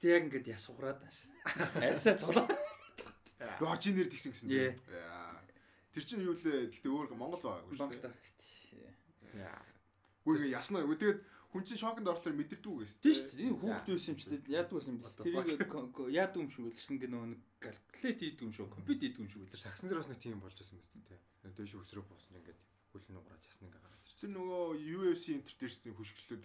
[0.00, 1.28] Гэтэ яг ингээд ясуугаад байсан.
[1.76, 2.48] Арьсаа цолоо.
[3.36, 4.48] Яа чи нэр тэгсэн гэсэн.
[4.48, 5.36] Яа.
[5.92, 6.72] Тэр чинь юу лээ?
[6.72, 8.08] Гэтэ өөр Монгол байгаагүй шүү Монгол дээ.
[8.08, 8.40] тагт.
[10.24, 10.88] Гүйл ясна.
[10.88, 11.20] Тэгээд
[11.52, 13.00] хүн чинь шоконд орлоор мэдэрдүү гэсэн.
[13.04, 13.44] Тийм шүү дээ.
[13.44, 14.40] Энэ хүүхдүүд байсан юм ч дээ.
[14.56, 15.60] Яадаг бол юм the Тэрийг
[16.16, 19.60] яадаг юм шиг шинэ нөгөө нэг калькулет хийдэг юм шиг, компьютер хийдэг юм шиг Тэр
[19.60, 19.66] л.
[19.68, 21.20] сагсан дээр бас нэг тийм болж байсан юм байна тий.
[21.60, 22.60] Дээш өсрөө буусан ингээд
[22.90, 24.18] хөлн нугараад ясна ингээд гараад ирсэн.
[24.20, 24.64] Тэр нөгөө
[24.98, 26.38] UFC энтер дээрсэн хөшгөлөө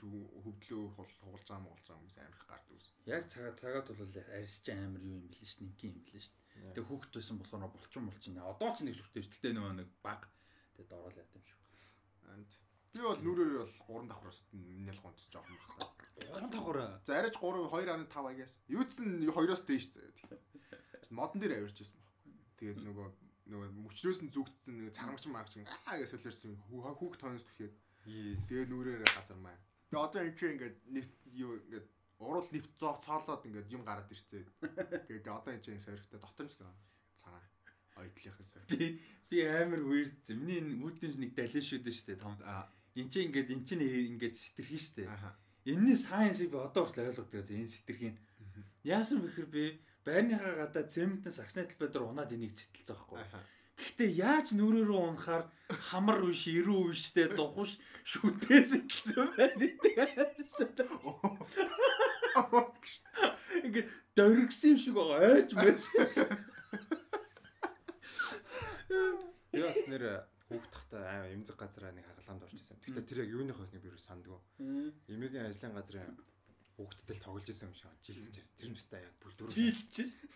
[0.46, 2.88] хөвдлөө хугалж байгаа муулж байгаа хүмүүс амирх гард үс.
[3.10, 6.30] Яг цагаа цагаад бол арьсч амар юу юм бэл ш, нэгэн юм бэл ш.
[6.56, 8.40] Тэгээ хүүхд байсан болохоор булчин булчин.
[8.40, 9.30] Одоо ч нэг зүгтэй ш.
[9.34, 10.22] Тэгтээ нөгөө нэг баг.
[10.78, 11.60] Тэгээ дорол яд юм шиг.
[12.32, 12.50] And
[12.96, 13.76] би бол нүрээр бол
[14.06, 15.92] 3 давхраас минэл гонц жоох юм байна.
[16.16, 17.02] Гурван тагуураа.
[17.04, 18.54] За арайч 3 2.5 агаас.
[18.72, 20.40] Юудсан 2-оос дээш заяа.
[21.12, 22.34] Модон дээр авирчсэн байхгүй.
[22.56, 23.08] Тэгээд нөгөө
[23.50, 25.54] нөгөө мөчрөөс нь зүгдсэн нэг цармагч маагч
[25.86, 28.46] аа гэж солиорсон хүүхд тоонос түлхээд Yes.
[28.46, 29.58] тэгээд нүрээр газар маа.
[29.90, 31.88] Тэгээд одоо энэ чинь ингээд нэвт юу ингээд
[32.22, 34.46] урал нэвт зоо цоолоод ингээд юм гараад ирцээ.
[35.10, 37.46] Тэгээд одоо энэ чинь соригтой дотор нь ч цагаан
[37.98, 38.70] ойдлынхын сориг.
[38.70, 40.22] Би би амар weird.
[40.38, 42.38] Миний үүднээс нэг далин шүү дээ штэ том.
[42.94, 45.10] Энд чинь ингээд эн чинь ингээд сэтэрхий штэ.
[45.66, 47.42] Энэний сайенсыг би одоо хүртэл ойлгодог.
[47.50, 48.16] Энэ сэтэрхийн.
[48.86, 53.20] Яасан бэхэр би байрныхаа гадаа цементэн сагсны талбай дээр унаад энийг цэтэлцээ байхгүй.
[53.76, 55.52] Гэхдээ яаж нүрээ рүү унахаар
[55.92, 57.76] хамар биш, ирүү биштэй духуш
[58.08, 60.00] шүтээс илсэн байна гэдэг.
[63.66, 65.52] Ингээд дөргсөн юм шиг ойж.
[69.52, 70.04] Би бас нэр
[70.48, 72.80] хүүхдахтаа аа эмзэг газараа нэг хагалгаанд орж исэн.
[72.80, 74.40] Гэхдээ тэр яг юуны хойсныг би юу сандгүй.
[75.10, 76.16] Эмигийн ажлын газрын
[76.84, 78.52] л тоглож исэн юм шиг жилсэн чивс.
[78.60, 79.48] Тэр нь баста яг бүлдүр.
[79.48, 80.28] Чийлчихсэн.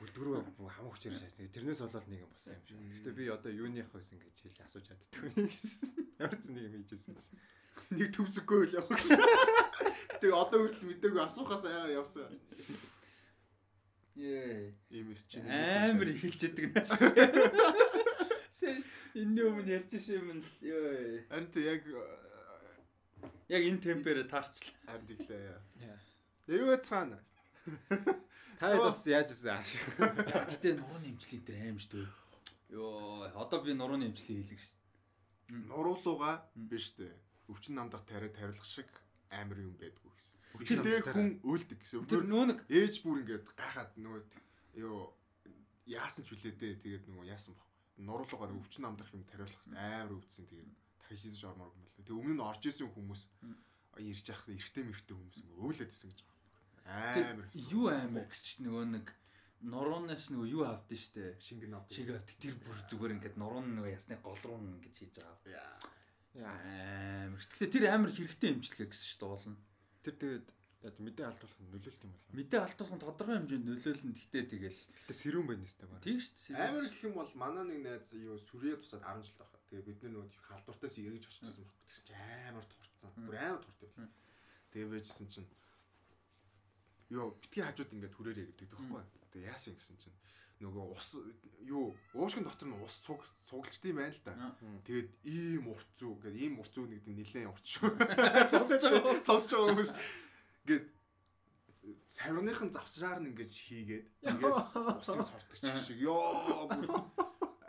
[0.00, 0.40] Бүлдүрөө
[0.72, 1.52] хамаа хүчээр шаасан.
[1.52, 2.76] Тэрнээс болоод нэг юм болсон юм шиг.
[2.76, 5.20] Гэхдээ би одоо юуны хойс ингэж хэлээ асууж чаддаг.
[6.20, 7.36] Ямар ч нэг юм хийжсэн юм шиг.
[7.92, 9.04] Нэг төвсөхгүй л явах.
[10.20, 12.32] Тэгээ одоо хүртэл мэдээгүй асуухаас аяга явсан.
[14.16, 14.72] Ээ.
[14.90, 16.92] Ийм эс чинь Амар эхэлж яадаг нас.
[18.56, 18.80] Сэ
[19.12, 21.20] энэ өмнө ярьжсэн юм л ёо.
[21.28, 21.84] Харин тэ яг
[23.48, 24.74] Яг энэ темпээр таарчлаа.
[24.86, 25.58] харин тэглээ.
[25.82, 25.98] Яа.
[26.46, 27.18] Юу яцгаана?
[28.58, 29.60] Та бас яаж исэн?
[30.32, 32.08] Яг тэгтээ нурууны имчлийн дээр аим шүү дээ.
[32.72, 34.74] Йоо, одоо би нурууны имчлийн хийлэг шүү.
[35.70, 37.12] Нуруулууга биш дээ.
[37.52, 38.88] Өвчин намдах тариа тариулах шиг
[39.30, 40.26] амар юм байдгүй гэсэн.
[40.56, 42.06] Өвчин намдах хүн өөлдөг гэсэн.
[42.10, 44.22] Тэр нөө нэг ээж бүр ингээд гайхаад нөгөө
[44.82, 45.14] юу
[45.86, 46.74] яасан ч үлээ дээ.
[46.82, 47.70] Тэгээд нөгөө яасан бохоо.
[48.02, 50.46] Нуруулуугаар өвчин намдах юм тариулах амар өвдсөн.
[50.50, 50.70] Тэгээд
[51.08, 51.94] дахиж хийж ормоор юм байна.
[51.96, 53.22] Тэгээд өмнө нь орж исэн хүмүүс
[53.96, 57.30] ирж явах эргэтэй мэрэгтэй хүмүүс ингээд өөлөд исэн гэж байгаа.
[57.30, 59.06] Амар юу амар гэсэн чинь нөгөө нэг
[59.66, 61.30] нуруунаас нөгөө юу авдсан шүү дээ.
[61.40, 61.88] шингэн нав.
[61.88, 65.48] Шиг авдаг тэр бүр зүгээр ингээд нурууны нөгөө ясны гол руу ингэж хийж байгаа.
[65.48, 65.96] Яа.
[66.36, 67.40] Амар.
[67.40, 69.56] Гэхдээ тэр амар хэрэгтэй имчилгээ гэсэн шүү дээ уулна.
[70.04, 70.46] Тэр тэгээд
[70.84, 72.36] яа мэдээ алдуулах нь нөлөөлт юм бол.
[72.36, 74.12] Мэдээ алдуулах нь тодорхой хэмжээнд нөлөөлнө.
[74.12, 76.00] Гэхдээ тэгэл Гэтэ сэрүүн байна нэстэй баг.
[76.04, 76.60] тийм шүү дээ.
[76.68, 79.55] Амар гэх юм бол манай нэг найз юу сүрээ тусаад 10 жил байхад.
[79.66, 81.82] Тэгээ бид нар нөгөө халдвартаас эргэж оччихсан байхгүй.
[81.86, 83.10] Тэгсэн чинь амар турцсан.
[83.26, 84.12] Бүр амар туртай байна.
[84.70, 85.48] Тэгээ байжсэн чинь
[87.10, 89.02] ёо битгий хажууд ингээд хүрээрээ гэдэг тэгэхгүй.
[89.34, 90.16] Тэгээ яасан гэсэн чинь
[90.56, 91.08] нөгөө ус
[91.68, 94.56] юу уушгин дотор нь ус цуг цуглчдсан юм байна л да.
[94.88, 97.90] Тэгээд ийм урт зүү гэдэг ийм урт зүү нэгд нилээн урт шүү.
[98.48, 99.20] Сонсож байгаа.
[99.28, 99.92] Сонсож байгаа хүмүүс
[100.64, 100.86] ингээд
[102.08, 104.56] савирныхын завсраар нь ингэж хийгээд ингээд
[104.96, 106.64] усыг сортчих шиг ёо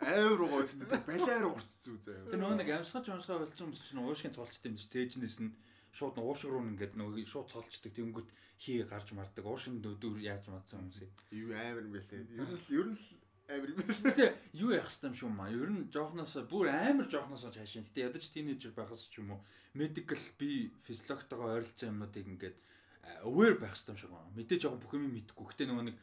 [0.08, 1.04] бүр амар гоё шүү дээ.
[1.04, 2.28] Балиар урт зүү заяа.
[2.32, 5.52] Тэр нөгөө нэг амсгаж амсгаа болсон хүмүүс чинь уушгийн цолчтой юм чи цээжнээс нь
[5.92, 10.48] шууд нь уушг руу ингээд нөгөө шууд цолчдаг тэнгүүт хий гарч мардаг уушгийн дөдөр яаж
[10.48, 11.12] мадсан хүмүүсийг.
[11.32, 12.24] Юу амар юм бэлээ.
[12.40, 13.04] Ер нь ер нь л
[13.48, 13.80] амар юм.
[13.84, 14.26] Гэтэ
[14.56, 15.48] юу яах юм шүү маа.
[15.52, 17.84] Ер нь жоохносоо бүр амар жоохносоо цаашаа.
[17.88, 19.40] Гэтэ ядаж тинейжер байхаас ч юм уу
[19.76, 22.56] medical би физиологтойгоо ойролцоо юмнуудыг ингээд
[23.04, 24.36] а, aware байх хэвээр юм шиг байна.
[24.36, 25.46] Мэдээ жоохон бүх юм мэдгүй.
[25.48, 25.96] Гэтэ нөгөө нэг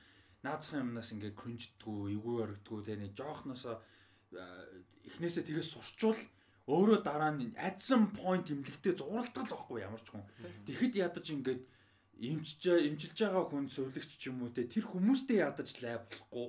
[0.46, 3.82] наацхан юмнаас ингээд кринждгүү, эвгүй орогдгүү тэ нэг жоохносоо
[5.10, 6.22] эхнээсээ тгээс сурчвал
[6.66, 10.26] өөрөө дараа нь some point имлэгтээ зуралдах л байхгүй ямар ч хүн.
[10.66, 11.62] Тэгэхэд ядаж ингээд
[12.18, 16.48] имчж имчилж байгаа хүн сувлагч ч юм уу те тэр хүмүүстэй ядаж лай болохгүй.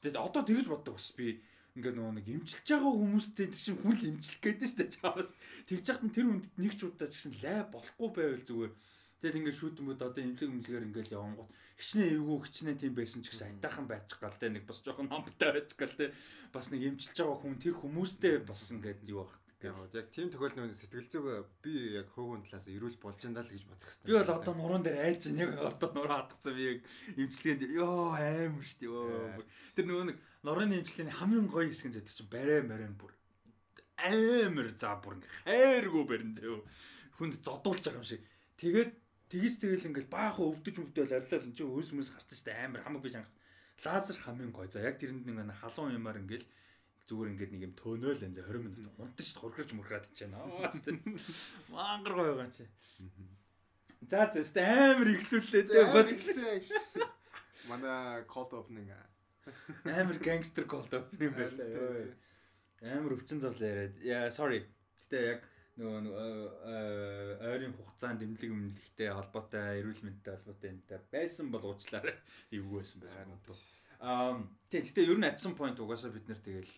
[0.00, 1.42] Тэгээд одоо тэгж боддог бас би
[1.74, 5.30] ингээд нөгөө нэг имчилж байгаа хүмүүстэй тэр чинь хүн л имчлэх гэдэг штэ чаавас.
[5.66, 8.72] Тэгж яхад нь тэр хүнд нэг ч удаа гэсэн лай болохгүй байвал зүгээр.
[9.20, 13.48] Тэгэл ингээд шүүтэмүүд одоо имлэг имлэгээр ингээд явангууд хичнээн эвгүй хичнээн тийм байсан ч гэсэн
[13.56, 16.12] айтаахан байчих гал те нэг бас жоохон хамтай байчих гал те
[16.52, 20.68] бас нэг имчилж байгаа хүн тэр хүмүүстэй бас ингээд юу байх Яг яг тийм тохиолдолд
[20.68, 21.26] нэг сэтгэл зүг
[21.64, 24.04] би яг хөөгөн талаас ирүүл болж энэ л гэж бодох хэрэгтэй.
[24.04, 26.78] Би бол одоо нуруунд дээр айж чинь яг одоо нуруу хатгсан би яг
[27.16, 29.40] имчилгээнд ёо аим шүү дээ ёо.
[29.72, 33.16] Тэр нөгөө нэг нурууны имчилгээний хамгийн гоё хэсэг нь зэт чинь барай марай бүр
[33.96, 36.60] амар за бүр ингээ хайргуу барин зөө.
[37.16, 38.22] Хүнд зодуулж байгаа юм шиг.
[38.60, 38.92] Тэгээд
[39.26, 43.02] Тэгэж тэгэл ингээл баахан өвдөж өвдөөл арилал энэ чинь өөс мөс гарч штэ амар хамаг
[43.02, 43.34] биж хангас.
[43.82, 44.70] Лазер хамгийн гой.
[44.70, 46.46] За яг тэрэнд нэг халуун юмар ингээл
[47.10, 50.38] зүгээр ингээд нэг юм төөнөөл энэ 20 минут унтаж хорхорч мөрхраад ичээнэ.
[50.38, 50.94] Аа штэ.
[51.74, 52.70] Мангар гой байгаа юм чи.
[54.06, 56.62] За за штэ амар ихлүүллээ тэ бодчихлээ.
[57.66, 58.94] Манай cold opening
[59.82, 62.14] амар гангстер cold opening байлаа.
[62.82, 64.30] Амар өвчин зовлоо яриад.
[64.30, 64.70] Sorry.
[65.02, 65.42] Гэтэ яг
[65.76, 66.30] нөгөө нөгөө
[67.52, 72.16] ойрын хугацаанд дэмлэг өмнөлөгтэй холбоотой эрүүл мэндтэй холбоотой юмтай байсан бол уучлаарай.
[72.56, 73.40] Эвгүй байсан байсан юм.
[74.00, 74.40] Аа
[74.72, 76.72] тийм гэтээ ер нь some point угаасаа бид нэр тэгэл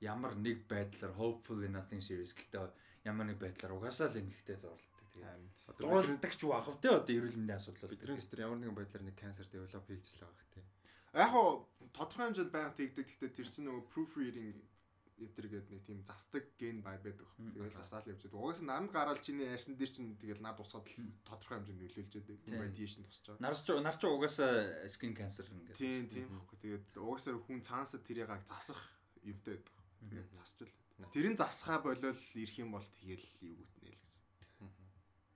[0.00, 2.70] ямар нэг байдлаар hopefully nothing serious гэдэг
[3.02, 5.02] ямар нэг байдлаар угаасаа л эмнэлэгтэй зурлалдаг.
[5.14, 7.90] Тэгээд дууралдаг ч ахв те одоо эрүүл мэндийн асуудал.
[7.90, 10.66] Бидний дотор ямар нэгэн байдлаар нэг cancer develop хийгдэж байгаа гэх тийм.
[11.14, 11.48] Яг хоо
[11.96, 13.06] тодорхой хэмжээнд байнга тэгдэг.
[13.10, 14.54] Гэхдээ тэр чинь нөгөө proofreading
[15.16, 17.28] эдэр гэдэг нэг тийм застаг ген бай байдаг.
[17.36, 18.40] Тэгэл засаал явж байдаг.
[18.40, 20.86] Угаас нь наранд гараад чиний ярьсан дээр чинь тэгэл над усгаад
[21.24, 22.36] тодорхой хэмжээнд нөлөөлж байдаг.
[22.52, 23.42] Radiation тусч байгаа.
[23.42, 24.52] Нар ч нар ч угаасаа
[24.92, 25.76] skin cancer ингээд.
[25.80, 26.58] Тийм тийм баггүй.
[26.60, 28.80] Тэгээд угаасаа хүн цаанасаа тэрийг засах
[29.24, 29.76] юмтай байдаг.
[30.04, 30.72] Тэгээд засчил.
[31.12, 34.68] Тэрийн засхаа болол ирэх юм бол тэгэл юу гүтнэ л гэсэн.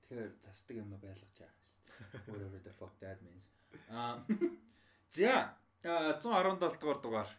[0.05, 2.33] Тэгэхээр засдаг юм байлгаж байгаа шүү.
[2.33, 3.49] Whatever the fuck that means.
[3.89, 4.25] Аа
[5.11, 7.31] За 117 дугаар дугаар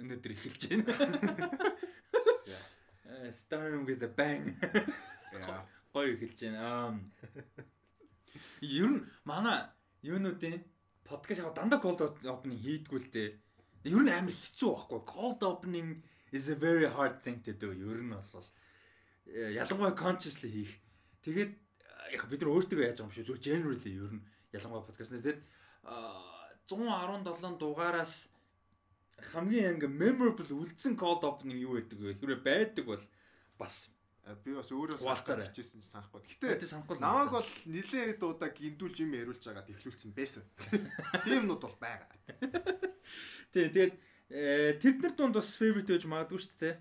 [0.00, 0.92] өнөөдөр эхэлж байна.
[3.32, 4.56] Starting with a bang.
[5.92, 7.00] Гоё эхэлж байна.
[8.62, 9.68] Ер нь манай
[10.02, 10.64] юунуудын
[11.04, 13.30] подкаст яг дандаа cold opening хийдгүү л дээ.
[13.92, 15.00] Ер нь амар хэцүү байхгүй.
[15.04, 16.00] Cold opening
[16.32, 17.72] is a very hard thing to do.
[17.76, 18.48] Ер нь бол
[19.28, 20.72] ялангуяа consciously хийх.
[21.22, 21.52] Тэгээд
[22.16, 23.28] яг бид нар өөрсдөө яаж юм шүү.
[23.28, 24.24] Зүгээр generally ер нь
[24.56, 25.40] ялангуяа подкаст нэр тэгээд
[26.72, 28.32] 117 дугаараас
[29.30, 32.18] хамгийн ингээ memorable үлдсэн cold opening юу байдаг вэ?
[32.18, 33.04] Хэрвээ байдаг бол
[33.58, 33.92] бас
[34.44, 36.22] би бас өөрөө санахаар хичээсэн санахгүй.
[36.26, 36.66] Гэтэ
[37.02, 40.46] намайг бол нилээ дуудаа гиндүүлж юм яриулж байгаад ихлүүлсэн байсан.
[41.26, 42.14] Тийм нууд бол байгаа.
[43.50, 43.94] Тий, тэгээд
[44.78, 46.74] тэд нар дунд бас favorite гэж магадгүй шүү дээ.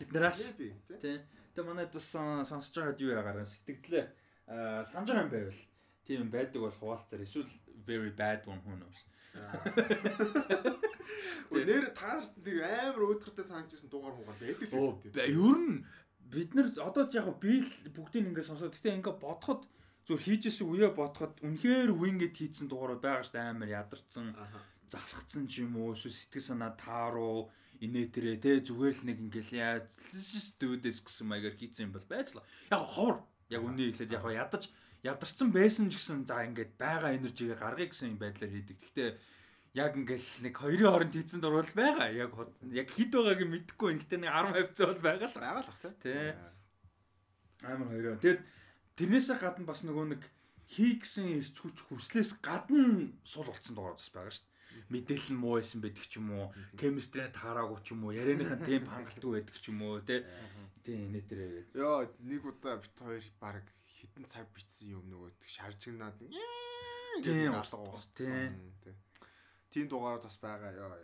[0.00, 0.40] Тэднээс.
[0.56, 0.72] Тий.
[1.52, 4.06] Тэгээ манайд бас сонсож байгаад юу яагаар сэтгэлээ
[4.88, 5.60] санаж байгаа юм байвал
[6.04, 7.48] тийм байдаг бол хуваалцаар эсвэл
[7.86, 9.04] very bad one who knows.
[11.50, 14.98] Нэр таарч нэг амар өөдрөгтэй санагдсан дугаар муугаар байдаг л.
[15.14, 15.84] Ер нь
[16.30, 19.62] бид нар одоо яг би л бүгдийг ингээд сонсоод гэтээ ингээд бодоход
[20.06, 23.50] зүр хийжсэн үе бодоход үнэхээр winged хийцэн дугаарууд байгаа шүү дээ.
[23.52, 24.26] Амар ядарсан
[24.88, 27.48] залхацсан ч юм уу эсвэл сэтгэл санаа тааруу
[27.80, 29.88] инээтрээ те зүгээр л нэг ингээл яаж
[30.60, 33.18] дүүдэс гэсэн маягаар хийцэн юм бол байж л яг ховор.
[33.52, 34.72] Яг үний хэлээд яг ядаж
[35.04, 38.76] ядарсан байсан ч гэсэн за ингээд байгаа энержигээ гаргая гэсэн байдлаар хийдэг.
[38.80, 39.08] Гэхдээ
[39.76, 42.08] яг ингээл нэг хоёрын хооронд хийцэн дурвал байгаа.
[42.08, 42.32] Яг
[42.72, 43.90] яг хэд байгааг нь мэдэхгүй.
[44.00, 45.36] Гэхдээ нэг 10 хавцаа бол байгаа л.
[45.36, 46.32] Байгаа л тий.
[47.68, 48.16] Амар хоёроо.
[48.22, 48.40] Тэгэд
[48.96, 50.22] тэрнээсээ гадна бас нөгөө нэг
[50.72, 54.52] хий гэсэн ирч хүч хүслээс гадна сул болцсон дугаар бас байгаа шүү дээ.
[54.90, 58.90] Мэдээлэл нь муу байсан байдаг ч юм уу, кемистрийн таараагүй ч юм уу, ярианыхаа темп
[58.90, 60.26] хангалтгүй байдаг ч юм уу, тий.
[60.82, 61.70] Тий, нэ дээр.
[61.78, 63.64] Йоо, нэг удаа бит хоёр баг
[64.14, 66.14] хитэн цаг бичсэн юм нөгөө шаржигнаад
[67.18, 68.54] тийм алга тийм
[69.74, 70.94] тийм дугаард бас байгаа ёо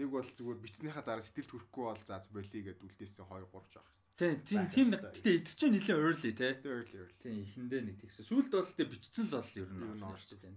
[0.00, 3.92] нэг бол зүгээр бичснийхаа дараа сэтгэл төрөхгүй бол за болий гэд үлдээсэн 2 3 жаах
[4.16, 6.54] Тийм тийм тийм гэтээ идэж чинь нэлээ early те.
[6.62, 7.18] Early early.
[7.18, 8.22] Тийм ихэндээ нэг тэгсэн.
[8.30, 10.54] Сүүлд бол тэ бичсэн л бол ер нь орно шүү дээ.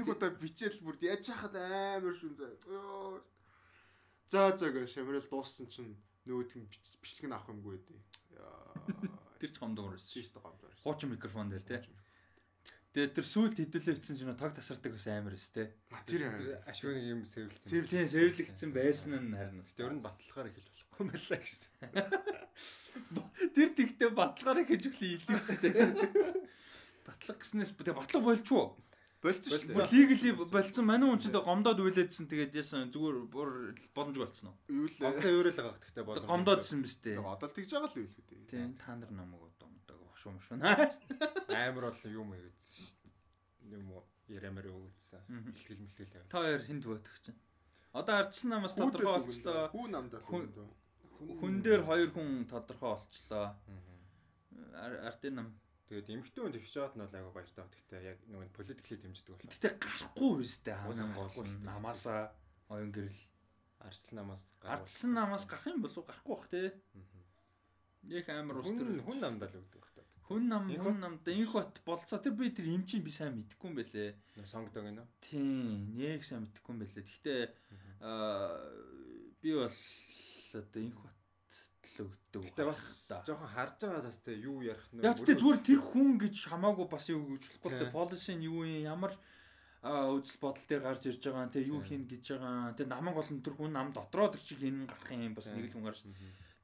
[0.00, 2.56] Нэг удаа бичээл бүр яаж яхад амар шүн заа.
[4.32, 5.92] За за гэж шамрал дууссан чинь
[6.24, 6.64] нөгөөд нь
[7.04, 8.00] бичлэг нь авах юмгүй дээ.
[9.46, 10.10] Тэр ч гомдоор байсан.
[10.10, 10.74] Чист гомдоор.
[10.82, 11.78] Хуучин микрофон дээр тий.
[12.90, 15.70] Тэгээд тэр сүулт хэдүүлээ бичсэн чинь тог тасардаг байсан амар өс тий.
[16.10, 16.26] Тэр
[16.66, 17.70] ашгүй нэг юм сэвэлцсэн.
[17.86, 19.70] Сэвлэн сэвлэгдсэн байсан нь харин бас.
[19.78, 21.60] Тэр нь баталгаар эхэлж болохгүй юм байлаа гэж.
[23.54, 25.72] Тэр тэгтээ баталгаар эхэлж өглөө илэрсэн тий.
[27.06, 28.74] Батлаг гэснээс тэгээ батлаг болж юу?
[29.26, 29.90] Болцсон шүү дээ.
[29.90, 30.84] Лигли болцсон.
[30.86, 33.50] Манай хүн чинь гомдоод үйлээдсэн тэгээд яасан зүгээр бүр
[33.90, 34.58] боломжгүй болцсон уу?
[34.70, 36.30] Л гомдоо өөрөөл байгаа гэхдээ боломж.
[36.30, 37.18] Гомдоодсэн биз дээ.
[37.18, 38.46] Одоо тэгж байгаа л үү дээ.
[38.46, 40.62] Тийм та нар намайг гомдог багш юм шүү.
[40.62, 43.74] Амар бол юм өгөөдсөн шүү дээ.
[43.74, 45.22] Юм уу яриамаар өгөөдсөн.
[45.50, 46.30] Илтгэл мэлтгэл.
[46.30, 47.38] Та хоёр хинд бөөдөх чинь.
[47.94, 49.70] Одоо ардсан намаас тодорхой болчлоо.
[49.70, 50.50] Хүн намдаа хүн.
[51.40, 53.54] Хүн дээр хоёр хүн тодорхой болчлоо.
[54.76, 55.48] Ардын нам
[55.86, 57.74] Тэгээд эмхтэн хүн дэвшиж байгаад нь бол айгүй баяртай байна.
[57.78, 59.50] Гэхдээ яг нөгөө политикли дэмждэг болох.
[59.54, 62.20] Гэтэ гарахгүй үстэй хамгийн гол нь намаасаа
[62.74, 63.22] оюун гэрэл
[63.86, 66.62] арслан намаас арслан намаас гарах юм болов гарахгүй бах те.
[68.10, 69.96] Яг амар ус тэр хүн намдаа л өгдөг бах.
[70.26, 73.78] Хүн нам хүн намд инх бат болцоо тэр би тэр эмчийн би сайн мэдэхгүй юм
[73.78, 74.10] бэлээ.
[74.42, 75.06] Сонгдог гинэ.
[75.22, 77.06] Тийм, нэг сайн мэдэхгүй юм бэлээ.
[77.06, 77.42] Гэхдээ
[78.02, 78.58] аа
[79.38, 81.15] би бол одоо инх бат
[82.04, 82.42] өгдөг.
[82.50, 82.82] Гэтэ бас
[83.24, 85.00] жоохон харж байгаа бас тэ юу ярих нь.
[85.00, 87.94] Яг тэ зүгээр тэр хүн гэж хамаагүй бас юу гэж болохгүй тэ.
[87.94, 88.84] Policy нь юу юм?
[88.84, 89.12] Ямар
[89.86, 93.44] үзэл бодол дээр гарч ирж байгаа тэ юу хийн гэж байгаа тэ наман гол нь
[93.44, 96.02] тэр хүн нам дотроо тэр чиг хийн гарах юм бас нэг л хүн гарч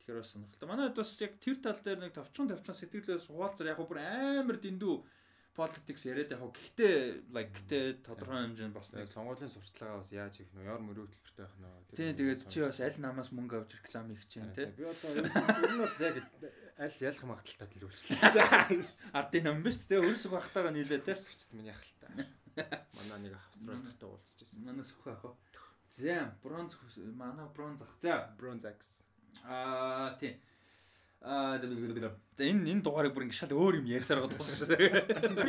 [0.03, 0.69] тэгэхээр бас сонирхолтой.
[0.69, 4.95] Манайд бас яг тэр тал дээр нэг товчхон товчхон сэтгэлээс хуваалцар яг бүр амар дэндүү
[5.53, 6.97] politics яриад яг гэхдээ
[7.33, 11.45] like гэхдээ тодорхой хэмжээнд бас Тэгээ сонгуулийн сурталчилгаа бас яаж хийх нь ямар мөрөө хөтөлбөртэй
[11.45, 11.97] байх нь.
[11.97, 14.65] Тийм тэгээд чи бас аль намаас мөнгө авч реклам хийх гэж байна те.
[14.73, 16.17] Би одоо ер нь бол яг
[16.81, 19.17] аль ялах магадaltaй л үйлчлээ.
[19.19, 21.13] Ардын нам биш те өөрсгөө бахтаага нийлээ те.
[21.13, 22.09] Өсгчд минь яхал та.
[22.97, 24.65] Манай нэг австралидтай уулзчихсан.
[24.65, 25.37] Манаас өхөө ах.
[25.93, 26.73] За бронз
[27.13, 27.93] манай бронз ах.
[28.01, 29.05] За Bronze Axe.
[29.45, 30.37] аа тийм.
[31.23, 34.75] Аа за энэ энэ дугаарыг бүр ингэ шал өөр юм ярьсаар байгаа тусчихсан.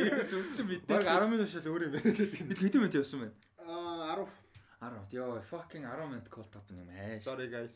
[0.06, 0.86] Ерөөс үндсэн бид.
[0.86, 2.14] Баг 10 минут шал өөр юм байна.
[2.46, 3.34] бид хэдэн минут явсан байна?
[3.58, 4.30] Аа 10
[4.78, 5.10] 10.
[5.18, 7.18] Йоо fucking 10 минут call top юм аа.
[7.18, 7.74] Sorry guys.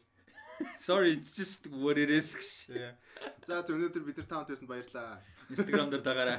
[0.79, 2.39] Sorry it's just what it is.
[3.47, 5.19] За за өнөөдөр бид нар таунт байсан баярлаа.
[5.51, 6.39] Instagram дээр дагаарай.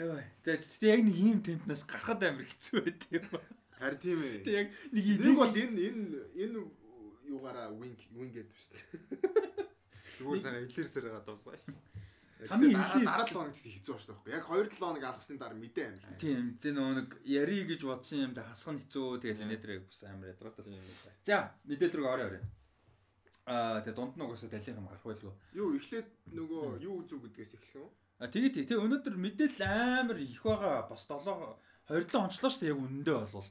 [0.00, 0.16] Йоо.
[0.48, 3.28] За тэгтээ яг нэг ийм темпнаас гарахад амар хэцүү байт юм.
[3.76, 4.40] Харин тийм ээ.
[4.48, 6.04] Тэг яг нэг Нэг бол энэ энэ
[6.40, 6.58] энэ
[7.28, 9.47] юугаараа wing wing гэдэг биш үү?
[10.18, 11.66] Зүгээр санаа илэрсээр байгаа дуусгаа ш.
[12.38, 14.34] Хамгийн эхлээд- дараа 7 хоног хэцүү байна шүү дээ.
[14.38, 16.02] Яг 2-7 хоног алгасны дараа мэдээ амир.
[16.22, 20.00] Тийм тэ нөгөө нэг яри гэж бодсон юм да хасах нь хэцүү тэгэл инээдрээ бас
[20.06, 20.62] амар ядратай.
[21.26, 22.40] За мэдээлэл рүү орё орё.
[23.48, 25.32] Аа тэгээ дунд нь угаасаа талийнхан гарах байлгүй.
[25.58, 27.90] Юу эхлээд нөгөө юу үзүү гэдгээс эхлэх юм.
[28.22, 31.26] А тэгээ тэгээ өнөөдөр мэдээлэл амар их байгаа бас 7
[31.88, 33.48] 27 онцлоо шүү дээ яг үнэндээ болвол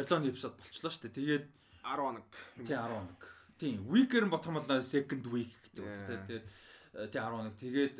[0.00, 1.16] 27 эпизод болчлоо шүү дээ.
[1.18, 1.44] Тэгээд
[1.84, 2.24] 10 хоног.
[2.64, 3.20] тий 10 хоног.
[3.58, 5.94] Тийм week-ээр нь бодох юм бол second week гэдэг үг.
[6.10, 6.44] Тэгээд
[7.10, 7.54] тий 10 хоног.
[7.58, 7.96] Тэгээд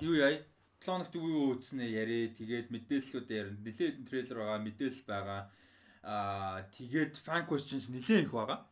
[0.00, 0.40] юу яа
[0.80, 2.32] 7 хоногт юу үзснэ яри.
[2.32, 3.60] Тэгээд мэдээллүүд ярина.
[3.60, 5.40] Нилээд трейлер байгаа, мэдээлэл байгаа.
[6.02, 8.64] Аа тэгээд fan questions нилээн их байгаа.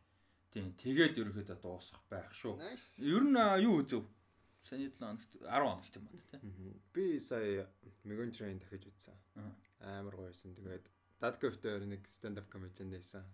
[0.53, 2.57] Тийм тэгээд ерөөхдөө дуусах байх шүү.
[3.05, 3.37] Ер нь
[3.69, 4.05] юу үзв?
[4.65, 6.41] Саний 7 хоногт 10 хоногт юм байна тий.
[6.97, 7.69] Би сая
[8.09, 9.15] Megan Train дахиж үзсэн.
[9.81, 10.57] Амар гоё байсан.
[11.17, 13.25] Тэгээд Dadcraft-ээр нэг stand up comedian байсан.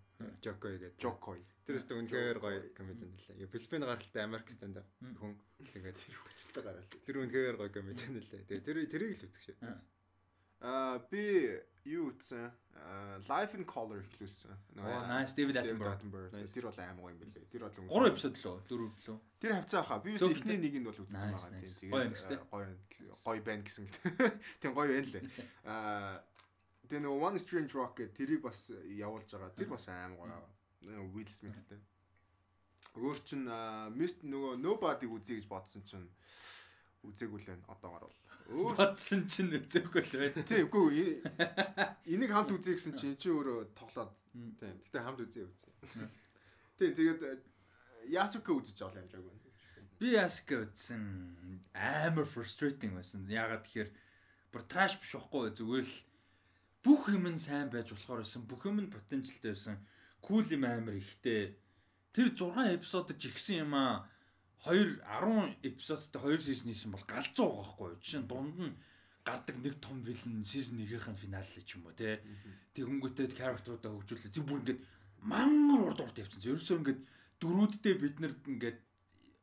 [0.41, 0.95] Joko гэдэг.
[0.99, 1.39] Jokoi.
[1.67, 3.47] Тэр өстө үнэхээр гоё comedian лээ.
[3.51, 4.87] Филиппин гаралтай Америк stand up
[5.19, 5.35] хүн.
[5.59, 6.87] Тэгээд Хүчтэй гараал.
[7.03, 8.47] тэр үнэхээр гоё comedian лээ.
[8.47, 9.57] Тэгээд тэр тэрийг л үзэх шээ.
[10.63, 12.15] Аа би юу?
[12.71, 14.55] Аа Life in Color эхлүүлсэн.
[14.79, 15.99] Оо nice David Attenborough.
[16.55, 17.51] Тэр бол аймаг юм билээ.
[17.51, 19.19] Тэр бол 3 эпизод лөө 4 лөө.
[19.43, 19.99] Тэр хавцаа хаа.
[19.99, 21.51] Би Зөв юус эхний нэг нь бол үзсэн байгаа.
[21.67, 22.07] Тийм Гоё
[22.47, 22.71] гоё
[23.27, 23.91] гоё байна гэсэн.
[24.63, 25.23] Тийм гоё байна лээ.
[25.67, 26.23] Аа
[26.89, 29.53] тэр нөгөө One Strange Rock гэх тэрийг бас явуулж байгаа.
[29.57, 30.39] Тэр бас аим гоё.
[31.13, 31.79] Will Smithтэй.
[32.99, 33.47] Өөр чин
[33.95, 36.09] Mist нөгөө Nobody үзье гэж бодсон чинь
[37.07, 37.65] үзээгүй л байна.
[37.71, 38.19] Одоогор бол.
[38.51, 40.43] Өөр Бодсон чинь үзээгүй л бай.
[40.43, 41.13] тийм үгүй ээ.
[42.11, 44.77] Энийг хамт үзье гэсэн чинь чи өөрөө тоглоод Тийм.
[44.81, 46.09] Гэтэ хамт үзье үзье.
[46.77, 47.37] тийм тэгээд э,
[48.09, 49.33] Yasuka үзэж байгаа юм жаагүй.
[50.01, 51.03] Би Яска үзсэн
[51.77, 53.29] амар frustrating байсан.
[53.29, 53.91] Ягаад тэгэхээр
[54.49, 55.95] бүр trash биш байхгүй зүгээр л
[56.83, 58.43] бүх юм нь сайн байж болохоор байсан.
[58.43, 59.77] Бүх юм нь potentialтай байсан.
[60.19, 61.55] Cool юм амар ихтэй.
[62.11, 64.05] Тэр 6 эпизодод жигсэн юм аа
[64.67, 68.01] 2 10 эпизодтой 2 сизон хийсэн бол галзуу байгаа байхгүй юу?
[68.03, 68.75] Жишээ нь дунд нь
[69.23, 72.19] гардаг нэг том вилэн сизон 1-ийн финал л ч юм уу те.
[72.75, 74.35] Тэг хөнгөтэй character-уудаа хөгжүүлээ.
[74.35, 74.81] Тэг бүр ингээд
[75.23, 76.43] мангар урд урд явцсан.
[76.43, 77.01] Ерөөсөө ингээд
[77.39, 78.79] дөрүүддээ бид нар ингээд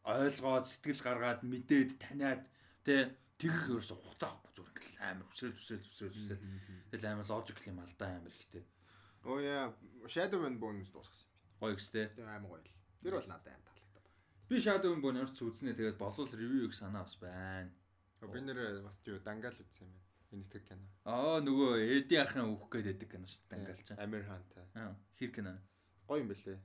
[0.04, 2.44] ойлгоод сэтгэл гаргаад мэдээд таниад
[2.84, 6.44] тэ тэгэх ерөөсөө хугацаа авахгүй зүгээр ингээд амар өсрөл өсрөл өсрөл өсрөл.
[6.92, 8.64] Тэгэл амар logic юм алдаа амар ихтэй.
[9.24, 9.72] Оо яа,
[10.06, 11.28] Shadow and Bones дуусгасан.
[11.60, 12.08] Гоё гэстэй.
[12.16, 12.72] Тэр аим гоё л.
[13.00, 14.48] Тэр бол надад аим таалагдаад байна.
[14.48, 17.72] Би Shadow and Bone орц үзнэ тэгээд болов ревюг санаа бас байна.
[18.20, 20.08] Би нэр бас юу дангаал үзсэн юм байна.
[20.30, 20.84] Энэ тэг кино.
[21.04, 23.88] Аа нөгөө Эди ахын өөх гээд байдаг кино шүү дээ тангаалч.
[23.98, 24.64] Амир хаантай.
[24.78, 25.52] Аа хэр кино.
[26.08, 26.58] Гоё юм бэлээ.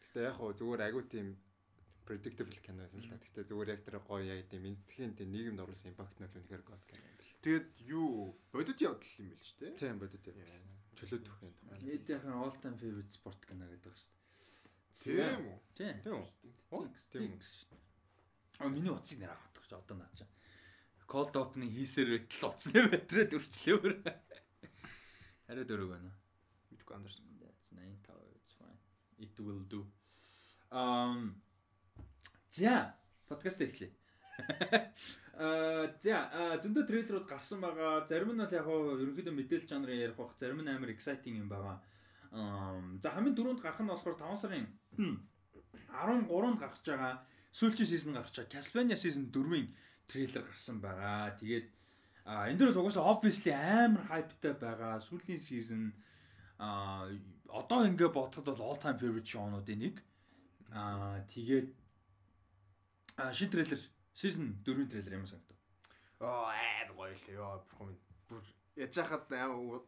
[0.00, 1.36] Гэтэ яг хуу зүгээр агуу тийм
[2.08, 3.20] predictable кино байсан л та.
[3.20, 6.64] Гэтэ зүгээр яг тэр гоё яг тийм энэтхийн тийм нийгэмд оруулсан импакт нь бол үнэхээр
[6.64, 7.36] гоё кино юм бэл.
[7.44, 8.08] Тэгээд юу
[8.48, 9.68] бодит явдал юм бэл ч те.
[9.76, 10.60] Тийм бодит яа.
[10.96, 11.54] Чөлөөт өх юм.
[11.68, 14.18] Ахын all time favorite sport кино гэдэг шүү дээ.
[15.04, 15.58] Тийм үү?
[15.76, 15.96] Тийм.
[16.00, 16.88] Тийм үү?
[17.12, 17.78] Тийм үү?
[18.58, 20.24] А миний утсыг нэр аваад гэж одоо наа чи.
[21.06, 23.92] Cold opening хийсээр байтал утасны батраад өрчлөөр.
[25.46, 26.10] Арай дөрөг байна.
[26.72, 27.28] Мэдгүй андарсан.
[27.38, 28.80] That's 9000 it's fine.
[29.22, 29.86] It will do.
[30.72, 31.38] Um
[32.58, 32.94] За,
[33.28, 33.92] подкаст эхлэе.
[35.38, 38.02] Аа за, а, зөндөө трейлерууд гарсан байгаа.
[38.10, 41.46] Зарим нь бол яг гоо ерөнхийдөө мэдээлэл жанрын ярих бах, зарим нь амар exciting юм
[41.46, 41.78] байгаа.
[42.34, 44.66] Аа за хамгийн дөрөнд гарах нь болохоор 5 сарын
[46.02, 47.22] 13-нд гарч байгаа.
[47.54, 48.50] Сүүлчийн сизон гарч байгаа.
[48.50, 49.70] Castlevania season 4-ийн
[50.10, 51.38] трейлер гарсан байгаа.
[51.38, 51.66] Тэгээд
[52.26, 54.98] а энэ дөр угаасаа obviously амар hypeтай байгаа.
[54.98, 55.94] Сүүлийн season
[56.58, 57.06] а
[57.46, 60.02] одоо ингээ бодоход бол all time favorite show-нуудын нэг.
[60.74, 61.86] Аа тэгээд
[63.18, 63.80] аа шин трейлер
[64.14, 65.58] season 4-ийн трейлер ямар санагдав?
[66.22, 68.02] Оо аим гоё л ёо бурхан минь.
[68.30, 68.42] Бүр
[68.78, 69.82] яж хахад аим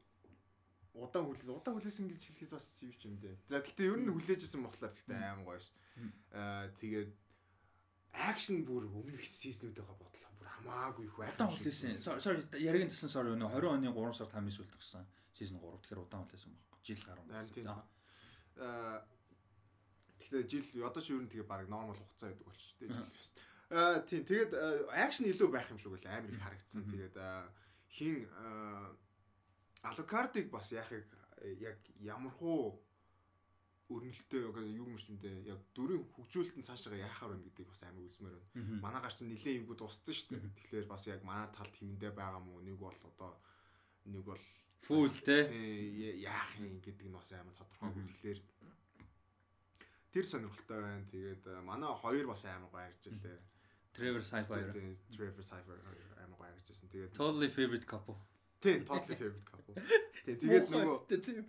[0.94, 3.38] удаан хүлээс удаан хүлээсэн гэж хэлэхэд бас юу ч юм дээ.
[3.46, 5.70] За гэхдээ ер нь хүлээжсэн болохоор гэхдээ аим гоё ш.
[6.34, 7.10] Аа тэгээд
[8.10, 11.34] акшн бүр өмнөх сизнүүдтэйгээ бодлоо бүр хамаагүй их байх.
[11.38, 12.02] Удаан хүлээсэн.
[12.02, 15.06] Sorry яригийн тусан sorry өнөө 20 оны 3 сард хамгийн сүүлд гарсан.
[15.38, 16.78] Season 3 тэгэхээр удаан хүлээсэн байхгүй.
[16.82, 17.24] Жил гаруй.
[18.58, 18.98] Аа
[20.30, 23.28] тэгэхээр жил одоо ч ер нь тэгээ баг нормал хугацаа гэдэг болчих тээ жил бас.
[23.70, 24.52] Аа тийм тэгээд
[24.94, 26.86] акшн илүү байх юм шиг үл амар их харагдсан.
[26.86, 27.16] Тэгээд
[27.90, 28.16] хин
[29.82, 31.08] Алукардыг бас яахыг
[31.58, 32.78] яг ямархуу
[33.90, 38.36] өрнөлтөө юу юм шиг дээ яг дөрөв хөгжүүлэлтэн цаашаа яахаар байна гэдгийг бас амар үзмээр
[38.38, 38.78] байна.
[38.86, 40.54] Манайгаар ч нэлээд юмгууд устсан шүү дээ.
[40.58, 43.34] Тэгэхээр бас яг манай талд хэвэндээ байгаа мó нэг бол одоо
[44.06, 44.44] нэг бол
[44.86, 45.50] фул те
[46.22, 48.04] яах юм гэдэг нь бас амар тодорхойгүй.
[48.14, 48.40] Тэгэхээр
[50.12, 51.04] тэр сонирхолтой байна.
[51.10, 53.38] Тэгээд манай хоёр бас амар ярьж илээ.
[53.94, 54.60] Trevor Sci-fi.
[55.14, 55.74] Trevor Sci-fi
[56.22, 56.88] амар гоё ярьжсэн.
[56.90, 58.18] Тэгээд Totally favorite couple.
[58.60, 59.74] Тийм, totally favorite couple.
[60.20, 61.46] Тийм, тэгээд нөгөө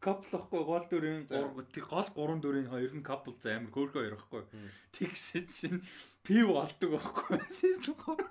[0.00, 4.42] couple ахгүй гол дүрийн 3 гол 3 дүрийн хоёр нь couple за амар хөөрхөө ярихгүй.
[4.96, 5.80] Тэгсэн чинь
[6.24, 7.36] пив олдог байхгүй.
[7.52, 8.24] Season 3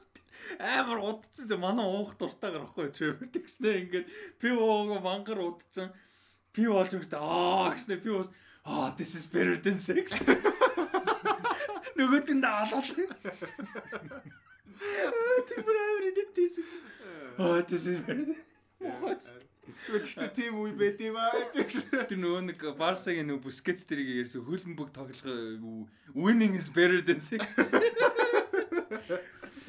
[0.57, 4.07] амар удцсан манай уух дуртай гарахгүй Trevor тэгснэ ингээд
[4.41, 5.93] пив уугаа мангар удцсан.
[6.49, 8.29] Пив олж өгдөө аа гэснэ пив ус
[8.65, 10.19] аа this is better than sex.
[11.97, 12.83] Нөгөөд нь алал.
[15.47, 16.55] Тэр бүр амар идэвтэйс.
[17.37, 18.35] Аа this is better.
[19.89, 21.31] Гэхдээ тийм үе байд юм аа.
[21.55, 25.23] Тэр нөгөө нэг Барсагийн нөгөө Бускетс тэрийг ярьсан хөлбөмбөг тоглох
[26.15, 27.55] winning is better than sex.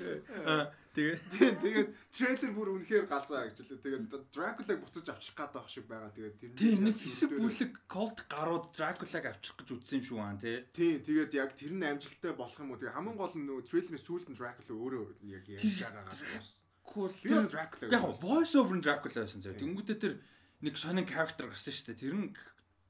[0.91, 1.23] Тэгээд
[1.63, 3.79] тэгээд трейлер бүр үнэхээр галзуу харагдлаа.
[3.79, 4.05] Тэгээд
[4.35, 6.11] Дракулаг буцаж авчих гээд байх шиг байгаа.
[6.11, 10.35] Тэгээд тэр Тийм нэг хэсэг бүлэг колд гарууд Дракулаг авчих гэж үтсэн юм шүү аа
[10.35, 10.59] тий.
[10.75, 12.81] Тийм тэгээд яг тэр нь амжилттай болох юм уу?
[12.83, 16.49] Тэгээд хамгийн гол нь нөгөө трейлерийн сүүлд нь Дракула өөрөө яг ярьж байгаагаа бас.
[17.23, 17.87] Тэр Дракула.
[17.95, 19.63] Яг voice over Дракула байсан зөө.
[19.63, 20.15] Тэнгүүтээ тэр
[20.67, 22.03] нэг сонин character гарсан шүү дээ.
[22.03, 22.35] Тэр нь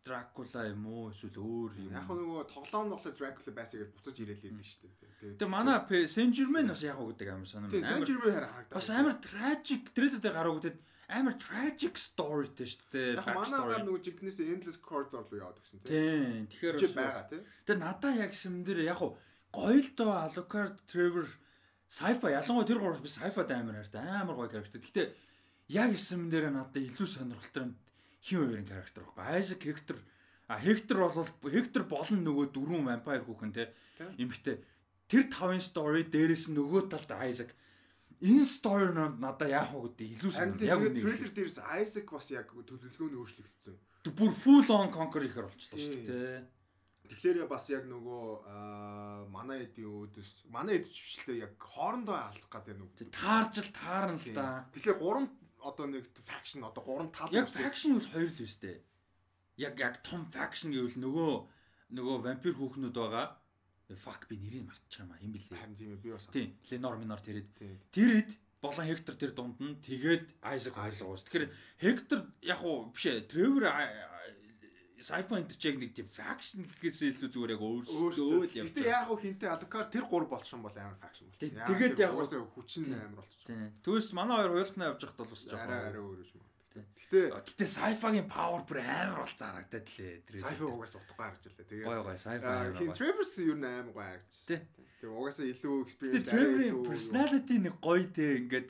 [0.00, 1.92] Дракула юм уу эсвэл өөр юм.
[1.92, 5.37] Яг нөгөө тоглоом болохоор Дракула байсан гэж буцаж ирээд л шүү дээ.
[5.37, 5.79] Тэгээ манай
[6.33, 7.74] Germain бас яг үгдэг амар сонирм.
[7.85, 8.72] Saint Germain харагдав.
[8.72, 10.77] Бас амар tragic трейлертэй гараа үгдэд
[11.12, 13.12] амар tragic storyтэй шүү дээ.
[13.20, 16.48] Яг манайгаар нөгөө жигнэс endless corridor руу яваад гисэн тийм.
[16.48, 17.42] Тэгэхээр бас байгаа тийм.
[17.68, 19.01] Тэгээ надаа яг шимдэр яг
[19.53, 21.29] гоё л доо Alucard Trevor
[21.90, 24.81] sci-fi ялангуяа тэр гурав би sci-fi амар хайртай амар гоё character.
[24.81, 25.07] Гэхдээ
[25.77, 27.74] яг дээр надад илүү сонирхолтой
[28.20, 29.40] хин хоёрын character байхгүй.
[29.40, 29.98] Isaac Hector
[30.50, 33.70] а Hector бол Hector болон нөгөө дөрвөн vampire хүүхэн те
[34.18, 34.61] эмхтэй
[35.11, 37.50] тэр тавын story дээрээс нөгөө талд Isaac
[38.20, 40.68] энэ story надаа яах вэ гэдэг илүү сонирхол.
[40.68, 43.76] Яг нэг трейлер дээрээс Isaac бас яг төлөвлөгөө нь өөрчлөгдсөн.
[44.12, 46.40] Бүр full on conquer ихэр болчихлоо шүү дээ.
[47.11, 52.90] Тэгэхээр бас яг нөгөө манай эдийн өөдөөс манай эд чвшлээ яг хоорондоо алцах гэдэг нүг.
[53.11, 54.68] Таарж л таарна л да.
[54.70, 55.26] Тэгэхээр гурван
[55.62, 58.81] одоо нэг faction одоо гурван тал Яг faction бол хоёр л өстэй.
[59.57, 61.33] Яг яг том faction гэвэл нөгөө
[61.96, 63.37] нөгөө вампир хүүхнүүд байгаа
[63.96, 65.59] fuck би нэрийг мартчих юм а юм бэлээ.
[65.59, 66.27] Харин тийм ээ би бас.
[66.31, 66.55] Тийм.
[66.70, 67.49] Ленор минор тэрэд.
[67.90, 68.31] Тэрэд
[68.62, 71.25] болон Хектор тэр дунд нь тэгээд Айзек Айзек уус.
[71.27, 73.27] Тэгэхээр Хектор яг уу биш ээ.
[75.00, 78.66] Тревор Sci-fi интерчэг нэг тийм faction гэхээс илүү зүгээр яг өөрсдөө л юм.
[78.68, 81.40] Гэтэ яг уу хинтээ Alucard тэр гур болчихсон бол амар faction бол.
[81.40, 83.40] Тэгээд яг уу хүчин амар болчих.
[83.48, 83.72] Тийм.
[83.80, 86.44] Түүс манай хоёр хуйлахнаа явж байхад бол бас жоохон арай арай өөр юм.
[86.70, 90.20] Гэтэ гэтэ sci-fi-гийн power бүр амар бол зарагдаад лээ.
[90.36, 91.64] Sci-fi угаас утгагүй харж лээ.
[91.64, 92.52] Тэгээд гой гой sci-fi.
[92.76, 94.36] Хин Travers юу н амар гой харагдаж.
[95.00, 96.12] Тэгээ угаасаа илүү experience.
[96.12, 98.68] Гэтэ Travers personality нэг гоё те ингээд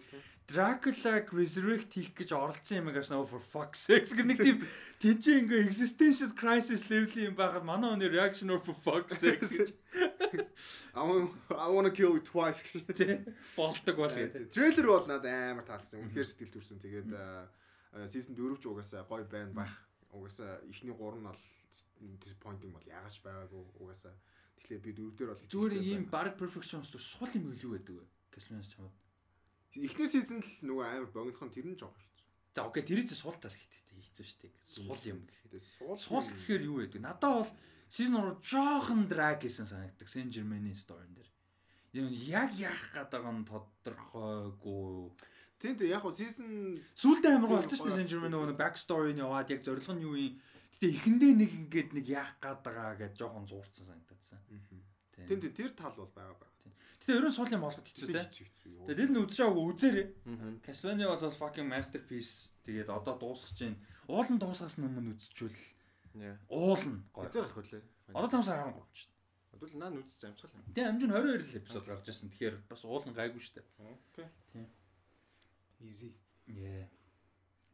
[0.50, 4.58] Dracula resurrect хийх гэж оролцсон юм агаас for fuck's sake гэх нэг тийм
[4.98, 9.70] тийч ингээ existential crisis level юм байхад манай хүний reaction for fuck's sake гэж
[10.94, 12.66] I want I want to kill you twice
[13.56, 14.50] болдог бол гэдэг.
[14.50, 16.02] Трейлер бол надад амар таалсан.
[16.06, 16.82] Үнэхээр сэтгэл төрсэн.
[16.82, 17.10] Тэгээд
[18.10, 19.74] season 4 ч угаасаа гоё байна байх.
[20.10, 21.42] Угаасаа эхний 3 нь бол
[22.22, 24.14] disappointing бол яагаад байгаагүй угаасаа.
[24.62, 28.06] Тэгэхээр би дөрөвдөр бол зүгээр ийм баг perfection сул юм илүү байдаг вэ?
[28.30, 29.09] Castlevania чамд.
[29.70, 32.26] Эхний сизон л нөгөө амар богинохон тэр нь жоох хэцүү.
[32.58, 34.52] За окей тэр чинь сул тал хэцүү шүү дээ.
[34.66, 35.62] Сул юм гэхэд.
[35.94, 36.98] Сул гэхээр юу байдаг?
[36.98, 37.50] Надад бол
[37.86, 40.10] сизон руу жоохон драг гэсэн санагддаг.
[40.10, 41.30] Saint Germain-ийн story-н дээр.
[42.26, 45.14] Яг яах гээд байгаа нь тодорхойгүй.
[45.62, 49.54] Тийм яг хуу сизон сүүлдээ амар болчихсон шүү дээ Saint Germain нөгөө back story-ны яваад
[49.54, 50.34] яг зорилго нь юу юм.
[50.74, 54.02] Гэтэ эхэндээ нэг ингээд нэг яах гээд байгаа гэж жоохон зуурцсан.
[55.14, 56.78] Тийм тийм тэр тал бол байгаа байгаа.
[57.00, 58.22] Гэтэ ерөн суул юм болгох хэцүү те.
[58.86, 60.06] Тэгээд л нь үзчихаагүй үзээрэй.
[60.64, 62.52] Castlevania бол fucking masterpiece.
[62.64, 65.60] Тэгээд одоо дуусгаж чинь уулын дуусгаас өмнө үзчихвэл
[66.48, 67.26] уулна гоё.
[67.28, 67.82] Хизээ гарах үлээ.
[68.14, 69.18] Одоо 5 сар 13 шүү дээ.
[69.50, 70.64] Бодвол наа үзэж амжгаал юм.
[70.74, 72.30] Тэгээ амжин 22 л эпизод гарч ирсэн.
[72.30, 73.66] Тэгэхээр бас уулын гайгүй шүү дээ.
[73.80, 74.28] Окей.
[75.80, 76.10] Easy.
[76.48, 76.88] Яа.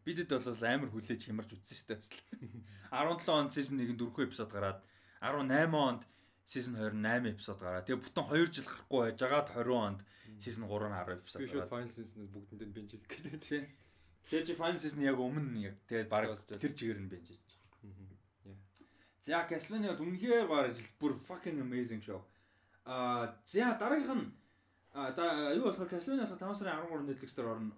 [0.07, 2.01] Бидэд бол амар хүлээж хямарч үзсэн шүү дээ.
[2.95, 4.79] 17 онд season 1-ийн 4 эпизод гараад
[5.19, 6.03] 18 онд
[6.47, 10.01] season 2 8 эпизод гараад тэгээ бүтэн 2 жил гарахгүй байж байгаад 20 онд
[10.39, 11.71] season 3 10 эпизод гараад.
[11.75, 13.43] final season бүгдэнд бинж хийх гэдэг.
[13.43, 13.65] Тийм.
[14.31, 17.35] Тэгээ чи final season яг өмнө яг тэгээ баг тэр чигээр нь бэнж.
[17.35, 18.57] Яа.
[19.27, 22.23] За Castlevania бол үнэхээр бараж бүр fucking amazing show.
[22.87, 24.31] Аа за дараагийнх нь
[24.95, 27.75] за юу болохоор Castlevania болохоор 5 сарын 13-нд Netflix дээр орно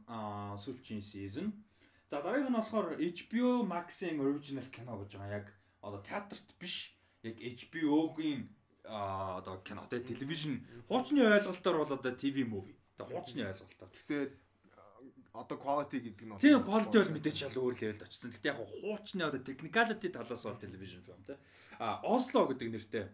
[0.61, 1.57] сүүлчийн season.
[2.05, 5.41] За дараагийнх нь болохоор HBO Max-ийн original кино гэж байгаа.
[5.41, 5.49] Яг
[5.81, 6.93] одоо театрт биш.
[7.25, 8.45] Яг HBO-гийн
[8.85, 12.77] аа одоо кино тэ телевизэн хуучны ойлголтоор бол одоо TV movie.
[12.97, 13.91] Тэгээ хуучны ойлголтоор.
[13.91, 14.17] Гэтэ
[15.39, 18.31] одоо quality гэдэг нь бол Тийм quality бол мэдээж шал өөр level очсон.
[18.31, 21.39] Гэхдээ яг хуучны одоо technicality талаас бол television film те.
[21.79, 23.07] А Осло гэдэг нэртэй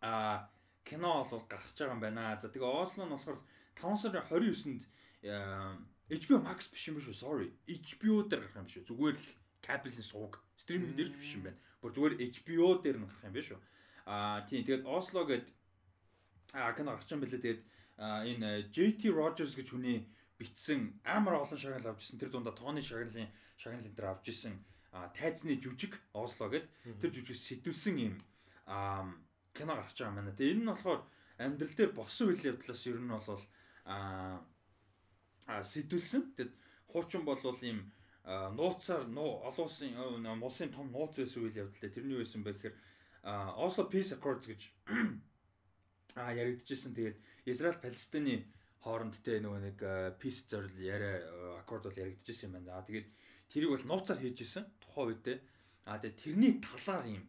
[0.00, 0.48] а
[0.84, 2.38] кино бол гарч байгаа юм байна.
[2.40, 3.38] За тэгээ Осло нь болохоор
[3.76, 4.82] 5 сарын 29-нд
[6.10, 7.14] HBO Max биш юм биш үү?
[7.14, 7.48] Sorry.
[7.68, 8.88] HBO дээр гарах юм биш үү?
[8.90, 9.28] Зүгээр л
[9.62, 11.60] кабелийн сувг стриминг дээрч биш юм байна.
[11.78, 13.60] Бүр зүгээр HBO дээр нь гарах юм биш үү?
[14.06, 15.52] А тийм тэгээд Осло гэдэг
[16.54, 17.44] а кино гарч байгаа юм билээ.
[17.44, 17.60] Тэгээд
[18.00, 20.08] энэ JT Rogers гэж хүний
[20.38, 22.18] битсэн амар олон шагнал авч ирсэн.
[22.18, 24.54] Тэр дундаа тооны шагналын шагнал энэ төр авч ирсэн.
[24.92, 26.66] А тайцны жүжиг Осло гэд
[26.98, 28.14] тэр жүжигс сэтүүлсэн юм
[28.66, 30.34] кино гарч байгаа юм байна.
[30.34, 31.00] Тэгээ энэ нь болохоор
[31.38, 33.42] амьдрал дээр болсон үйл явдлаас ер нь бол
[33.86, 36.34] а сэтүүлсэн.
[36.34, 36.52] Тэгээд
[36.90, 37.92] хуучин бол ийм
[38.24, 42.52] нууцаар нуу олон улсын э, улсын том нууц байсан үйл явдалтай тэрний юу байсан бэ
[42.52, 42.76] гэхээр
[43.24, 44.60] Oslo Peace Accords гэж
[46.20, 46.94] а яригдчихсэн.
[46.94, 48.48] Тэгээд Израиль Палестины
[48.80, 49.78] хооронд те нөгөө нэг
[50.16, 51.20] peace зорил яриа
[51.60, 52.80] accord бол яригдчихсэн юм байна.
[52.86, 53.08] Тэгээд
[53.52, 55.38] тэрийг бол нууцаар хийж исэн тухайн үедээ.
[55.84, 57.24] А тэгээд тэрний талаар юм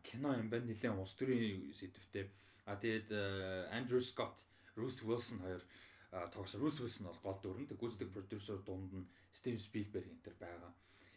[0.00, 0.66] кино юм байна.
[0.72, 2.32] Нилээн улс төрийн сэдвтэй.
[2.64, 3.12] А тэгээд
[3.68, 4.40] Andrew Scott,
[4.80, 5.62] Ruth Wilson хоёр
[6.32, 7.68] тогс Ruth Wilson бол гол дүрэн.
[7.68, 10.72] Гүйцэтгэх продюсер дунд нь Steven Spielberg энэ төр байгаа.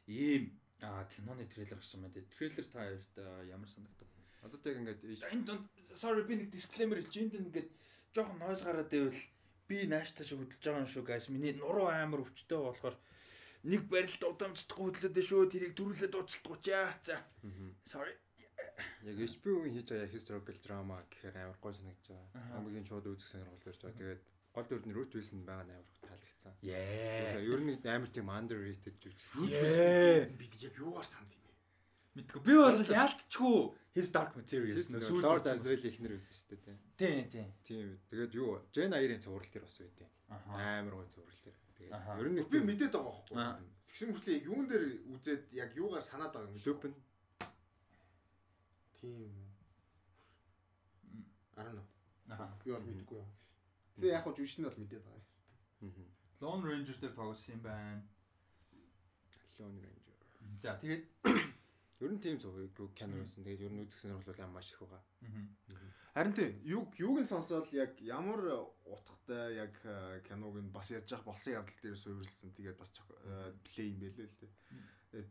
[0.08, 2.28] Ийм а, киноны трейлер гэсэн юм байна.
[2.38, 3.16] Трейлер та хоёрт
[3.48, 4.10] ямар санагдав?
[4.44, 7.70] Одоо тэг ингээд энэ донд sorry би нэг disclaimer хэлж энд ингээд
[8.14, 9.22] жоохон noise гараад байвал
[9.68, 11.30] би нааштай шиг хөдөлж байгаа юм шүү guys.
[11.34, 12.96] Миний нуруу амар өвчтэй болохоор
[13.66, 15.50] нэг барилт удаамжтахгүй хөдлөөд дээ шүү.
[15.50, 16.94] Тэрийг дөрүлээ дууцалтгүй чаа.
[17.02, 17.18] За.
[17.90, 18.14] Sorry.
[19.10, 22.54] яг HBO-гийн хийж байгаа historical drama гэхээр амар гой санагдаж байгаа.
[22.54, 24.00] Хамгийн шууд үзэх сонирхол төрж байгаа.
[24.00, 24.22] Тэгээд
[24.56, 27.42] гол дүр нь Ruth Wilson байгаа нь амар их таалагдсан.
[27.42, 27.50] Yeah.
[27.50, 29.26] Ер нь амар тийм underrated жүжиг.
[29.50, 30.30] Yeah.
[30.38, 31.54] бид яг юугаар санд юм бэ?
[32.22, 32.42] Мэдгүй.
[32.46, 33.58] Би бол яалтчгүй
[33.98, 36.78] his dark materials нөө сүүл Lord Azrael ихнэр байсан шүү дээ.
[37.00, 37.50] Тийм тийм.
[37.68, 37.88] Тийм.
[38.12, 41.58] Тэгээд юу Jane Eyre-ийн цуврал дээр бас байдیں۔ Амар гой цуврал дээр.
[41.80, 43.36] Тэгээд ер нь Би мэдээд байгаа байхгүй.
[43.40, 43.58] Аа.
[43.90, 46.66] Тэгсэн мөртлөө яг юун дээр үзээд яг юугаар санаад байгаа юм бэ?
[46.68, 46.94] Lupin
[49.06, 49.32] Тийм.
[51.56, 51.84] Арна.
[52.64, 53.30] Би бол мэдэхгүй юм.
[53.96, 55.24] Тэгээ яг хөө жүжигч нь бол мэдээд байгаа.
[55.86, 56.06] Мгм.
[56.42, 58.04] Lone Ranger дээр тоглосон юм байна.
[59.60, 60.16] Lone Ranger.
[60.62, 61.04] За тэгээд
[62.04, 62.60] Ер нь тийм зөв
[62.92, 63.44] кино байсан.
[63.48, 65.04] Тэгээд ер нь үзэх сонирхол бол маш их байгаа.
[66.12, 68.44] Харин тийм юг юуг нь сонсоод яг ямар
[68.84, 72.52] утгатай яг э, киног нь бас яаж явах болсон явдал дээр суурилсан.
[72.52, 72.92] Тэгээд бас
[73.64, 74.52] плей юм байлээ л дээ.
[75.12, 75.30] Тэгээд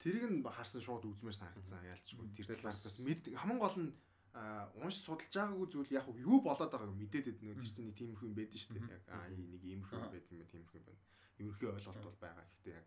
[0.00, 2.26] Тэрийг нь харсан шууд үзмээр санагдсан яалтчгүй.
[2.36, 3.90] Тэр талаас бас мэд хамгийн гол нь
[4.36, 7.56] а унш судалж байгаагүй зүйл яг юу болоод байгааг мэдээд байднэ.
[7.56, 8.92] Тэр чинь тиймэрхүү юм байдаг шүү дээ.
[8.92, 11.02] Яг аа нэг иймэрхүү юм байдаг юм тиймэрхүү юм байна.
[11.40, 12.44] Ерөнхий ойлголт бол байгаа.
[12.44, 12.86] Гэхдээ яг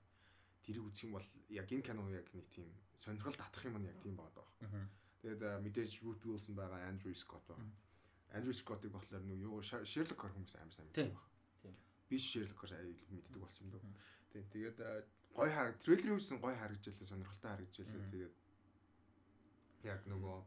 [0.61, 2.69] тэрийг үзэх юм бол яг энэ кино яг нэг тийм
[3.01, 4.49] сонирхол татах юм нь яг тийм байгаа даа.
[5.25, 7.65] Тэгээд а, мэдээж Ruth Wilson байгаа, Andrew Scott байгаа.
[8.37, 11.81] Andrew Scott-ыг болохоор нөө юу Sherlock Holmes амар сайн мэддэг байна.
[12.05, 13.83] Би Sherlock Holmes мэддэг болсон юм дөө.
[14.29, 14.45] Тийм.
[14.53, 15.01] Тэгээд а,
[15.33, 18.05] гой хараг трейлерын үзсэн гой харагдчихлаа, сонирхолтой харагдчихлаа.
[18.13, 18.35] Тэгээд
[19.89, 20.37] яг нөгөө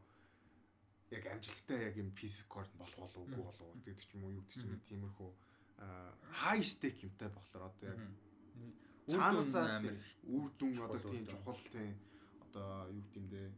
[1.15, 3.61] яг амжилттай яг юм PC cord болох болов уу болов.
[3.61, 5.31] Уу гэдэг ч юм уу юу гэдэг чинь нэг тиймэрхүү
[6.43, 8.01] high stake юмтай болохоор одоо яг
[9.09, 9.81] цаанаасаа
[10.37, 11.93] үр дүн одоо тийм чухал тийм
[12.45, 13.49] одоо юу гэдэм дээ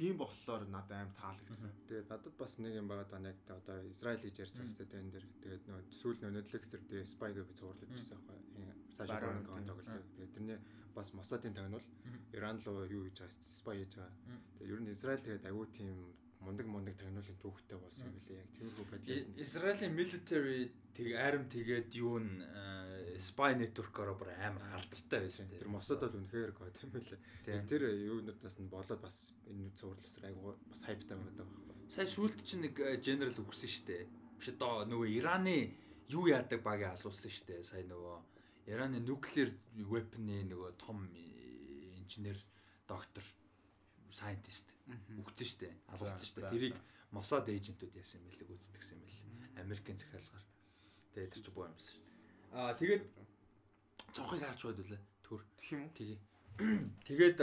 [0.00, 1.72] тийм болохоор надад аим таалагдсан.
[1.88, 5.12] Тэгээд надад бас нэг юм байгаа даа яг одоо Израиль гэж ярьж байгаа сте энэ
[5.14, 5.26] дэр.
[5.44, 8.64] Тэгээд нөө сүүл нөө Netflix дээр тэгээ Spy гэж зурлаж байсан байхгүй.
[8.96, 9.68] Саша Baron Baron тийм.
[9.68, 10.08] тоглолт.
[10.16, 10.58] Тэгээд тэрний
[10.96, 11.86] бас Mossad-ийн тагнуул.
[12.32, 14.14] Иран руу юу хийж байгаа Spy хийж байгаа.
[14.56, 15.96] Тэгээд ер нь Израиль тэгээд аюу тийм
[16.40, 18.40] мундаг мундаг тагнуулын түүхтэй болсон юм билээ.
[18.40, 20.60] Яг тиймэрхүү байдлаас нь Израилийн military
[20.96, 22.28] тэг арим тэгээд юу н
[23.20, 25.68] spy network-ороо бүр амар алдартай байсан тэр.
[25.68, 27.20] Mossad бол үнэхээр гоо тийм билээ.
[27.68, 31.92] Тэр юунуудаас нь болоод бас энэ зурлалсаар аюу бас хайптай байгаа байхгүй.
[31.92, 34.08] Сая сүүлд чинь нэг э, general өгсөн штэ.
[34.40, 35.76] Биш одоо нөгөө Ираны
[36.08, 37.60] юу яадаг багийг алуулсан штэ.
[37.60, 42.40] Сая нөгөө Ираны nuclear weapon-ы нөгөө том э, инженер
[42.88, 43.24] доктор
[44.12, 44.74] scientist
[45.16, 46.76] үгцэн штэ алуулсан штэ тэрийг.
[47.10, 49.18] Mossad agent-ууд яасан юм бэлэг үздэгсэн юм бэл
[49.62, 50.46] Америкийн захиалгаар
[51.14, 52.10] тэгээд тэр чинь боо юмсан шүү
[52.50, 53.02] аа тэгээд
[54.14, 55.92] цонхыг хаач байд үлээ төр юм уу?
[55.94, 56.18] Тэгээ.
[57.06, 57.38] Тэгээд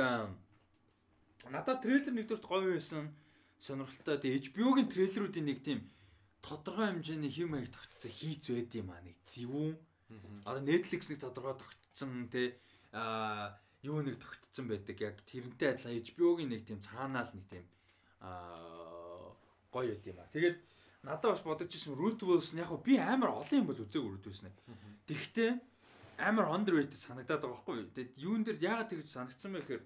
[1.47, 3.08] надад трейлер нэгдүгürt гоё байсан.
[3.63, 4.19] Сонирхолтой.
[4.19, 5.80] Тэгээ HBO-гийн трейлеруудын нэг тийм
[6.43, 9.75] тодорхой хэмжээний хэм маяг тогтцсон хийц байд юм аа нэг зөвүүн.
[10.43, 12.60] Одоо Netflix нэг тодорхой тогтцсон те
[12.91, 14.98] аа юу нэг тогтцсон байдаг.
[15.02, 17.66] Яг тэрнтэй адилхан HBO-гийн нэг тийм цаанаал нэг тийм
[18.22, 19.36] аа
[19.72, 20.30] гоё юм аа.
[20.34, 20.58] Тэгээд
[21.04, 24.54] надад бас бодож ирсэн Root Wilson яг би амар олон юм бол үзээгүй Root Wilson.
[25.06, 25.62] Тэгвэл
[26.18, 27.78] амар underrated санагдаад байгаа байхгүй.
[27.94, 29.84] Тэгээд юун дээр яагаад тэгж санагдсан бэ гэхээр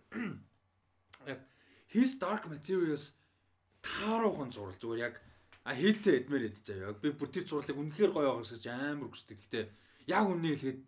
[1.31, 1.39] яг
[1.91, 3.11] His Dark Materials
[3.83, 5.15] тааруухан зурал зүгээр яг
[5.67, 6.95] а хийтэй эдмэр эд заяа.
[6.95, 9.37] Би бүр тэр зурлыг үнэхээр гоё байгаа гэж амар хүсдэг.
[9.43, 9.59] Гэтэ
[10.07, 10.79] яг үнэ хэлгээд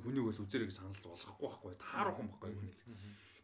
[0.00, 1.74] хүнийг бол үзэрэй гэж санал болгохгүй байхгүй.
[1.76, 2.86] Тааруухан байхгүй үнэ хэлэх.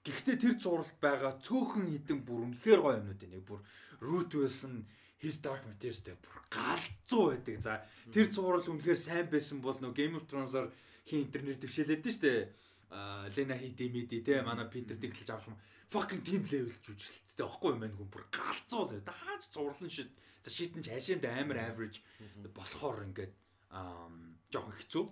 [0.08, 3.61] Гэхдээ тэр зуралд байгаа цөөхөн хідэн бүр үнэхээр гоё юмнууд энийг бүр
[4.00, 4.87] Root Wilson
[5.18, 7.56] His Dark Materials дээр бүр галзуу байдаг.
[7.61, 7.82] За
[8.14, 10.70] тэр зурал үнэхээр сайн байсан бол нөө Game of Thrones-оор
[11.04, 12.48] хин интернет төвшөлээд нь штэ.
[12.94, 15.58] А Лена Хидимиди те манай Питер Диглж авч юм.
[15.90, 19.04] Fucking team level жүжиглэлттэй байхгүй юм байна хүн бүр галзуу зэ.
[19.04, 20.08] Дааж зурлан шид.
[20.40, 22.00] За шитэн ч хашаанд амар average
[22.54, 23.34] болохоор ингээд
[23.74, 24.08] аа
[24.48, 25.04] жоохон хэцүү.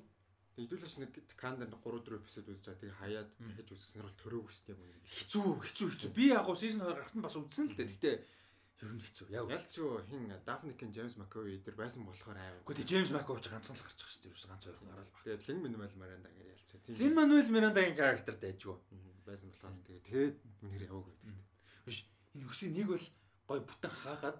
[0.57, 2.81] Хэдүүлээс нэг кандер 3 4 эпизод үзэж байгаа.
[2.81, 4.77] Тэгээ хаяад дахиж үзэх сонирхол төрөөгүй шүү дээ.
[5.05, 6.11] Хэцүү, хэцүү, хэцүү.
[6.17, 7.93] Би яг гоо season 2 гарахт нь бас үзсэн л дээ.
[7.93, 8.13] Гэтэ
[8.81, 9.27] ер нь хэцүү.
[9.37, 12.65] Яг Ялч юу хин Дафникийн Джеймс Маккои дээр байсан болохоор аав.
[12.65, 14.33] Гэхдээ Джеймс Маккоуч ганцхан л гарч байгаа шүү дээ.
[14.33, 15.23] Ерөөс ганц хоёр гараад баг.
[15.25, 16.97] Тэгээд Лин Минимал Маранда гэж ялцсан.
[17.05, 18.77] Лин Мануэл Мирандагийн характер дайжгүй.
[19.27, 21.37] байсан болохоор тэгээд тэгээд үнээр яваг байдаг.
[21.85, 21.99] Биш
[22.33, 23.07] энэ хөсөй нэг бол
[23.51, 24.39] гой бүтэн хаагаад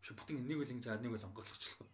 [0.00, 1.86] биш бүтэн нэг бол ингэж нэг бол онгойлгочлоо.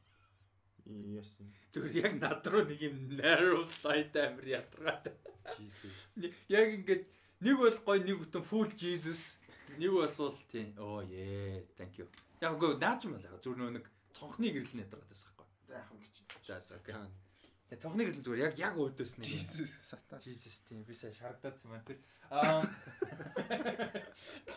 [0.91, 1.35] Yes.
[1.71, 5.11] Зүгээр яг над руу нэг юм narrow light амир ятгаад.
[5.59, 6.19] Jesus.
[6.51, 7.07] Яг ингээд
[7.47, 9.39] нэг бол гой нэг бүтэн full Jesus
[9.79, 12.07] нэг бол тийм оо yeah thank you.
[12.41, 13.39] Яг гоо наач юм байна.
[13.39, 15.47] Зүгээр нөө нэг цонхны гэрэл байсан байхгүй.
[15.71, 16.15] Яг юм гэж.
[16.43, 16.79] За за.
[16.83, 19.31] Тэгээ цонхны гэрэл зүгээр яг яг өөдөөс нэг.
[19.31, 20.19] Jesus сата.
[20.19, 21.95] Jesus тийм би сая шаргадаадсан байна.
[22.31, 22.67] Аа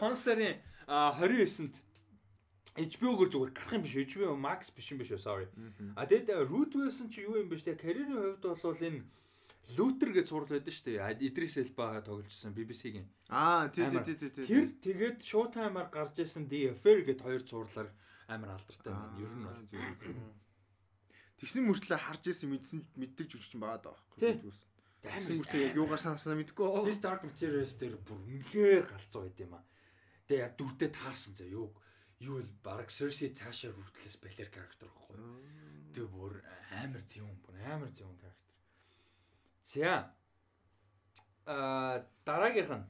[0.01, 1.75] 5 сарын 29-нд
[2.73, 5.45] HBO-гөр зүгээр гарах юм биш HBO Max биш юм биш үү sorry.
[5.93, 9.05] А тэгээд Root Wilson чи юу юм бэ штэ карьерийн хувьд бол энэ
[9.77, 10.97] Luther гэж сурал байдаг штэ.
[11.21, 13.05] Idris Elba тогложсэн BBC-гийн.
[13.29, 14.45] Аа тий тий тий тий.
[14.49, 17.93] Тэр тэгээд Showtime-аар гарч исэн Affair гэд хоёр зурлаар
[18.27, 19.21] амар алдартай байна.
[19.21, 20.33] Ер нь бол
[21.37, 23.97] Тэгсэн мөртлөө харж исэн мэдсэн мэддэг жүжигчин байгаа даа.
[24.17, 24.41] Тий.
[25.03, 26.87] Тэгсэн мөртлөө яг юугаар санаснаа мэдгүй.
[26.89, 29.63] His Dark Materials дээр бүр үнэхээр галзуу байд юм аа.
[30.27, 31.75] Тэгээ яг дүрдээ таарсан заа юу
[32.23, 35.19] юу л баг Cersei цаашаа хүртлээс балер характер байхгүй.
[35.91, 36.33] Тэгээ бүр
[36.79, 38.55] амар зөвөн бүр амар зөвөн характер.
[39.63, 40.15] За.
[41.45, 42.87] А дараагийнх нь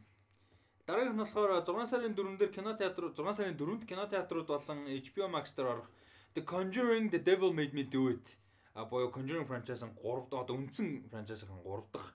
[0.85, 4.79] дараагийнх нь болохоор 6 сарын 4 дээр кино театр 6 сарын 4-нд кино театрууд болон
[4.85, 5.89] HBO Max дээр орох
[6.35, 8.37] The Conjuring The Devil Made Me Do It
[8.73, 12.11] а боёо Conjuring franchise-ын 3 дахь одоо үндсэн franchise-ын 3 дахь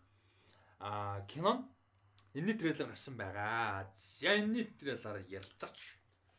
[0.79, 1.67] а кино
[2.35, 3.91] энэний трейлер гарсан байгаа.
[3.93, 5.98] За энэний трейлераар ярилцаач.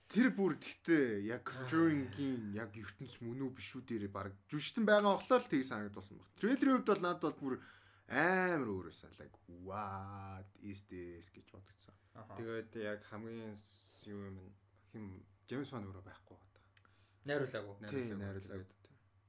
[0.10, 5.22] Тэр бүр гэхдээ яг Conjuring-ийн яг ертөнц мөн үү биш үү дээр баг жүжигтэн байгаа
[5.22, 6.30] болохоор л тийг санагдсан баг.
[6.41, 7.56] Трейлерийн хувьд бол надад бол бүр
[8.10, 9.13] амар өөр байсан.
[9.22, 11.93] Like what is this гэж бодогдсон.
[12.41, 13.54] Тэгээд яг хамгийн
[14.10, 14.38] юу юм
[14.89, 16.89] хим Джеймс Ван өөрөө байхгүй байгаа.
[17.30, 17.76] Найруулаагүй.
[17.93, 18.65] Тий, найруулаг.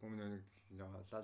[0.00, 0.44] Өмнө нэг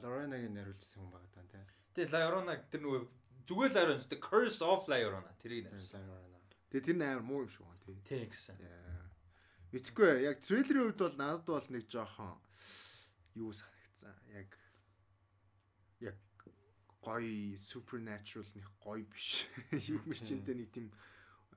[0.05, 1.65] Лоренагийн найруулсан хүн байгаа даа тий.
[1.97, 3.01] Тэгээ La Llorona тэр нөгөө
[3.49, 6.05] зүгээр л Llorona The Curse of La Llorona тэрийг найруулсан.
[6.69, 7.97] Тэгээ тэр нь амар муу юм шиг байна тий.
[8.05, 8.61] Тий гэсэн.
[9.77, 12.33] Мэдхгүй яг трейлерийн хувьд бол надад бол нэг жоохон
[13.37, 14.17] юу санагдсан.
[14.33, 14.57] Яг
[16.01, 16.17] яг
[17.05, 19.45] гоё supernatural нэг гоё биш.
[19.93, 20.89] Юу мэрчэнтэй нэг тийм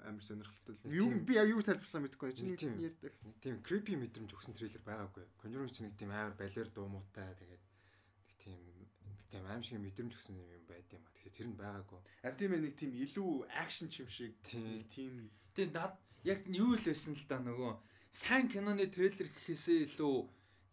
[0.03, 0.75] амар сонирхолтой.
[0.75, 0.91] л.
[0.91, 2.35] Юу би яг юу тайлбарлах мэдгүй.
[2.35, 2.75] Чи нэг Тийм.
[2.75, 3.15] ярьдаг.
[3.23, 5.23] Нэг тийм creepy мэдрэмж өгсөн трейлер байгаагүй.
[5.39, 8.91] Conjuring ч нэг тийм амар балер дуу муутай тэгээд нэг тийм нэг
[9.31, 11.11] тийм аим шиг мэдрэмж өгсөн юм байд юм а.
[11.23, 11.99] Тэгэхээр тэр нь байгаагүй.
[12.27, 16.83] А тийм нэг тийм илүү акшн юм шиг нэг тийм Тэгээ над яг юу л
[16.83, 17.71] байсан л да нөгөө
[18.11, 20.15] сайн киноны трейлер гэхээсээ илүү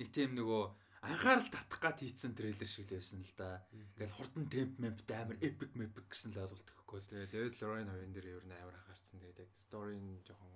[0.01, 0.63] нэг тийм нөгөө
[1.07, 3.63] анхаарал татах гад хийцэн трейлер шиг л байсан л да.
[3.73, 7.11] Ингээл хурдан темп мэмптэй амар epic epic гэсэн л ойлголт өгөхгүй л.
[7.13, 9.21] Тэгээд David Lorraine хоёрын дээр ер нь амар анхаарсан.
[9.23, 10.51] Тэгээд яг нь жоохон.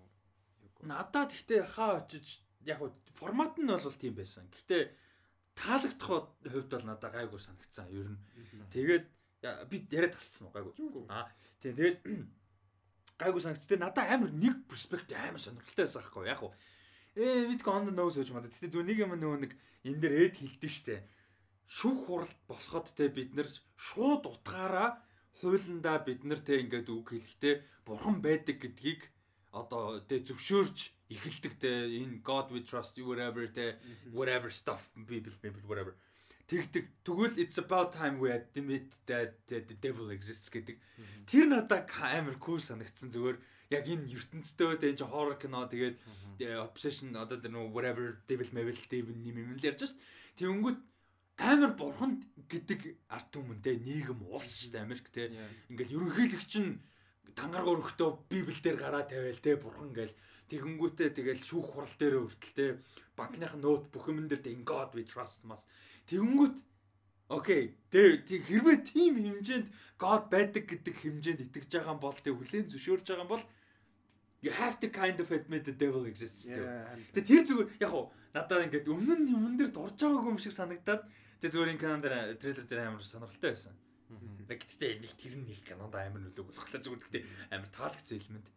[0.88, 2.80] Надад гэхдээ хаа очиж яг
[3.14, 4.48] формат нь бол тийм байсан.
[4.50, 4.82] Гэхдээ
[5.54, 6.08] таалагдах
[6.48, 7.86] хувьд бол надад гайгүй санагдсан.
[7.92, 8.18] Ер нь
[8.72, 9.04] Тэгээд
[9.70, 10.74] би яриад тасалсан уу гайгүй.
[11.08, 11.28] Аа
[11.60, 11.98] тийм тэгээд
[13.20, 13.68] гайгүй санагц.
[13.68, 16.52] Тэгээд надад амар нэг перспектив амар сонирхолтой байсан байхгүй яг уу.
[17.20, 18.48] Ээ on the nose гэж мадаа.
[18.48, 19.52] Гэтэ зөв нэг юм нөгөө нэг
[19.84, 21.04] энэ дээр эд хилдэж штэ.
[21.68, 24.98] Шүүх хуралд болоход те бид нар шууд утгаараа
[25.38, 27.54] хуулиндаа бид нар те ингээд үг хэлэхдээ
[27.86, 29.06] бурхан байдаг гэдгийг
[29.54, 30.78] одоо тэ зөвшөөрж
[31.10, 31.70] эхэлдэг тэ
[32.02, 33.78] энэ God we trust you whatever тэ
[34.14, 35.94] whatever stuff people people whatever
[36.50, 36.84] тэгдэг.
[37.06, 40.74] Тэгвэл it's about time we admit that the devil exists гэдэг.
[41.30, 43.38] Тэр надад амар cool санагдсан зүгээр.
[43.70, 46.02] Яг энэ ертөнцтэй тэ энэ horror кино тэгээд
[46.58, 50.02] obsession одоо тэр нөө whatever devil devil devil юм юм л ярьж шít
[50.42, 50.80] тэнгүүт
[51.40, 55.32] амар бурханд гэдэг арт түмэнтэй нийгэм улс дээ Америк те.
[55.70, 56.82] Ингээл ерөнхийлөгч нь
[57.38, 60.12] тангараг өрхтөө библ дээр гараа тавиал те бурхан гээл
[60.50, 62.66] тэгэнгүүтээ тэгэл шүүх хурал дээр хүртэл те.
[63.16, 65.70] Банкных нөт бүх юм дээр in god we trust must
[66.10, 66.56] тэгэнгүүт
[67.30, 67.62] окей
[67.94, 69.68] тэг хэрвээ тийм хэмжээнд
[70.02, 73.44] god байдаг гэдэг хэмжээнд итгэж байгаа бол тэг хүлээн зөвшөөрж байгаа бол
[74.42, 76.66] you have to kind of admit the devil exists too.
[77.14, 80.54] Тэгээ тэр зүгээр яг уу надад ингээд өмнө нь юмн дээр дурж байгаагүй юм шиг
[80.56, 81.06] санагдаад
[81.40, 83.72] Тэгээ зүгээр энэ кинон дээр трейлер дээр амар сонирхолтой байсан.
[84.44, 87.24] Нэг гэхдээ нэг тэр нэг кинонд амар нөлөө болохтой зүгээр гэхдээ
[87.56, 88.48] амар таалагдсан элемент.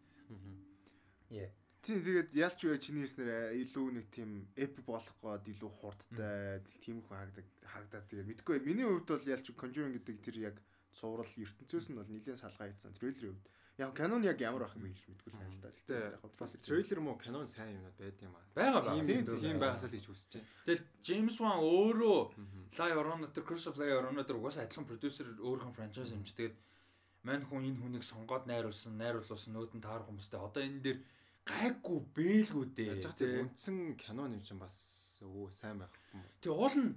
[1.32, 1.48] Яа.
[1.84, 7.04] Тийм тэгээд ялч үе чиний хэлснээр илүү нэг тийм эп болох гээд илүү хурдтай тийм
[7.04, 8.64] их харагдаг харагдаад тэгээ мэдгүй.
[8.64, 10.56] Миний хувьд бол ялч Conjuring гэдэг тэр яг
[10.96, 13.52] цуврал ертөнцөөс нь бол нэлээд салгаа хийсэн трейлерийн хувьд.
[13.76, 15.70] Яг канон яг ямар байх юм бэ гэж мэдгүй л байна л да.
[15.74, 15.96] Гэтэ
[16.38, 18.46] бас трейлер мó канон сайн юмнууд байд юм аа.
[18.54, 19.04] Бага бага.
[19.04, 20.48] Тийм байхсаа л гэж хүсэж байна.
[20.64, 22.18] Тэгээд Джеймс Ван өөрөө
[22.80, 26.38] Live Around the Curse of Live Around the угаасаа адилхан продюсер өөрхөн франчайз юм чи
[26.38, 26.56] тэгээд
[27.26, 30.38] мань хүн энэ хүнийг сонгоод найруулсан, найруулсан нөөдөн таарах хүмүүстэй.
[30.38, 30.98] Одоо энэ дээр
[31.44, 32.94] гайгүй бээлгүү дээ.
[33.04, 34.76] Яг тийм үндсэн кинон юм чинь бас
[35.20, 36.24] өө сайн байх юм.
[36.40, 36.92] Тэгээ уул нь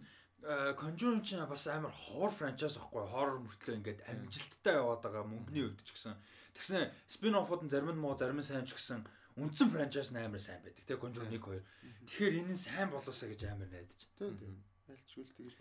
[0.77, 5.81] Conjuring чинь бас амар horror franchise ахгүй horror мөртлөө ингээд амжилттай яваад байгаа мөнгөний хувьд
[5.81, 6.13] ч гэсэн
[6.53, 9.01] Тэгснэ спин-оффууд нь зарим нь муу зарим нь сайн ч гэсэн
[9.41, 12.05] үндсэн франчайз нь амар сайн байдаг тийм Conjuring 1 2.
[12.05, 14.01] Тэгэхээр энэ нь сайн болоосаа гэж амар найдаж.
[14.21, 14.55] Тийм тийм.
[14.87, 15.53] Ялчгүй тэгэж.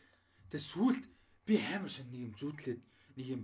[0.53, 1.05] Тэгээ сүулт
[1.49, 2.81] би амар сон нэг юм зүудлээд
[3.17, 3.43] нэг юм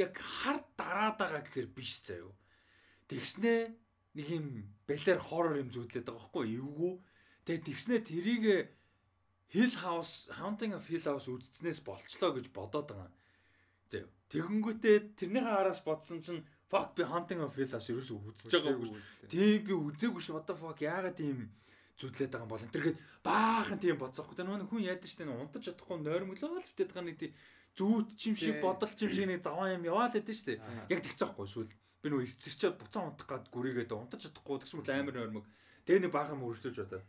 [0.00, 2.32] яг хар дараад байгаа гэхээр биш заяо.
[3.10, 3.74] Тэгснэ
[4.14, 4.46] нэг юм
[4.86, 6.94] балер хоррор юм зүудлээд байгаа байхгүй эвгүй.
[7.44, 8.44] Тэгээ тэгснэ тэрийг
[9.50, 13.10] Hill House Haunting of Hill House үзснээс болчлоо гэж бодоод байгаа.
[13.90, 14.06] Заяо.
[14.30, 19.02] Тэгэнгүүтээ тэрнийхээ араас бодсон чинь fuck би hunting of hill-аас ерөөсөө үзэж байгаагүй.
[19.26, 21.50] Тийм би үзээгүй ш what the fuck яагаад тийм
[21.98, 24.36] зүтлээд байгаа юм бол энэ тэргээд баахан тийм бодсоохгүй.
[24.38, 27.34] Тэр нөгөө хүн яадаг штэ унтаж чадахгүй нойрмоглоо л битээд байгаа нэг тийм
[27.74, 30.62] зүүт чим шиг бодол чим шиг нэг заван юм яваал хэдэж штэ.
[30.86, 35.14] Яг тэгцээхгүй эсвэл би нөгөө эцэгчээ буцаан унтах гад гүрийгээд унтаж чадахгүй тэгс мэт амар
[35.16, 35.46] нойрмог.
[35.84, 37.02] Тэгээ нэг баахан мөрөжлөж бодоо.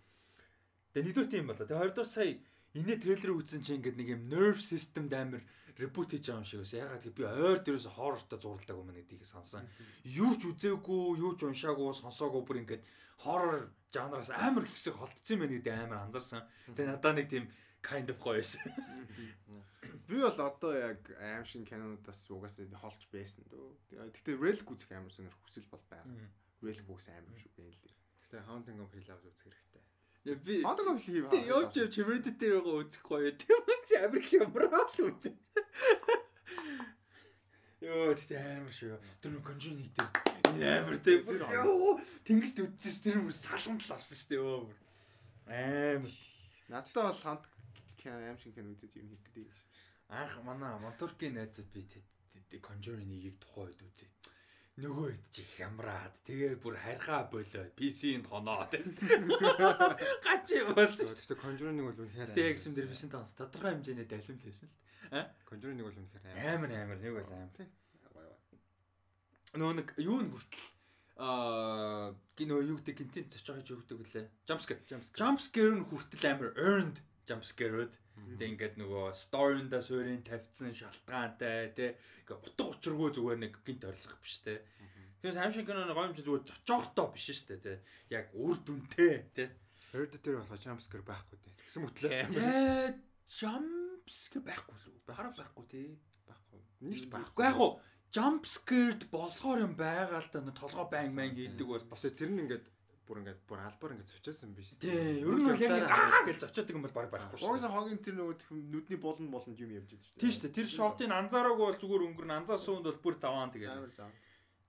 [0.91, 1.65] Тэгээ нэгдүгээр тийм болоо.
[1.67, 2.32] Тэгээ хоёрдугаар сая
[2.75, 5.43] инээ трейлер үзсэн чинь ингээд нэг юм nerve system амар
[5.80, 6.80] ребут хийж байгаа юм шиг байсан.
[6.84, 9.67] Ягаад гэвэл би ойр дээрээс хоррортой зуралдаг юм гэдгийг сонсон.
[10.04, 12.84] Юу ч үзээгүй, юу ч уншаагүй, сонсоогүй бүр ингээд
[13.23, 16.43] хоррор жанраас амар хэсэг холдсон юм байна гэдэг амар анзаарсан.
[16.75, 17.45] Тэгээ надаа нэг тийм
[17.82, 18.74] kind of гоё байсан.
[20.08, 24.12] Би бол одоо яг аим шин кинонуудаас угаасаа холж байсан дөө.
[24.12, 26.28] Гэтэ Relic үзэх амар сонир хүсэл бол байгаа.
[26.62, 27.96] Relic бүгс амар шүү байна л.
[28.28, 29.84] Гэтэ Haunting of Hill House үзэх хэрэгтэй.
[30.28, 31.48] Я би Haunting of Hill House.
[31.48, 33.32] Явж явж Hereditary руу үзэх гоё.
[33.32, 35.39] Тийм ч амар хямраа л үзэх.
[37.82, 39.00] Йоо тэгтээ амар шүү.
[39.24, 41.24] Тэр нэг конжуни дээр амар тийм.
[41.26, 44.76] Йоо тэнгист үдсэс тэр бүр салгамт л авсан шүү дээ.
[45.50, 46.13] Амар.
[46.70, 47.48] Надтай бол хамт
[48.10, 49.48] аим шиг кино үзэж юм хийх гэдэг.
[50.10, 54.10] Анх манай моторкийн найзууд би конжури нэгийг тухайн үед үзээ.
[54.82, 58.96] Нөгөө хэд чи хямраад тэгээ бүр харьхаа болоо PC-нд хоноо тест.
[60.24, 61.20] Гачи болсон шүү.
[61.22, 62.32] Тэгтээ конжури нэг бол үнэхээр.
[62.32, 65.28] Тэгээ гэсэн дээр PC-нд тодорхой хэмжээний далим лээсэн л.
[65.44, 66.24] Конжури нэг бол үнэхээр
[66.56, 67.68] амар амар нэг бол амар.
[69.60, 70.68] Нөө нэг юу н хүртэл
[71.20, 74.28] аа кино юу гэдэг гинтийн зочих гэж юу гэдэг лээ.
[74.48, 74.82] Jump scare.
[74.88, 77.94] Jump scare нь хүртэл амар earned jump scare-үүд.
[78.36, 81.91] Тэгээ ингээд нөгөө story-нда суурийн тавьсан шалтгаантай тий.
[82.28, 84.60] Ингээ утга учиргүй зүгээр нэг гинт орилох биш тий.
[85.24, 87.78] Тэгэхээр сайн шиг киноны гоё юм чи зүгээр зочоохтой биш шүү дээ тий.
[88.12, 89.50] Яг үр дүнтэй тий.
[89.96, 91.54] Hereditary болохоо jump scare байхгүй тий.
[91.63, 93.00] Тэгсэн мэтлээ амар.
[93.32, 95.15] Jump scare байхгүй л үү?
[95.15, 95.88] Хараа байхгүй тий.
[96.28, 96.62] Байхгүй.
[96.84, 97.44] Нэг ч байхгүй.
[97.48, 97.72] Яг уу
[98.12, 102.44] jump scared болохоор юм байгаа л да толгой банг банг хийдэг бол бас тэр нь
[102.44, 102.65] ингээд
[103.12, 104.80] бүр ингээд бүр албаар ингээд зочиосон биш үү?
[104.80, 107.51] Тий, ер нь бол яг аа гэж зочиодаг юм бол баг байхгүй шүү.
[107.51, 110.20] Угсаа хогийн тэр нөгөө нүдний болон болон юм явж байдаг шүү.
[110.24, 110.55] Тий шүү.
[110.55, 113.99] Тэр шотыг анзаараагүй бол зүгээр өнгөрн анзаарсан хүнд бол бүр заваан тэгээд.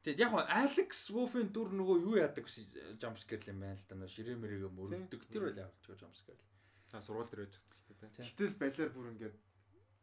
[0.03, 2.51] Тэгээд яг Алекс Wolf-ийн дүр нөгөө юу яадаг
[2.99, 4.11] jump scare юм байна л да.
[4.11, 5.31] Ширээ мэрэг мөрөгдөг.
[5.31, 6.43] Тэр бол яг ч jump scare.
[6.91, 8.11] А сургууль дээр байж байгаа шүү дээ.
[8.19, 9.37] Гэтэл балиар бүр ингээд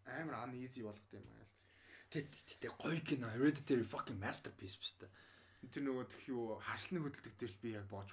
[0.07, 1.43] амар ан easy болгох юм аа.
[2.15, 5.11] Тэ гоё кино Hereditary fucking masterpiece биш та.
[5.67, 8.07] Тэр нөгөө тх юу харшлын хөдөлдөг дээр л би яг боож.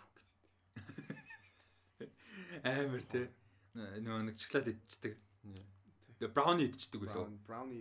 [2.66, 3.28] Амар те.
[3.76, 5.14] Нөгөө нэг шоколад идчихдэг.
[6.16, 7.28] Тэгээ брауни идчихдэг үлээ.
[7.44, 7.80] Брауни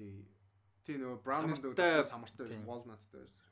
[0.84, 3.44] тий нөгөө брауни нөгөө самартай walnutтай байсан.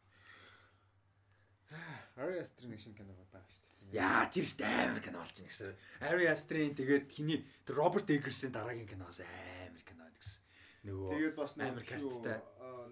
[2.44, 3.98] Aster нэг шинэ кино байгаа шүү дээ.
[3.98, 5.74] Яа тэр ч амар кино болж байна гэсэн.
[6.06, 10.44] Ari Aster-ийн тэгээд хиний Роберт Эггерсийн дараагийн киноос амар кино гэсэн.
[10.86, 12.38] Нөгөө Тэгээд бас амар касттай.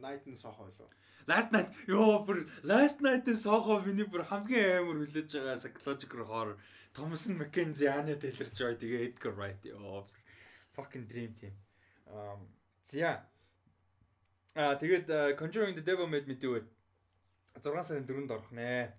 [0.02, 0.90] Night and Soho лөө.
[1.28, 6.58] Last night ёо бүр Last night-ын Soho миний бүр хамгийн амар хүлээж байгаа psychological horror
[6.94, 10.08] Thomas Mackenzie, Anya Taylor-Joy тэгээ Edgar Wright ёо
[10.76, 11.54] fucking dream team.
[12.08, 12.48] Um
[12.84, 13.24] зя.
[14.56, 16.68] А тэгээд uh, Conjuring the Devil Made Me Do It
[17.56, 18.92] 6 сарын 4-нд орох нэ.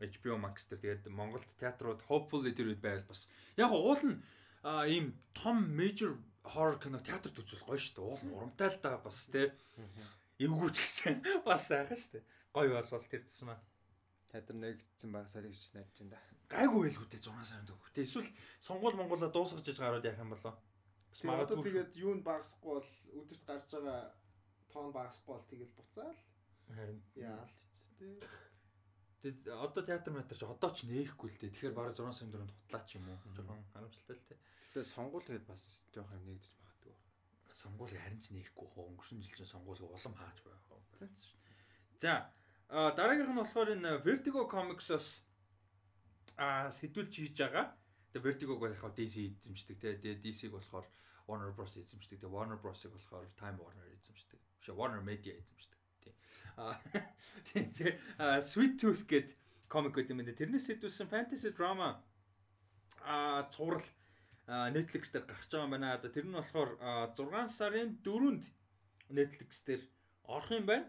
[0.00, 4.20] HBO Max дээр тэгээд Монголд театрууд hopefully тэр үед байвал бас яг уул нь
[4.88, 8.08] ийм том major horror кино театрт үзүүл гоё шүү дээ.
[8.08, 9.28] Уул урамтай л да бас
[10.40, 10.48] те.
[10.48, 12.24] Эвгүүч гэсэн бас сайхан шүү дээ.
[12.56, 13.60] Гоё болвол тэр тусмаа.
[14.32, 16.20] Театр нэгдсэн баг сарыг ч найдаж байна да.
[16.48, 17.92] Гайгүй байлгүй те 6 сарын дөрөв.
[17.92, 20.54] Тэ эсвэл сонгуул Монголоо дуусгаж иж гараад явах юм болоо.
[21.12, 21.64] Бас магадгүй.
[21.66, 24.00] тэгээд юу н багасахгүй бол өдөрт гарч байгаа
[24.72, 26.18] тоон багасахгүй бол тэгэл буцаал.
[26.70, 27.50] Харин Яал
[28.00, 28.18] эцтэй.
[29.20, 31.52] Тэгэд одоо театр метр ч одоо ч нээхгүй л дээ.
[31.52, 33.18] Тэгэхээр бараг 6 сарын дөрөнд хутлаа ч юм уу.
[33.36, 34.34] Жохон харамсалтай л те.
[34.70, 36.54] Гэтэ сонгуул гээд бас жоох юм нэгдэж
[37.50, 37.58] магадгүй.
[37.58, 40.80] сонгуул харин ч нээхгүй хоо өнгөрсөн жил чинь сонгуул улам хааж байгаа хоо.
[41.98, 42.30] За
[42.70, 45.22] дараагийнх нь болохоор энэ Vertigo Comics-оос
[46.38, 47.74] а сэтүүлж хийж байгаа.
[48.12, 49.98] Тэгээ Vertigo бол яг DC эзэмшдэг те.
[49.98, 50.86] Тэгээ DC-г болохоор
[51.26, 52.22] Warner Bros эзэмшдэг.
[52.22, 54.38] Тэгээ Warner Bros-ыг болохоор Time Warner эзэмшдэг.
[54.58, 55.78] Биш Warner Media эзэмшдэг.
[56.02, 56.14] Тий.
[56.56, 56.78] А
[58.18, 59.34] а, Sweet Tooth гэд
[59.68, 60.34] комик гэдэг юм даа.
[60.34, 61.98] Тэрнээс сэтүүлсэн fantasy drama
[63.02, 63.82] а цуврал
[64.50, 65.98] Netflix дээр гарч байгаа юм байна.
[66.02, 68.44] За тэр нь болохоор а, 6 сарын 4-нд
[69.14, 69.82] Netflix дээр
[70.26, 70.86] орох юм байна.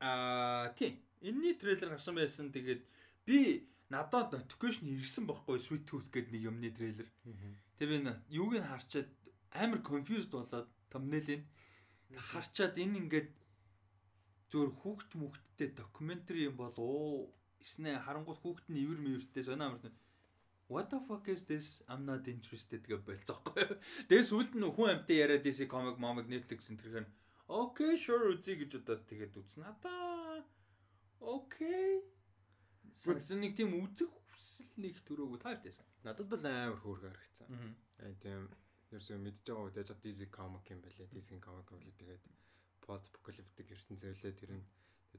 [0.00, 1.02] Аа тийм.
[1.20, 2.52] Энийний трейлер гарсан байсан.
[2.54, 2.82] Тэгээд
[3.26, 7.08] би надад notification ирсэн байхгүй Sweet Tooth гэдэг нэг юмны трейлер.
[7.78, 9.10] Тэгээ би юуг нь харчаад
[9.50, 11.42] амар confused болоод thumbnail-ийг
[12.30, 13.30] харчаад энэ ингээд
[14.50, 19.90] зөвөр хүүхд мүхттэй докюментари юм бол оо эснэ харангуут хүүхд нь ивэр мивэртэй сонио амарт
[20.68, 21.82] What the fuck is this?
[21.88, 23.66] I'm not interested гэж болцоохгүй.
[24.10, 27.06] Тэгээ сүүлд нь хүн амтай яриад DC comic momig Netflix энэ тэрхэн
[27.46, 29.62] окей sure үзье гэж удаад тэгээд үзнэ.
[29.62, 30.42] Надаа
[31.22, 32.02] окей.
[32.90, 35.86] Сансан нэг тийм үзэх хүсэл нэг төрөөгүй таартэйсэн.
[36.02, 37.46] Надад бол амар хөөрхөн харагцсан.
[38.02, 38.10] Аа.
[38.18, 38.50] Тийм
[38.90, 41.14] ерөөсөө мэдж байгаа үед яаж DC comic юм байлээ.
[41.14, 42.00] DC comic юм байлээ.
[42.02, 42.24] Тэгээд
[42.82, 44.66] post apocalyptic ертөнцөө лээ тэр нь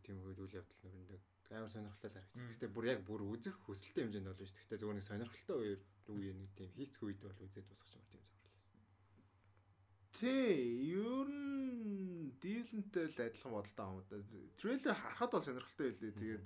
[0.04, 2.48] тийм үед үйл явдал нүрэндээ амар сонирхолтой л харагдсан.
[2.48, 4.58] Гэхдээ бүр яг бүр үзэх хүсэлтэй хэмжээнд болно шүү.
[4.58, 5.82] Гэхдээ зөвхөн сонирхолтой үеэр
[6.12, 8.56] үе нэг тийм хийцгүй үед бол үзээд босгож ямар тийм сонирхолтой.
[10.18, 10.56] Тий,
[10.92, 14.18] ер нь дийлэнтэй л адилхан бодолтой юм да.
[14.60, 16.18] Трейлер харахад бол сонирхолтой байлээ.
[16.20, 16.46] Тэгээд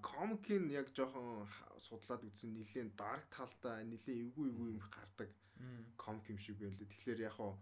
[0.00, 1.44] комикийн яг жоохон
[1.76, 5.28] судлаад үзсэн нэлийн дарк талдаа нэлийн эвгүй эвгүй юм гардаг
[5.96, 6.88] комик юм шиг байна лээ.
[6.88, 7.58] Тэгэхээр яг хоо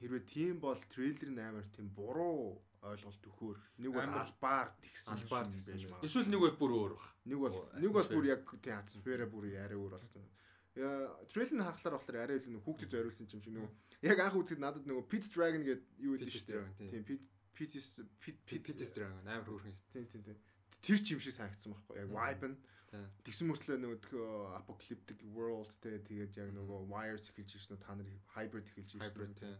[0.00, 5.46] хэрвээ тийм бол трейлер нь амар тийм буруу ойлголт өгөхөөр нэг бол албаар тэгсэн албаар
[5.46, 5.90] юм тэгсэн юм.
[5.94, 6.08] магадгүй.
[6.08, 7.06] Эсвэл нэг бол бүр өөр баг.
[7.30, 10.24] Нэг бол нэг бол бүр яг тийм атмосфера бүр арай өөр болсон.
[10.72, 13.70] Трейлер нь харахаар болохоор арай илүү нэг хүүхдэд зориулсан юм шиг нөгөө
[14.08, 16.90] яг анх үзэхэд надад нөгөө Pit Dragon гэдэг юу гэдэг шүү дээ.
[16.90, 17.22] Тийм Pit
[17.54, 17.70] Pit
[18.18, 19.92] Pit Pit Dragon амар хөөрхөн шүү.
[19.92, 20.38] Тийм тийм тийм.
[20.82, 22.56] Тэр ч юм шиг санагдсан байхгүй яг vibe нь.
[22.92, 28.68] Тэгсэн мөртлөө нөгөө apocalyptic world те тэгээд яг нөгөө wires эхэлж ирсэн та нар hybrid
[28.68, 29.06] эхэлж ирсэн.
[29.08, 29.56] Hybrid тийм.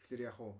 [0.00, 0.56] Тэгэхээр яг уу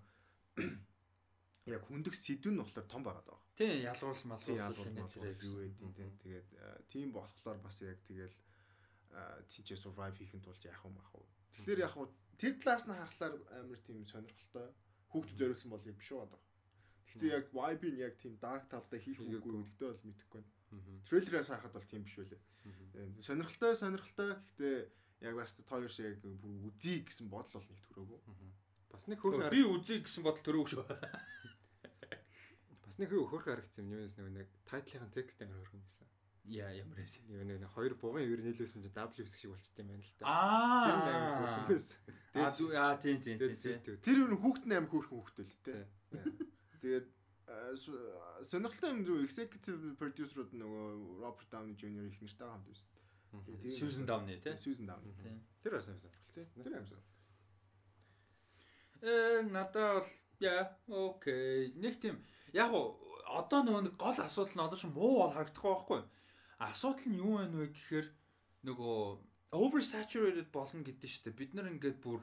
[1.73, 3.45] яг хүндэх сэдв нь болохоор том байгаад байгаа.
[3.57, 6.47] Тийм ялгуурл малгуурл энэ тэр юу гэдэг тийм тэгээд
[6.93, 8.37] тийм болохоор бас яг тэгэл
[9.49, 11.25] тийчээ survive хийхэд тулд яах юм ах уу.
[11.57, 14.69] Тэгэхээр яг уу тэр талаас нь харахаар амар тийм сонирхолтой
[15.09, 16.41] хүүхд зориулсан бол яг биш байгаа.
[17.09, 20.56] Гэхдээ яг vibe нь яг тийм dark талдаа хийх үгүй гэдэгтэй бол мэдэхгүй байна.
[21.07, 22.41] Трейлерээс харахад бол тийм биш үлээ.
[23.23, 24.77] Сонирхолтой сонирхолтой гэхдээ
[25.23, 28.19] яг бас хоёр шиг яг бүр үзье гэсэн бодол бол нэг төрөөгүй.
[28.91, 30.83] Бас нэг хөөрхөн Би үзье гэсэн бодол төрөөг шүү.
[32.83, 33.95] бас нэг хөөрхөн харагдсан юм.
[33.97, 36.07] Юунес нэг нэг тайтлын текст амар хөөрхөн байсан.
[36.47, 37.19] Яа ямар эс.
[37.27, 41.71] Юу нэг нэг хоёр бугын ивэр нийлүүлсэн чинь W шиг болчихсон юм байна л амар
[42.35, 42.43] Аа.
[42.43, 43.79] Аа зү аа тийм тийм тийм.
[44.03, 45.83] Тэр юу хүүхд нь амар хөөрхөн хүүхд л тээ.
[46.83, 47.07] Тэгээд
[47.47, 50.87] сонирхолтой юм зөв executive producer-ууд нөгөө
[51.23, 52.07] Robert Downey Jr.
[52.11, 52.87] их нэртэй хамт байсан.
[53.31, 53.43] Мгм.
[53.45, 54.55] Тэгээд Susan Downey тий.
[54.59, 55.13] Susan Downey.
[55.23, 55.39] Тийм.
[55.63, 56.43] Тэр бас юм сонирхолтой.
[56.43, 57.01] Тий, Тэр амсаа.
[59.01, 61.71] Э надад бол яа окей.
[61.75, 62.19] Нэг тийм
[62.53, 66.01] яг уу одоо нөгөө гол асуудал нь одоо ч муу бол харагдахгүй байхгүй.
[66.59, 68.07] Асуудал нь юу вэ нэ гэхээр
[68.67, 68.99] нөгөө
[69.53, 71.39] oversaturated болно гэдэг нь шүү дээ.
[71.39, 72.19] Бид нар ингээд бүр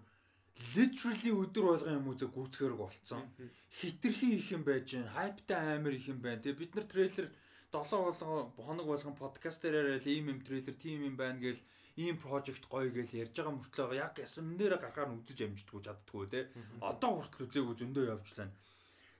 [0.75, 3.27] literally өдөр болгон юм үзэг гүцгэрэг болцсон.
[3.71, 6.43] Хитрхи их юм байж гэн, хайптай амар их юм байна.
[6.43, 7.27] Тэгээ бид нар трейлер
[7.75, 11.59] 7 болгон хоног болгон подкаст дээр яриад ийм юм трейлер тийм юм байна гээл
[11.99, 16.41] ийм project гоё гээл ярьж байгаа мөртлөө яг ясамнэрэ гарахаар нь үзэж амждаггүй чаддгүй те.
[16.79, 18.55] Одоо хүртэл үзээгүй зөндөө явж лана.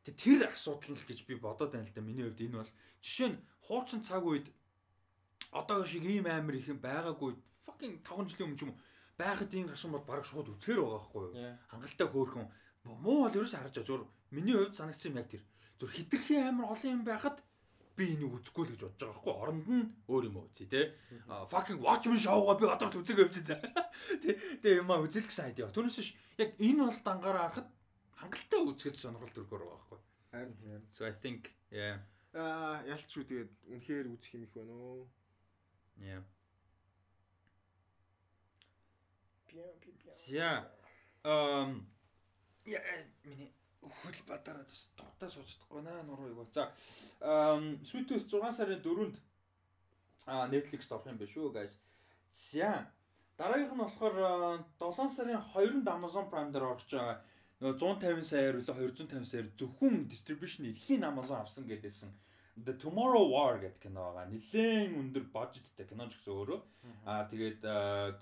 [0.07, 2.73] Тэг тэр асуудал л гэж би бодоод байна л да миний хувьд энэ бол
[3.03, 4.47] жишээ нь хуучин цаг үед
[5.51, 7.35] одоо шиг ийм амар их юм байгаагүй
[7.67, 8.79] fucking 5 жилийн өмнө ч юм уу
[9.19, 11.35] байхад ийм гарсан бол баг шууд үцгэр байгаа байхгүй юу?
[11.71, 12.47] Хангалттай хөөхөн
[12.85, 13.89] муу бол ерөөсөө харж байгаа.
[13.89, 14.05] Зүгээр
[14.35, 15.43] миний хувьд санагдсан юм яг тэр.
[15.79, 17.39] Зүгээр хитрхи амар олон юм байхад
[17.95, 19.35] би энийг үзэхгүй л гэж бодож байгаа байхгүй.
[19.39, 20.81] Оронд нь өөр юм үзье те
[21.47, 23.63] fucking watchmen show-го би одоо үзэг явчих за
[24.23, 26.11] те те юм а үзэл гэсэн айдаа түүнээс ш
[26.43, 27.69] яг энэ бол дангаараа харахад
[28.19, 30.01] хангалттай үзэхэд сонирхол төргөр байгаа байхгүй.
[30.35, 32.03] Харин so i think yeah.
[32.35, 35.07] Аа ялч шүү тэгээд үнэхээр үзэх юм их байна оо.
[36.03, 36.34] yeah
[40.13, 40.71] за
[41.25, 41.87] um
[42.65, 42.81] я
[43.25, 43.53] миний
[43.83, 46.47] хөл бадараад бас дуртай сууж чадахгүй наа нуруу юу.
[46.53, 46.73] За
[47.21, 49.21] Sweet Tooth 6 сарын 4-нд
[50.27, 51.77] а Netflix-д орох юм байна шүү guys.
[52.33, 52.89] За
[53.39, 57.21] дараагийнх нь болохоор 7 сарын 2-нд Amazon Prime дээр орж байгаа.
[57.61, 62.11] Нөгөө 150 саяар үлээ 250 саяар зөвхөн distribution эрхийн Amazon авсан гэдээсэн.
[62.55, 64.31] The Tomorrow War гэдэг кино байгаа.
[64.31, 66.61] Нилээн өндөр бажеттай кино ч гэсэн өөрөө.
[67.03, 67.63] Аа тэгээд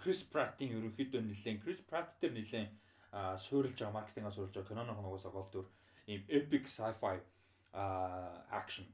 [0.00, 2.68] Chris Pratt-ийн ерөнхийдөө нилээн Chris Pratt дээр нилээн
[3.12, 5.66] суурилж байгаа маркетингаа суурилж байгаа киноны хоногоос гол дүр
[6.08, 7.20] ийм epic sci-fi
[7.76, 7.84] а
[8.48, 8.88] action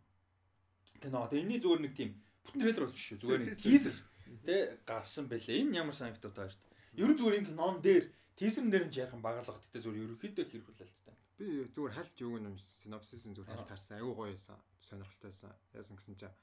[0.98, 1.30] кино.
[1.30, 2.10] Тэгээ энэний зүгээр нэг тийм
[2.42, 3.18] бүтэн трейлер болж шүү.
[3.22, 3.94] Зүгээр нэг teaser
[4.42, 5.62] тэ гарсан байлээ.
[5.62, 6.66] Энэ ямар санагдав та шүү.
[6.98, 10.66] Ер нь зүгээр энэ кинон дээр teaser-н дээр нь ярих багалах гэдэг зүгээр ерөнхийдөө хэр
[10.66, 11.17] хүлээлттэй.
[11.38, 14.02] Би зүгээр хальт юуг юм синопсис нь зүгээр хальт харсан.
[14.02, 14.58] Аюу гоё байсан.
[14.82, 15.54] Сонирхолтой байсан.
[15.70, 16.34] Яасан гэсэн чинь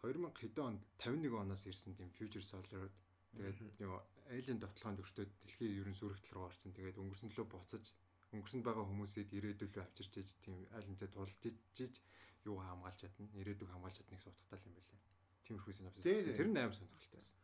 [0.00, 2.88] 2000 хэдэн онд 51 оноос ирсэн тийм Future Soldier
[3.36, 4.00] тэгээд юу
[4.32, 6.72] Alien довтлоонд өртөөд дэлхийн ерөн сүрэгтэл рүү орсон.
[6.72, 7.84] Тэгээд өнгөрсөн төлөө буцаж
[8.32, 12.00] өнгөрсөнд байгаа хүмүүсийг ирээдүйлөө авчирч ээж тийм айлнтай тулдчихж
[12.48, 13.28] юу хамгаалж чадна.
[13.36, 15.00] Ирээдүг хамгаалж чадныг суудахтал юм байлаа.
[15.44, 16.04] Тиймэрхүү синопсис.
[16.08, 17.36] Тэр нь амар сонирхолтой байсан.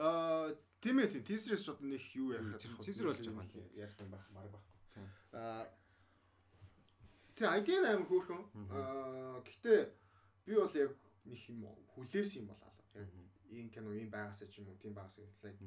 [0.00, 0.48] Аа
[0.80, 2.80] тийм ээ тийм тийсрээс шууд нэг юу ярих гэдэг.
[2.80, 3.68] Тийсэр болж байгаа юм.
[3.76, 4.74] Ярих юм байх марг байхгүй.
[4.96, 5.08] Тийм.
[5.36, 5.68] Аа
[7.34, 8.42] Тэгээ айдиа амар хөөрхөн.
[8.70, 9.80] Аа гэхдээ
[10.46, 10.92] би бол яг
[11.26, 11.60] нэг юм
[11.94, 12.72] хүлээсэн юм болоо.
[12.94, 13.08] Яг
[13.50, 15.58] ийм кино ийм байгаасаа ч юм уу тийм байгаасаа гэхлээр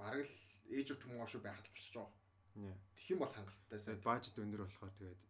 [0.00, 0.34] бараг л
[0.72, 2.76] ээж өх түмэн шүү байхад болчихж байгаа.
[2.96, 4.00] Тэгэх юм бол хангалттай сайн.
[4.00, 5.20] Бажет өндөр болохоор тэгээд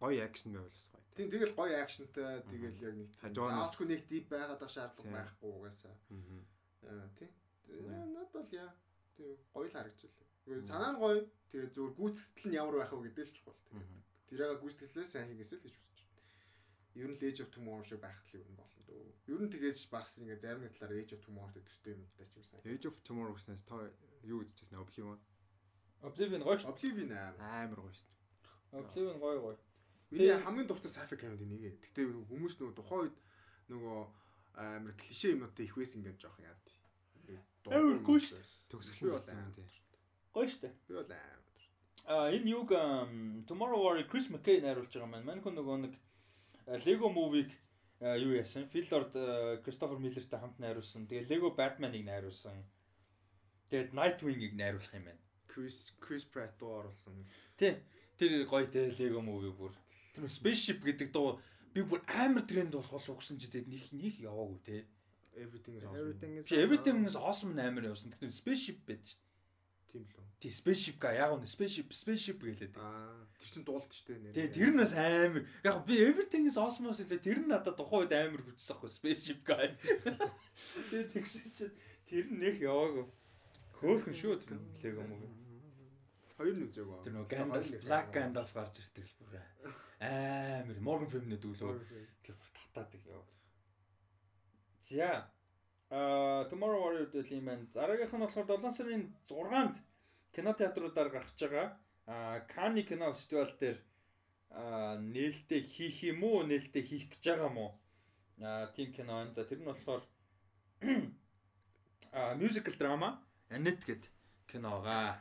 [0.00, 1.04] гоё акшн байвал бас гоё.
[1.16, 5.94] Тийм тэгэл гоё акшнтай тэгэл яг нэг заавалгүй нэг дип байгаад байгаа шаардлага байхгүй угаасаа.
[6.88, 6.98] Аа.
[7.04, 7.32] Аа тийм.
[8.16, 8.72] Над бол яа.
[9.16, 10.28] Тийм гоё л харагдчихлаа.
[10.70, 11.20] Санаа нь гоё.
[11.52, 13.60] Тэгээ зүгээр гүйцэтгэл нь ямар байх вэ гэдэг л чухал.
[13.68, 16.22] Тэгээд тэрийг гүйцэтгэлээ сайн хийгээсэй л гэж үзэж байна.
[16.94, 19.10] Ер нь л ээж of tomorrow шиг байхад л ер нь болно дөө.
[19.26, 22.34] Ер нь тэгээж бас ингээ зарим нэг талаар age of tomorrow-тэй төстэй юм даа ч
[22.38, 22.62] юм сайн.
[22.64, 23.76] Age of Tomorrow гэснээс та
[24.22, 25.18] юу үзчихсэн Oblivion
[26.06, 26.70] Oblivion гоё шүү.
[26.72, 27.34] Oblivion аа.
[27.66, 28.10] амар гоё шүү.
[28.72, 29.58] Oblivion гоё гоё.
[30.10, 31.78] Миний хамгийн дуртай sci-fi кинод нэг.
[31.84, 33.16] Гэтэ хүмүүс нөгөө тухайн үед
[33.70, 33.98] нөгөө
[34.58, 36.64] амар клишэ юмнуудтай их байсан ингээд жоох яад.
[37.70, 38.40] Амар гоё шүү.
[38.72, 39.68] Төгсгөл нь байсан юм тий.
[40.34, 40.72] Гоё шүү.
[40.88, 41.39] Би бол амар.
[42.06, 42.70] А энэ юг
[43.46, 45.26] Tomorrow War Chris McKay найруулж байгаа маань.
[45.26, 45.94] Мань хүн нөгөө нэг
[46.86, 47.50] Lego movie-г
[48.00, 48.68] юу яасан?
[48.72, 49.12] Phil Lord
[49.64, 51.06] Christopher Miller-тэй хамт найруулсан.
[51.06, 52.56] Тэгээ Lego Batman-ыг найруулсан.
[53.70, 55.22] Тэгээд Nightwing-ыг найруулах юм байна.
[55.50, 57.26] Chris Chris Pratt дуу оруулсан.
[57.56, 57.76] Тий.
[58.18, 59.74] Тэр гоё те Lego movie бүр.
[60.14, 61.38] Тэр spaceship гэдэг дуу
[61.74, 64.86] би бүр амар тренд болох угсан ч тэгээд них них яваагүй те.
[65.34, 66.58] Everything is awesome.
[66.58, 68.10] Everything is awesome амар явсан.
[68.10, 69.29] Тэгэхээр spaceship байд шүү.
[69.90, 70.26] Тийм л үү.
[70.40, 72.78] Тий spaceship га яг нь spaceship spaceship гэлээд.
[72.78, 74.32] Аа тэр чин дуулт штэ нэр.
[74.32, 75.44] Тэгээ тэр нь бас амар.
[75.66, 79.40] Яг би everything is awesome-оос хэлээ тэр нь надад тухайн үед амар хүчсэн ахгүй spaceship
[79.44, 79.74] guy.
[80.88, 81.74] Тэгээ тэгсэн чинь
[82.08, 83.04] тэр нь нэх яваагүй.
[83.82, 85.34] Хөөхөн шүү тэр Lego movie.
[86.40, 87.04] Хоёр нь үзээгөө.
[87.04, 89.36] Тэр нөгөө Gandalf Black Gandalf гарч ирдэг л бүр
[90.00, 91.76] амар Morgan Freeman дүүлөө
[92.24, 93.28] тэр бүр татаад яв.
[94.80, 95.28] За
[95.90, 97.66] а Tomorrow War гэдэг юм байна.
[97.74, 99.76] Зараагийнх нь болохоор 7 сарын 6-нд
[100.32, 101.76] кино театруудаар гарч байгаа.
[102.06, 103.78] А Cannes кино фестивал дээр
[104.50, 107.70] а нээлттэй хийх юм уу, нээлттэй хийх гэж байгаа юм уу?
[108.40, 109.34] А тийм кино байна.
[109.34, 110.02] За тэр нь болохоор
[112.12, 113.18] а musical drama
[113.50, 114.06] Annette гэд
[114.46, 115.18] кино байгаа.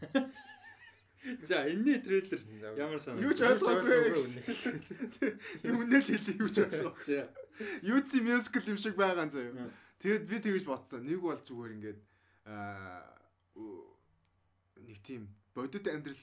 [1.42, 2.40] За энэний трейлер
[2.78, 3.20] ямар санаа?
[3.20, 4.24] Юу ч ойлгоогүй.
[5.68, 7.02] Юм үнэ л хэлээ юу ч ойлгоогүй.
[7.04, 7.28] За.
[7.82, 9.68] Юуци мюзикл юм шиг байгаа заяа.
[9.98, 10.02] Мм.
[10.02, 11.02] Тэгэд би тэгэж бодсон.
[11.02, 12.00] Нэг бол зүгээр ингээд
[12.46, 13.02] аа
[14.78, 16.22] нэг тийм бодит амьдрал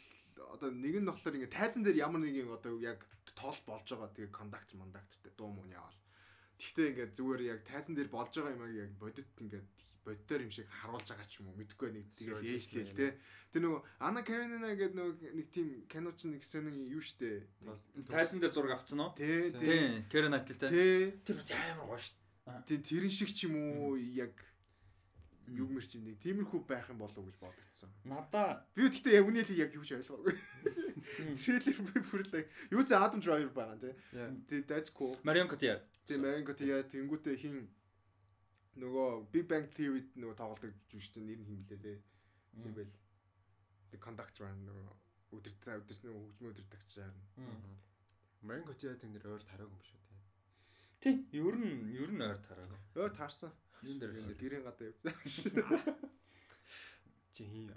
[0.56, 3.04] одоо нэг нь болохоор ингээд тайзан дээр ямар нэг юм одоо яг
[3.36, 4.16] тоолт болж байгаа.
[4.16, 6.00] Тэгээ кондакт мондакттай дуу мөн яваал.
[6.56, 9.68] Гэхдээ ингээд зүгээр яг тайзан дээр болж байгаа юм яг бодит ингээд
[10.06, 13.08] бодитоор юм шиг харуулж байгаа ч юм уу мэдгүй нэг тэгээд ээжлээл те
[13.52, 17.42] тэр нөгөө Ана Каренина гэдэг нөгөө нэг тийм кино ч нэг сонин юу штэ
[18.06, 19.18] Тайзан дээр зураг авцсан уу?
[19.18, 20.06] тий тий
[20.62, 20.70] те.
[20.70, 21.42] тий Тэр
[21.74, 22.25] амар гоё шүү.
[22.68, 24.34] Тий тэрэн шиг ч юм уу яг
[25.48, 27.90] юг мэрч нэг тиймэрхүү байх юм болов уу гэж бодогдсон.
[28.06, 30.34] Надаа Би гэхдээ яг үнэхээр яг юу ч ойлгоогүй.
[31.38, 32.44] Трейлер би бүрлээ.
[32.74, 33.94] Юу ч Адам Driver байгаа нэ.
[34.50, 35.14] Тэгээ that's cool.
[35.22, 35.86] Marion Cotillard.
[36.10, 37.70] Тэгээ Marion Cotillard тэнгуүтээ хин
[38.82, 41.94] нөгөө Big Bang Theory нөгөө тоглодог жүжигчтэй нэр нь химлээ те.
[42.62, 42.94] Тэр бэл.
[43.94, 44.86] The conductor нөгөө
[45.38, 47.14] өдөртөө өдөрснөө хөгжмөө өдөртөгч жаар.
[48.42, 50.15] Марин Котиа тэр нэр ойр тараагүй юм шүү те.
[51.06, 52.80] Тий, ер нь ер нь ойр тараагүй.
[52.98, 53.54] Өө таарсан.
[53.86, 55.14] Юун дээр Гэрийн гэрийн гадаа явсан.
[57.38, 57.70] Чи хий.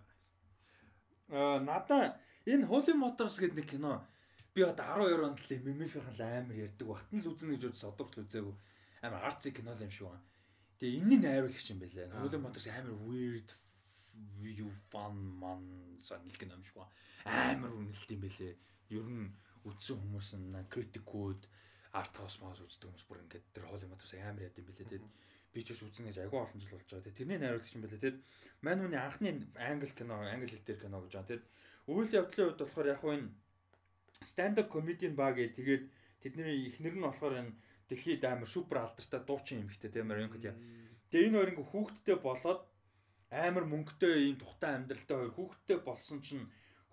[1.29, 2.17] Аа надаа
[2.49, 4.01] энэ Holy Motors гэдэг нэг кино
[4.57, 6.89] би одоо 12 онд л MMF-ийн амар ярьдаг.
[6.89, 8.57] Батн л үзнэ гэж бодож содогч л үзээгүй.
[9.05, 10.25] Амар арцыг кино л юм шиг байна.
[10.81, 12.09] Тэгээ энэний найруулагч юм байлаа.
[12.25, 13.53] Holy Motors амар weird
[14.41, 15.61] you fun man
[16.01, 16.97] сонил кино юм шиг байна.
[17.29, 18.57] Амар үнэлт юм байлээ.
[18.89, 19.37] Ер нь
[19.69, 21.45] үзсэн хүмүүс нь критикуд
[21.93, 24.89] арт хаус маус үздэг хүмүүс бүр ингээд тэр Holy Motors амар яд юм байлээ.
[24.89, 25.07] Тэгээд
[25.53, 27.05] би ч бас үзнэ гэж айгүй олон жил болж байгаа.
[27.09, 28.03] Тэгээд тэрний найруулагч юм байлээ.
[28.05, 28.19] Тэгээд
[28.65, 31.29] мань үний анхны англи кино, англи хэлээр кино гэж байна.
[31.29, 31.45] Тэгээд
[31.89, 33.29] үйл явдлын хувьд болохоор яг энэ
[34.21, 35.85] stand up comedian баг гэ тэгээд
[36.21, 37.53] тэдний эхнэр нь болохоор энэ
[37.89, 40.61] дэлхийд амар супер алдартай дуучин юм ихтэй тийм Marion Cotillard.
[41.09, 42.61] Тэгээ энэ хоёр ингээ хүүхдтэй болоод
[43.33, 46.45] амар мөнгөтэй ийм тухтай амьдралтай хоёр хүүхдтэй болсон чинь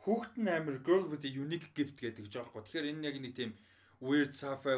[0.04, 2.64] хүүхд нь амар girl with a unique gift гэдэг жоо байхгүй.
[2.64, 3.52] Тэгэхээр энэ яг нэг тийм
[4.08, 4.76] weird sci-fi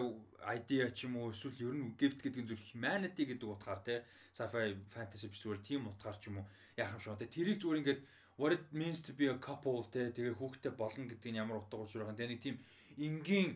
[0.56, 4.00] idea ч юм уу эсвэл ер нь gift гэдэг нь зүр humanity гэдэг утгаар тий
[4.38, 4.64] sci-fi
[4.94, 6.48] fantasy биш зүгээр тийм утгаар ч юм уу
[6.80, 8.02] яах юм шиг тий тэрийг зүгээр ингээд
[8.38, 11.82] what it means to be a couple тий тэгээ хүүхдтэй болно гэдэг нь ямар утга
[11.82, 12.18] учир байгаа.
[12.18, 12.58] Тэгээ нэг тийм
[12.98, 13.50] энгийн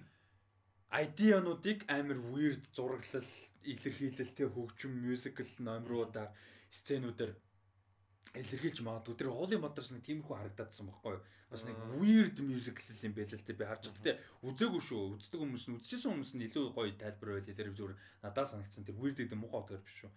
[0.92, 3.32] идеануудыг амар weird зураглал,
[3.64, 6.34] илэрхийлэл тэ хөгжим, musical номеруудаар
[6.74, 7.32] сценүүдээр
[8.36, 9.16] илэрхийлж магадгүй.
[9.20, 11.24] Тэр Holy Motors нэг тиймэрхүү харагдаадсан байхгүй юу?
[11.52, 14.00] Бас нэг weird musical юм байл л тэ би харж байгаа.
[14.00, 14.14] Гэтэ
[14.48, 15.02] үзээгүй шүү.
[15.20, 18.88] Үздэг хүмүүс нь үзчихсэн хүмүүс нь илүү гоё тайлбар байл хэлээр зүгээр надад санагдсан.
[18.88, 20.12] Тэр weird гэдэг муухай утгаар биш шүү.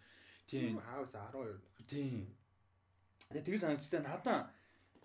[0.46, 0.78] Тийм.
[0.78, 1.58] Хаус 12.
[1.90, 2.30] Тийм.
[3.34, 4.38] Тэгээ тгий санагдчихтай надаа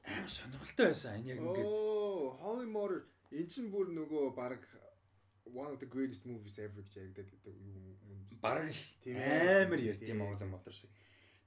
[0.06, 1.18] амар сонирхолтой байсан.
[1.18, 4.62] Энэ яг ингээд Оо, Holy Motor эн чинь бүр нөгөө баг
[5.50, 10.06] one of the greatest movies ever гэж яригдаад байдаг юм бараг л Тийм амар ярьд
[10.06, 10.22] юм.
[10.22, 10.92] Holy Motors шиг.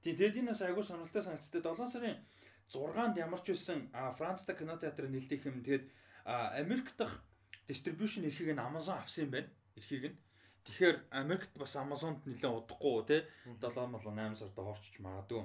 [0.03, 2.17] Тийм тэгээд энэ бас айгүй сонирхолтой санагдчихтай 7 сарын
[2.67, 5.87] 6-нд ямар ч байсан а Францтай кино театр нэлдэх юм тэгээд
[6.59, 7.23] Америк дахь
[7.67, 9.49] distribution эрхийг нь Amazon авсан юм байна.
[9.79, 10.17] Эрхийг нь.
[10.67, 13.17] Тэгэхээр Америкт бас Amazon-д нэлээд удахгүй те
[13.63, 15.43] 7 мал 8 сард орчиж магадгүй.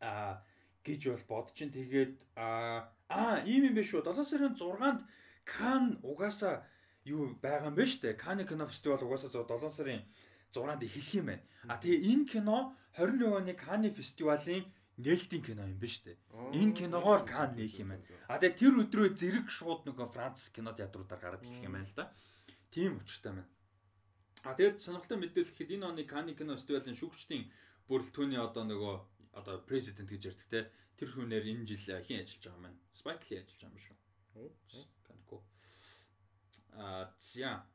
[0.00, 0.44] А
[0.84, 5.00] гэж бол бодож чинь тэгээд а а ийм юм биш үү 7 сарын 6-нд
[5.44, 6.64] Кан угаасаа
[7.04, 8.20] юу байгаа юм шүү дээ.
[8.20, 10.04] Каны кино фестивал угаасаа 7 сарын
[10.54, 11.44] 6-нд эхлэх юм байна.
[11.68, 14.64] А тэгээ энэ кино 21 оны Каны фестивалийн
[14.98, 16.18] нээлтийн кино юм шүү дээ.
[16.60, 18.04] Энэ киногоор Кан нээх юм байна.
[18.28, 21.96] А тэгээ тэр өдрөө зэрэг шууд нөгөө Франц кино театруудаар гараад ирэх юм байна л
[21.96, 22.12] да.
[22.70, 23.48] Тийм учиртай байна.
[24.44, 27.44] А тэгээд сонирхолтой мэдээлэл гэхэд энэ оны Каны кино фестивалийн шүүгчдийн
[27.88, 28.94] бүрэлдэхүүний одоо нөгөө
[29.36, 30.60] одоо президент гэж ярьдаг те
[30.96, 32.78] тэр хүнээр энэ жил хин ажиллаж байгаа байна.
[32.92, 33.96] Spike Lee ажиллаж байгаа юм шүү.
[35.06, 35.36] Канко.
[36.72, 37.66] А зя.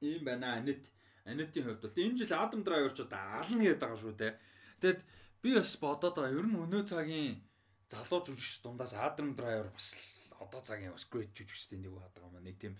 [0.00, 0.90] Ийм байна анит
[1.30, 4.28] анитийн хувьд бол энэ жил Adam Driver ч одоо ална гэдэг байгаа шүү те.
[4.82, 5.00] Тэгэд
[5.42, 7.38] би бас бодоод байгаа ер нь өнөө цагийн
[7.90, 9.86] залуу жүжигч дундаас Adam Driver бас
[10.40, 12.44] одоо цагийн бас great жүжигчтэй нэг байдаг юм аа.
[12.44, 12.74] Нэг тийм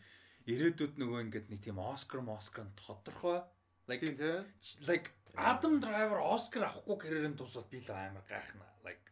[0.49, 3.43] ирээдүйд нөгөө ингээд нэг тийм Оскар Москар тодорхой
[3.89, 4.39] like Тийм тий.
[4.87, 8.67] like Adam Driver Оскар авахгүй карьерын тусал би л амар гайхна.
[8.85, 9.05] Like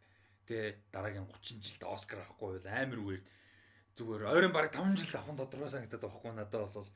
[0.46, 3.26] тэ дараагийн 30 жилд Оскар авахгүй бол амар weird.
[3.98, 6.90] Зүгээр ойрын бараг 5 жил авах нь тодорхой санагдаад байхгүй надад бол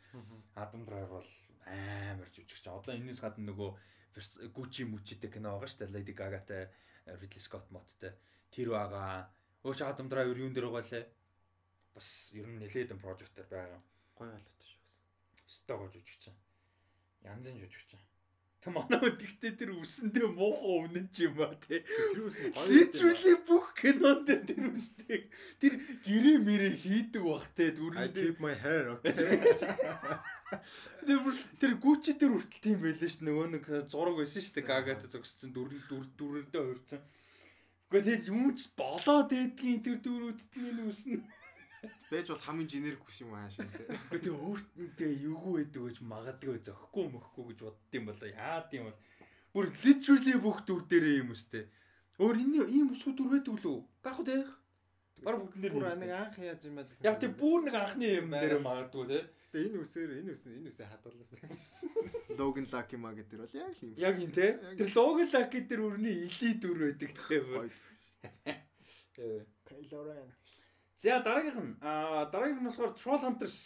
[0.54, 1.30] Adam Driver бол
[1.66, 2.66] амар жүжигч.
[2.66, 3.70] Одоо энэс гадна нөгөө
[4.52, 5.94] Gucci Mucci-тэй кино байгаа шүү дээ.
[5.96, 6.68] Lady Gaga-тай
[7.06, 8.12] Ridley Scott Mott-тэй
[8.52, 9.30] тэр байгаа.
[9.64, 11.04] Өөр чи Adam Driver юун дээр байгаа лээ?
[11.94, 13.80] Бас ер нь нэлээдэн project-ээр байгаа.
[14.16, 14.80] Гой болоод шүү.
[15.48, 16.28] Стого жүжигч.
[17.24, 17.96] Янзын жүжигч.
[18.62, 21.82] Тэг манай өдөртөө тэр үсэндээ муухай өвнөн ч юм аа тий.
[21.82, 25.26] Тэр үс нь Literally бүх кинон дээр тэр үстэй.
[25.58, 29.10] Тэр гэрээ мэрээ хийдэг бах I дүрэн keep my hair okay.
[31.06, 31.18] Тэр
[31.58, 35.50] тэр гүчи дээр хүртэл тийм байлээ ш нөгөө нэг зураг байсан шүү дээ гагатай зогссон
[35.50, 37.02] дүр дүр дүрэндээ хуурсан.
[37.90, 41.18] Гэхдээ тэгээд юм ч болоод байдгийн тэр дүрүүдтний нүсэн.
[42.12, 43.88] Бэж бол хамгийн генерик хүс юм аашаа тий.
[44.12, 48.98] Гэхдээ тэгээ өөртөө эвгүй байдаг гэж магадгүй зөхгүй мөхгүй гэж боддсон болоо яад юм бол
[49.56, 51.64] бүр literally бүх дүр дээрээ юм өстэй.
[52.20, 53.78] Өөр энэ ийм өсгөө дүр байдаг лүү?
[54.04, 54.44] Гах уу те?
[55.24, 57.00] Бараг бүгд нэр Бүр нэг анх яаж юм байсан.
[57.06, 59.20] Яг тий бүр нэг анхны юм дээр магадгүй те.
[59.52, 61.26] Тэгээ энэ үсээр энэ үс энэ үсээ хадгалсан.
[62.38, 63.92] Logan Lucky Ma гэдэг бол яг юм.
[63.96, 64.46] Яг энэ те.
[64.76, 67.40] Тэр логон лаки дээр өрний илий дүр байдаг те.
[67.40, 67.70] Гоё.
[69.68, 70.41] Kylo Ren.
[71.02, 73.56] За дараагийнх нь аа дараагийнх нь болохоор Troll Hunters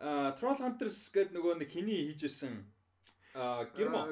[0.00, 2.54] аа Troll Hunters гэдэг нөгөө нэг хиний хийжсэн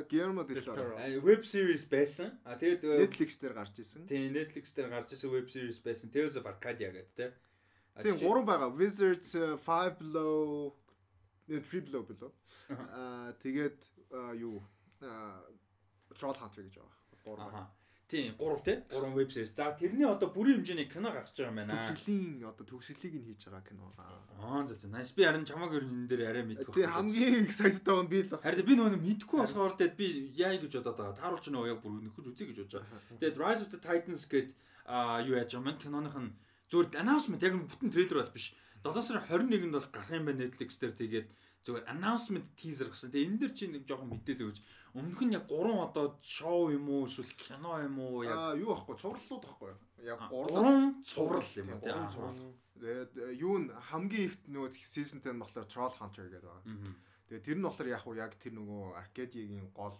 [0.09, 0.97] Гермо del Toro.
[1.21, 2.39] веб series байсан.
[2.45, 4.07] А тэгээд э, Netflix дээр гарч исэн.
[4.09, 6.09] тийм Netflix дээр гарч ирсэн веб series байсан.
[6.11, 7.33] Tales of Arcadia гэдэг
[8.03, 8.69] Тийм чи- гурван байгаа.
[8.73, 10.73] Wizards uh, 5 below
[11.49, 12.33] 3 below below.
[12.71, 13.77] Аа тэгээд
[14.13, 14.63] аа, юу
[15.03, 15.45] аа,
[16.17, 16.97] Troll Hunter гэж байгаа.
[17.25, 17.69] Гурван.
[18.11, 18.83] Тийм, гурав те.
[18.91, 19.55] Гурван веб series.
[19.55, 21.79] За тэрний одоо бүрийн хэмжээний кино гарч байгаа юм байна.
[21.79, 24.19] Төгсгөлийн одоо төгсгөлийг нь хийж байгаа кино байгаа.
[24.43, 24.91] Аа за за.
[24.91, 25.15] Nice.
[25.15, 26.75] Би харин чамаг ер нь энэ дээр арай мэдгүй.
[26.75, 28.35] Тэгээ хамгийн excited байгаа нь би л.
[28.35, 31.19] Харин би нөгөө мэдгүй болохоор тэгээд би яа гэж бодоод байгаа.
[31.23, 32.99] Тааруулч нөгөө яг бүр нөхөж үзье гэж бодож байгаа.
[33.23, 34.49] Тэгээд Rise of the Titans гээд
[34.91, 36.35] аа юу яаж байгаа юм киноных нь
[36.67, 38.59] зүгээр announcement яг бүтэн трейлер бол биш.
[38.83, 41.27] 7 сарын 21-нд бол гарах юм байна Netflix дээр тэгээд
[41.63, 43.15] зүгээр announcement teaser гэсэн.
[43.15, 44.59] Тэгээд энэ дэр чинь нэг жоохон мэдээлэл өгч
[44.95, 48.75] өмнөх нь яг 3 одоо шоу юм уу эсвэл кино юм уу яг Аа юу
[48.75, 49.73] байхгүй цувралууд байхгүй.
[50.03, 52.15] Яг А, гурван гурван цуврал юм уу гурван тийм.
[52.15, 52.39] цуврал.
[52.81, 56.65] Тэгээд э, юу н хамгийн ихт нөгөө season 10 нь болохоор Troll Hunter гэдэг байгаа.
[57.29, 59.97] Тэгээд тэр нь болохоор яг уу яг тэр нөгөө Arcadia-гийн гол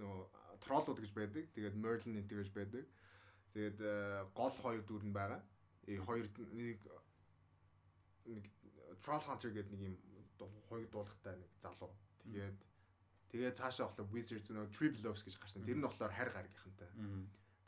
[0.00, 0.24] нөгөө
[0.64, 1.44] троллууд гэж байдаг.
[1.52, 2.84] Тэгээд Merlin энэ гэж байдаг.
[3.52, 5.42] Тэгээд э, гол хоёр дүр нь байгаа.
[5.84, 6.78] Э хоёр нэг
[8.24, 8.44] нэг
[9.02, 9.96] Troll Hunter гэдэг нэг юм
[10.70, 11.90] хоёр дуулахтай нэг залуу.
[12.22, 12.56] Тэгээд
[13.32, 15.64] тэгээд цаашаа болохоор Wizards нөгөө Triple Loves гэж гарсан.
[15.64, 16.90] Тэр нь болохоор харь гаргийнхантай.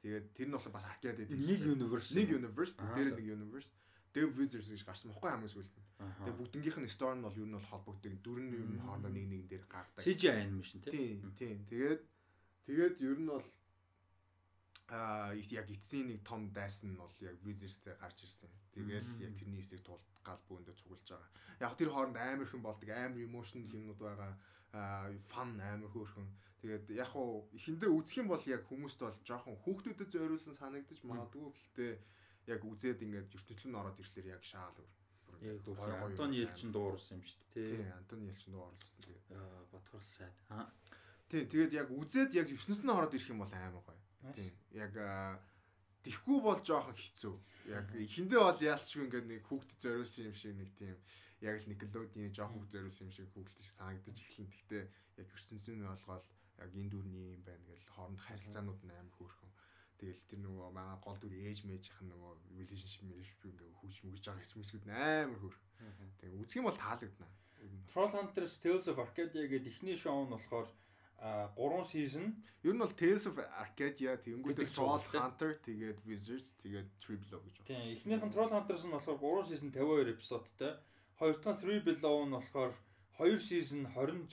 [0.04, 1.40] Тэгээд тэр нь болохоор бас Arcadia гэдэг.
[1.40, 2.12] Нэг universe.
[2.12, 3.70] нэг universe бүгдээр нэг universe.
[4.12, 5.84] Тэгээд Wizards гэж гарсан баггүй хамгийн сүүлд нь.
[6.04, 6.22] Аха.
[6.28, 8.12] Тэгээд бүгднгийнх нь story нь бол юу нь бол холбогддог.
[8.12, 10.04] Юу нь хоорондоо нэг нэгэн дээр гардаг.
[10.04, 10.92] CGI animation тийм.
[10.92, 11.58] Тийм, тийм.
[11.72, 12.00] Тэгээд
[12.68, 13.46] тэгээд ер нь бол
[14.92, 18.52] аа яг эцсийн нэг том дайсан нь бол яг Wizards-тэй гарч ирсэн.
[18.76, 21.30] Тэгээл яг тэрний эсрэг тулд гал бөөндө цуглаж байгаа.
[21.64, 24.36] Яг тэр хооронд амар хэн болдог, амар emotional юмнууд байгаа.
[24.74, 26.28] Аа фан амар хөөрхөн.
[26.60, 31.46] Тэгээд яг хуу эхэндээ үзэх юм бол яг хүмүүст бол жоохон хүүхдүүдэд зориулсан санагдаж магадгүй.
[31.54, 31.92] Гэхдээ
[32.50, 34.92] яг үзээд ингээд ертөнцийн ороод ирэхлээр яг шаал өөр.
[35.44, 35.58] Яг
[36.40, 36.48] юм.
[36.48, 37.92] Елчин дуурсан юм шүү дээ тийм.
[38.00, 38.98] Антони Елчин дуу оруулсан.
[39.04, 40.36] Тэгээд Аа бодгор сайд.
[40.48, 40.66] Аа.
[41.28, 44.00] Тийм, тэгээд яг үзээд яг ертөнцийн ороод ирэх юм бол амар гоё.
[44.32, 44.52] Тийм.
[44.72, 45.36] Яг аа,
[46.04, 47.32] Тэхгүй бол жоохон хэцүү.
[47.72, 50.96] Яг эхэндээ бол яалчгүй ингээд нэг хүүхдэд зориулсан юм шиг нэг тийм
[51.44, 54.50] яг л Nickelodeon жоохон хүүхд зориулсан юм шиг хүүхэлдэж санагдаж эхэлнэ.
[54.50, 54.82] Гэхдээ
[55.20, 56.24] яг ертөнцийн нь болгоод
[56.64, 59.52] яг энэ дүрний юм байна гэж хооронд харилцаанууд нь амар хөөрхөн.
[59.98, 64.24] Тэгэл тэр нөгөө манай гол дүр ээж мэйжийнх нь нөгөө relationship relationship ингээд хүүч мөгж
[64.26, 65.70] байгаа хэсмэсгүүд нь амар хөөрхөн.
[66.18, 67.30] Тэгээ үзэх юм бол таалагдана.
[67.62, 67.86] Ер нь.
[67.90, 70.66] Troll Hunters Tales of Arcadia гэдэг ихний шоу нь болохоор
[71.24, 72.26] а 3 season
[72.66, 75.00] Ер нь бол Tales of Arcadia тэгэнгүүтээ Troll.
[75.14, 77.68] Hunter тэгээд Wizards тэгээд Triblo гэж байна.
[77.70, 80.74] тийм эхнийх нь Troll Hunters нь болохоор 3 season 52 эпизодтай.
[81.18, 82.72] Хоёр дахь 3 Below нь болохоор
[83.18, 84.28] 2 season 26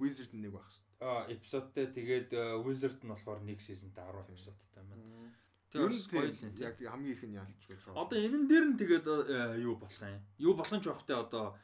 [0.00, 0.82] Wizard нэг байх шүү.
[1.04, 1.86] а, эпизодтай.
[1.92, 5.32] Тэгээд а, Wizard нь болохоор 1 seasonтай 10 эпизодтай байна.
[5.74, 7.98] Тэгээд яг хамгийн их нь ялчгүй Troll.
[7.98, 10.22] Одоо энэн дээр нь тэгээд а, юу болох юм?
[10.38, 11.58] Юу болох ч багтай одоо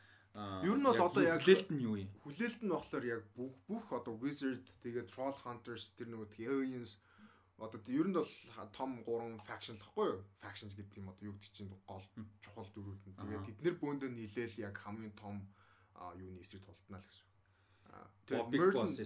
[0.62, 2.10] Ер нь бол одоо яг- хүлээлт нь юу юм?
[2.22, 7.00] Хүлээлт нь болохоор яг бүх бүх одоо Wizard тэгээд Troll Hunters тэр нөгөө Aliens
[7.60, 8.30] одоо ер нь бол
[8.72, 10.24] том 3 faction л хгүй юу?
[10.40, 12.04] Factions гэдэг юм одоо юу гэдэг чинь гол
[12.40, 13.14] чухал дүрүүд нь.
[13.20, 13.48] Тэгээд Аха.
[13.52, 15.36] тэднэр бөөндөө нийлээл яг хамгийн том
[16.16, 17.26] юуны эсрэг тултнаа л гэсэн.
[18.50, 18.96] Big Merlin-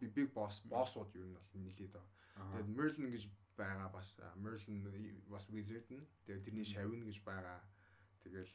[0.00, 2.12] тийм, Big Boss боссууд ер нь бол нийлээд байгаа.
[2.36, 2.50] Аа.
[2.52, 3.24] Тэгээд Merlin гэж
[3.56, 4.78] байгаа бас Merlin
[5.30, 6.04] бас Wizard нь.
[6.26, 7.60] Тэгээд тэрний шавин гэж байгаа.
[8.22, 8.52] Тэгэл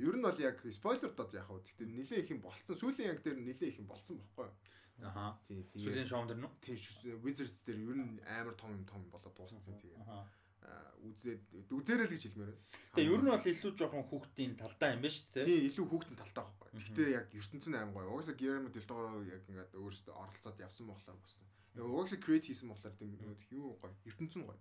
[0.00, 1.60] ер нь бол яг спойлер дод яг хав.
[1.60, 2.76] Гэхдээ нилээ их юм болцсон.
[2.80, 4.54] Сүүлийн яг дээр нилээ их юм болцсон бохгүй юу?
[5.04, 5.38] Аха.
[5.48, 5.64] Тийм.
[5.74, 6.50] Сүүлийн шоу дээр нь.
[6.60, 9.60] тийм ш- Wizards дээр ер нь амар том юм том болоод дууссан.
[9.64, 10.28] Тэгээд Аха.
[10.60, 12.64] а, үзээд үзээрэй л гэж хэлмээр байна.
[12.94, 15.44] Тэгээ ер нь бол илүү жоохон хүүхдийн талдаа юм байна шүү дээ.
[15.48, 16.68] Тийм илүү хүүхдэн талтай байхгүй.
[16.80, 18.12] Гэхдээ яг ертөнцийн аим гоё.
[18.12, 21.18] Угаасаа del Toro яг ингээд өөрөөсөө оролцоод явсан болохоор.
[21.74, 23.16] Яг угаасаа create хийсэн болохоор тийм
[23.56, 23.94] юу гоё.
[24.04, 24.60] ертөнцийн гоё.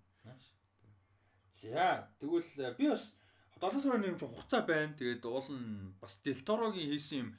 [1.52, 3.14] За тэгвэл э, би бас
[3.60, 4.96] 7 сарын нэг юм хугацаа байна.
[4.96, 7.30] Тэгээд уул нь бас Делторогийн хийсэн юм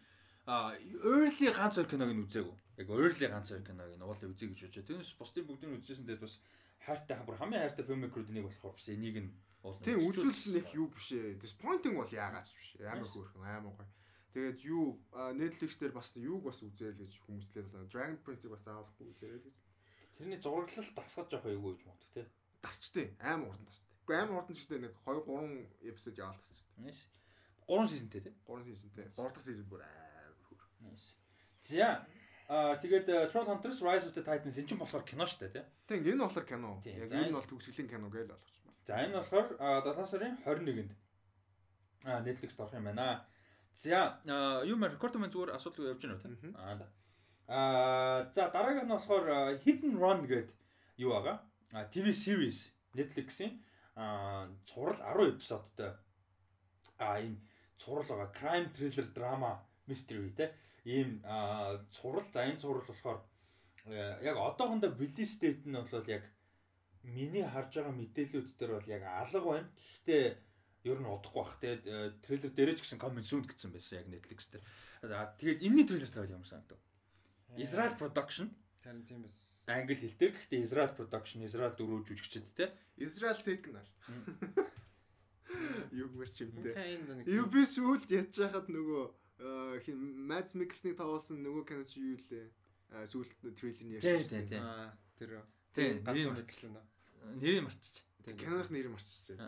[0.47, 2.57] early ганц хоёр киног нь үзээгүй.
[2.81, 4.85] Яг early ганц хоёр киног нь уулаа үзье гэж бодож.
[4.89, 6.41] Тэрнээс бусдын бүгдийг үзсэн тэгээд бас
[6.81, 9.85] хайртай хамбар хамгийн хайртай filmmaker-үүд нэг болохоор бас энийг нь уулаа.
[9.85, 11.37] Тийм үзэл нэг юу биш ээ.
[11.37, 12.69] Disappointing бол яагаад ч биш.
[12.81, 13.93] Амар хөөрхөн амар гоё.
[14.33, 14.97] Тэгээд юу
[15.37, 17.91] Netflix дээр бас юуг бас үзээрэй гэж хүмүүслээ байна.
[17.93, 19.57] Dragon Prince-ийг бас заавалгүй үзээрэй гэж.
[20.21, 22.27] тэрний зураглал дасгаж явах эйгүү гэж боддог тий.
[22.61, 23.89] Тасчтэй амар хурдан тастай.
[24.05, 26.77] Гэхдээ амар хурдан ч гэдэг нэг 2 3 эпизод яваал тасчтэй.
[26.77, 27.09] Nice.
[27.65, 28.35] 3 seasonтэй тий.
[28.45, 29.07] 3 сизонтэй.
[29.17, 30.63] 3 дахь сизон бүр амар хөөр.
[30.85, 31.09] Nice.
[31.65, 32.05] За
[32.51, 35.55] а тэгээд э, Troll Hunters Rise of the Titans энэ ч болохоор кино шүү дээ
[35.55, 35.65] тий.
[35.87, 36.83] Тэг энэ болохоор кино.
[36.83, 38.75] Тийм, Яг энэ бол төгсгөлийн кино гэж ойлгож байна.
[38.83, 40.91] За энэ болохоор а, 7 сарын 21-нд
[42.11, 43.23] а Netflix орох юм байна.
[43.79, 44.19] За
[44.67, 46.55] юу мэр рекорд мэн зүгээр асуудал явж байна уу тийм.
[46.59, 46.87] Аа за.
[47.47, 49.27] Аа за дараагийнх нь болохоор
[49.63, 50.51] Hidden Run гэдэг
[50.99, 51.39] юу байгаа?
[51.71, 53.63] А TV series Netflix-ийн
[53.95, 55.95] а цуврал 10 эпизодтой
[56.99, 57.39] а ийм
[57.79, 59.53] цуврал байгаа crime thriller drama
[59.91, 60.55] mystery те.
[60.87, 61.21] Ийм
[61.91, 63.21] цуврал за энэ цуврал болохоор
[63.87, 66.25] э, яг одоохондоо release date нь бол яг
[67.03, 69.69] миний харж байгаа мэдээллүүд дээр бол яг алга байна.
[70.07, 70.25] Гэхдээ
[70.87, 71.59] ер нь удахгүй бах.
[71.67, 74.65] Э, трейлер дээрээ ч гэсэн comment soon гэсэн байсан яг Netflix дээр.
[75.37, 76.81] Тэгээд энэний трейлер тавьад ямар санагдав?
[77.59, 82.73] Israel production Харин тийм бас англи хэл дээр гэхдээ Israel production, Israel дөрөв жүжигчд те.
[82.97, 83.85] Израиль Текнар.
[85.93, 86.73] Юг мэр чимтэй.
[87.29, 89.13] Юу би сүүлд ядж хахад нөгөө э,
[89.85, 92.47] хин Mads Mikkelsen-ийг тоглосон нөгөө кино чи юу лээ?
[92.91, 94.61] А сүүлд трейлерний ярьсан.
[94.61, 95.41] аа тэр
[95.75, 96.87] Тий, ганц нэрийг мартчихлаа нөө.
[97.39, 98.05] Нэрийг марччих.
[98.27, 99.39] Киноных нэрийг марцчихжээ.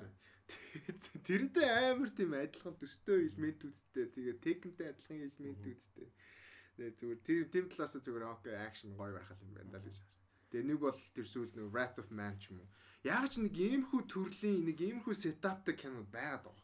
[1.26, 4.06] Тэрнтэй амар тийм адилхан төстэй элементүүдтэй.
[4.14, 6.08] Тэгээ Tekken-тэй адилхан элементүүдтэй.
[6.78, 9.98] Тэгээ зүгээр тийм тийм талаас зүгээр окей акшн гоё байх юм байна даа л гэж
[9.98, 10.10] харж.
[10.54, 12.70] Тэгээ нэг бол тэр сүүл нэг Wrath of Man ч юм уу.
[13.02, 16.61] Яг ч нэг иймэрхүү төрлийн нэг иймэрхүү сетаптай кино байгаад байгаа.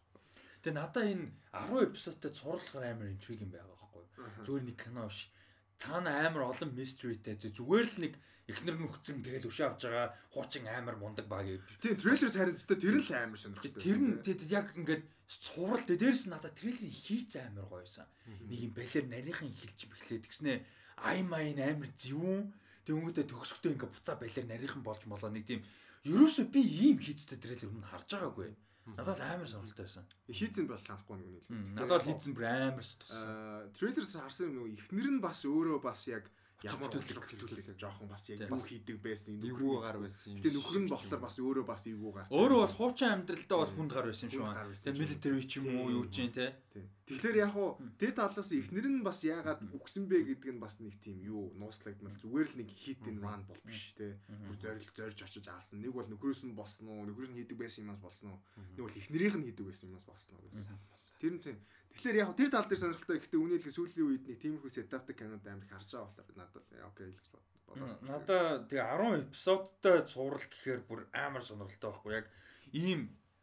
[0.69, 4.05] Тэгээ надаа энэ 10 эпизодтай цурлахаар амар интриг юм байгаа байхгүй?
[4.45, 5.33] Зүгээр нэг кино биш.
[5.81, 8.13] Цаана амар олон mysteryтэй зүгээр л нэг
[8.53, 11.65] эхнэр нүхцэн тэгэл өшөө авч байгаа хуучин амар мундаг баг юм.
[11.81, 13.81] Тийм трейлер харин тест тэр л амар сонирхолтой.
[13.81, 18.05] Тэр нь тэгэд яг ингээд цуврал дээ дээрс нь надаа трейлерын хийц амар гоёсан.
[18.29, 20.59] Нэг юм балер нарийнхан эхэлж бэхлээд гэснээ
[21.01, 22.45] ай майн амар зэвүүн
[22.93, 25.65] өнгөдөө төгсөхдөө ингээд буцаа балер нарийнхан болж молоо нэг тийм
[26.05, 28.53] ерөөсөө би ийм хийцтэй трейлер өмнө харж байгаагүй.
[28.97, 30.05] Надад л амар сонирхолтой байсан.
[30.33, 31.43] хийцэн бол санахгүй нэг нь.
[31.51, 33.29] Мм, Надад л хийцэн бүр амар сутгсан.
[33.29, 36.25] Аа трейлерс харсан юм нөгөө эхнэр нь бас өөрөө бас яг
[36.67, 37.39] ямар Зүгтүүлэг.
[37.39, 40.43] зүгтүүлэг жоохон бас яг юу хийдэг байсан Эвгүй гар байсан юм.
[40.43, 42.27] Гэтэ нөхөр нь болохоор бас өөрөө бас эвгүй гар.
[42.35, 44.99] Өөрөө бол хуучин амьдралдаа бол хүнд гар байсан юм Тэгээ юм.
[44.99, 46.59] military ч юм уу юу ч юм те.
[47.07, 50.99] Тэгэхээр яг уу тэр талаас эхнэр нь бас яагаад үгсэн бэ гэдэг нь бас нэг
[50.99, 54.19] тийм юу нууцлагдмал зүгээр л нэг hit and run бол биш те.
[54.27, 55.79] Бүр зорил зорж очиж алсан.
[55.79, 58.41] Нэг бол нөхрөөс нь болсон уу, нөхөр нь хийдэг байсан юмас болсон уу.
[58.75, 60.75] Нэг бол эхнэрийнх нь хийдэг байсан юмас болсон уу гэсэн.
[61.23, 61.59] Тэр нь тийм.
[61.99, 65.67] Тэгэхээр яг тэр тал дээр сонирхолтой гэхдээ үнэхээр сүүлийн үед нэг тиймэрхүү сетаптай кинод амар
[65.67, 67.99] их харж байгаа болохоор надад окей л гэж бодлоо.
[68.07, 72.27] Надаа тэгээ 10 эпизодтай цуврал гэхээр бүр амар сонирхолтой байхгүй яг
[72.71, 73.01] ийм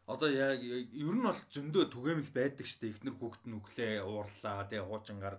[0.08, 4.88] одоо яг ер нь бол зөндөө түгээмэл байдаг штэ ихнэр хүүхэд нь өглөө уурлаа тэгээ
[4.88, 5.36] хуучингаар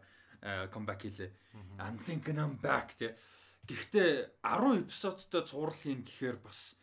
[0.70, 1.34] comeback хийлээ.
[1.82, 3.18] I'm thinking I'm back тэгээ.
[3.66, 4.12] Гэхдээ
[4.46, 6.77] 10 эпизодтай цуврал хийн гэхээр бас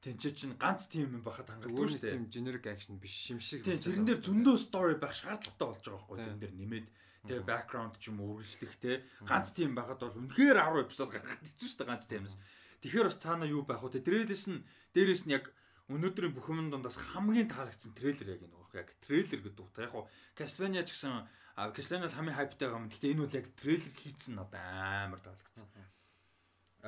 [0.00, 2.10] тэнцээ чинь ганц тийм юм байхад хангалттай Зүгээр штэ.
[2.16, 3.60] тийм generic action биш юм шиг.
[3.64, 6.86] Тийм тэрэн дээр зөндөө story байх шаардлагатай болж байгаа байхгүй тэрэн дээр нэмээд
[7.28, 11.36] тэгээ background ч юм уу үргэлжлэх те ганц тийм байхад бол үнэхээр 10 эпизод гаргах
[11.44, 12.36] хэцүү шүү дээ ганц тиймээс.
[12.80, 14.00] Тэгэхээр бас цаана юу байх вэ?
[14.00, 14.64] Дээрээс нь
[14.96, 15.52] дээрээс нь яг
[15.92, 18.72] өнөөдрийн бүхэн дундаас хамгийн таалагдсан трейлер яг энэ баг.
[18.72, 19.84] Яг трейлер гэдэг утга.
[19.84, 19.92] Яг
[20.32, 21.28] Castlevania ч гэсэн
[21.76, 22.88] Castlevania хамгийн хайптай байгаа юм.
[22.88, 25.68] Гэхдээ энэ бол яг трейлер хийцэн надад амар таалагдсан.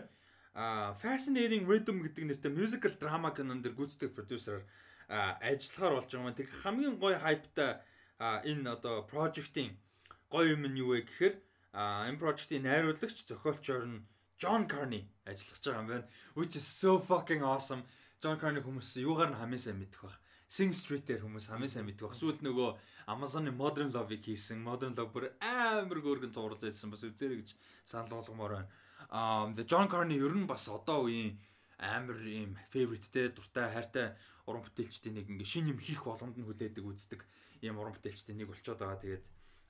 [0.56, 4.64] А Fascinating Rhythm гэдэг нэртэй musical drama кинон дэр гүйцэтгэх продюсераар
[5.08, 6.34] ажиллахаар болж байгаа юм.
[6.34, 7.78] Тэг хамгийн гоё хайптай
[8.18, 9.78] энэ одоо project-ийн
[10.26, 11.34] гоё юм нь юу вэ гэхээр
[11.76, 14.04] энэ project-ийн найруулагч зохиолчор нь
[14.40, 16.06] John Carney ажиллаж байгаа юм байна.
[16.34, 17.84] Which is so fucking awesome.
[18.22, 20.18] John Carney хүмүүс юугаар нь хамгийн сайн мэдэх бах.
[20.48, 22.16] Sing Street-ээр хүмүүс хамгийн сайн мэддэг.
[22.16, 22.70] Сүүл нөгөө
[23.12, 24.62] Amazon-ы Modern Love-ыг хийсэн.
[24.62, 26.88] Modern Love бүр амар гөргөн зурлал байсан.
[26.88, 27.50] Бас үзээрэй гэж
[27.84, 28.68] санал болгомоор байна.
[29.12, 31.36] Аа John Carney ер нь бас одоо үеийн
[31.76, 34.16] амар ийм favoriteтэй дуртай хайртай
[34.48, 37.20] уран бүтээлчдийн нэг ингээ шин юм хийх боломжнд хүлээдэг үздэг
[37.60, 39.02] ийм уран бүтээлчдийн нэг болчиход байгаа.
[39.02, 39.24] Тэгээд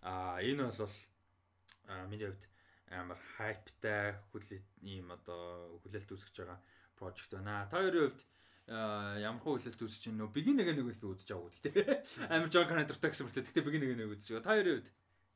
[0.07, 0.95] аа энэ бол
[2.11, 2.45] миний хувьд
[2.91, 6.59] амар хайптай хүлээлт ийм одоо хүлээлт үүсгэж байгаа
[6.99, 7.67] project байна.
[7.71, 8.23] Та хоёрын хувьд
[9.23, 11.87] ямар хөө хүлээлт үүсгэж байна нөө бигин нэг нэг би удаж авах гэдэг.
[12.31, 13.47] Амар Carney дуртай гэсэн мөртөө.
[13.47, 14.47] Гэтэ бигин нэг нэг удаж байгаа.
[14.47, 14.89] Та хоёрын хувьд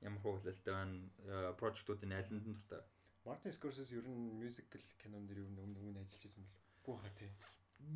[0.02, 1.54] ямар хөө хүлээлттэй байна?
[1.60, 2.82] Project-уудын алинд нь дуртай.
[3.24, 6.58] Мартин Скорсезе ер нь musical кинон дэр ер нь өмнө өмнө ажиллаж байсан болов.
[6.86, 7.30] Гүү хаа тий.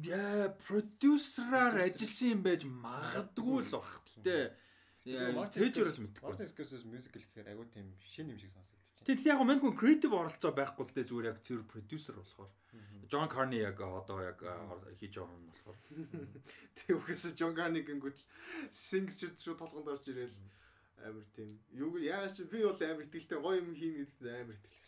[0.04, 3.92] Яа, продюсераар ажилласан юм байж магадгүй л бах.
[4.04, 4.36] Гэтэ
[5.04, 6.24] Тэжэр л мэдгүй.
[6.24, 9.04] Мартин Скорсезе musical гэхээр агуу тийм шин юм шиг сонсогдчих.
[9.04, 12.48] Тэгэл яг мань хүн креатив оролцоо байхгүй л дээ зүгээр яг цэвэр продюсер болохоор.
[13.12, 14.40] John Carney яг одоо яг
[14.96, 15.78] хийж байгаа юм болохоор.
[16.80, 18.16] Тэг үхээс John Carney гингүүд
[18.72, 20.32] Sing Street шууд толгонд орж ирээл
[21.04, 21.60] амар тийм.
[21.76, 24.80] Юу яагаад чи би бол амар ихтэй гоё юм хийн гэдэгт амар ихтэй.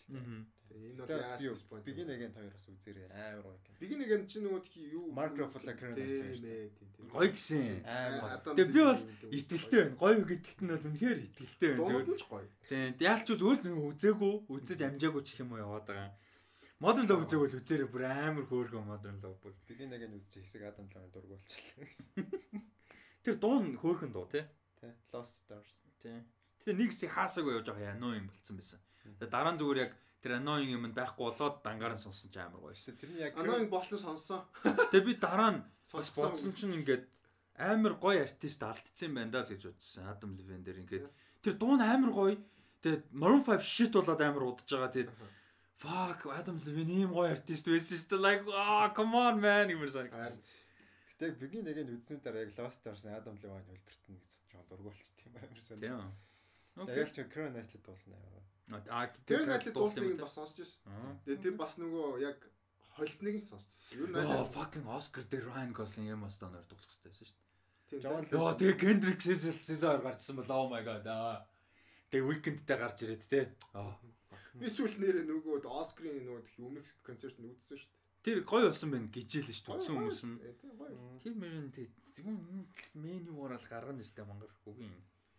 [0.74, 3.76] Энэ бол Тэгээс би яагаад бигин нэгэн хоёроос үзээрэй амар гоё.
[3.80, 7.06] Бигин нэг чи нөгөө тхи юу Mark Ruffalo Karen тийм Knight ээ тийм тийм.
[7.12, 7.84] Гоё гисэн.
[7.86, 9.96] Амар Тэгээ би бол Дэвид- итгэлтэй байна.
[9.96, 11.86] Гоё гэдэгт нь бол үнэхээр итгэлтэй байна.
[11.86, 12.06] Зүгээр.
[12.26, 12.46] гоё.
[12.68, 12.88] Тийм.
[13.00, 16.10] Яалч зүгээр л үзээгүй, үзэж амжаагүй ч юм уу яваад байгаа.
[16.76, 19.54] Modern Love үзээг бол үзээрэй бүр амар хөөргөн Modern Love бүр.
[19.64, 21.88] бигин нэгэн үзчих хэсэг Адам Лавын дург болчихлоо.
[23.24, 24.44] Тэр дуу нь хөөрхөн дуу тий.
[24.76, 24.92] Тэ.
[25.12, 25.72] Lost Stars.
[26.04, 26.20] Тий.
[26.60, 28.80] Тэгээ нэг хэсэг хаасаагүй явж байгаа яно юм болцсон байсан.
[29.18, 29.92] Тэгээ дараа нь зүгээр яг
[30.26, 32.74] тэр annoying юм нь байхгүй болоод дангаар нь сонсон ч амар гоё.
[32.74, 34.42] Эсвэл тэрний яг Аногийн болон сонссон.
[34.90, 37.06] Тэгээ би дараа нь бодсон чинь ингээд
[37.62, 40.10] амар гоё артист алдчихсан байна даа л гэж бодсон.
[40.10, 41.06] Адам Левен дээр ингээд
[41.46, 42.34] тэр дуу нь амар гоё.
[42.82, 44.90] Тэгээ Maroon 5 shit болоод амар удаж байгаа.
[44.90, 45.10] Тэгээд
[45.78, 48.26] fuck Adam Levine ийм гоё артист байсан шүү дээ.
[48.26, 50.42] Like ah come on man гэмээр санагдсан.
[51.22, 54.66] Гэтэ бигийн нэг нь үдсний дараа яг Lost Stars Adam Levine хөлбөрт нь гэж жоохон
[54.74, 55.78] дургуулчих тийм амар сонь.
[55.78, 56.10] Тийм.
[56.82, 58.55] Яг л ч Crown Knight-д дуулсан аа.
[58.90, 60.80] А Тэр найтлын дуусныг бас сонсч байсан.
[60.90, 61.14] Аа.
[61.24, 62.38] Тэгээ тэр бас нөгөө яг
[62.98, 63.70] холцныг нь сонсч.
[63.94, 64.50] Юу Оо найтлаа.
[64.50, 68.00] fucking Oscar дээр Ryan Gosling Emma Stone-оор дуулах хэрэгтэй байсан шүү дээ.
[68.02, 71.46] John Йоо тэгээ Kendrick Cesar гарчсан бол oh my god аа.
[72.10, 73.54] Тэгээ Weekend-тэй гарч ирээд те.
[73.78, 73.94] Аа.
[74.58, 77.94] Би сүүлд нэрээ нөгөө Оскарын нөгөө тхи өмнөх концерт нь үзсэн шүү дээ.
[78.26, 79.78] Тэр гоё болсон байна гэжээл шүү дээ.
[79.78, 80.36] Үсэн хүмүүс нь.
[81.22, 81.90] Тэр мөрөн тэг
[82.98, 84.90] меню уурал гаргана шүү дээ мангар үгүй.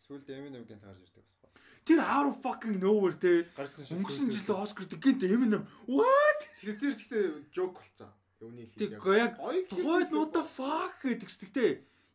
[0.08, 1.52] Сүүлд Eminem-гийн таарж ирдэг бас ба.
[1.84, 3.44] Тэр out of fucking nowhere те.
[3.60, 6.42] Өнгөрсөн жил Оскар тэгэнт Eminem what?
[6.64, 8.12] Тэгээ тэр гэхдээ жок болцсон.
[8.40, 9.20] Өвний Тэг хэлээ.
[9.20, 9.36] яг
[9.68, 11.72] тухайд what the fuck гэдэг гэхдээ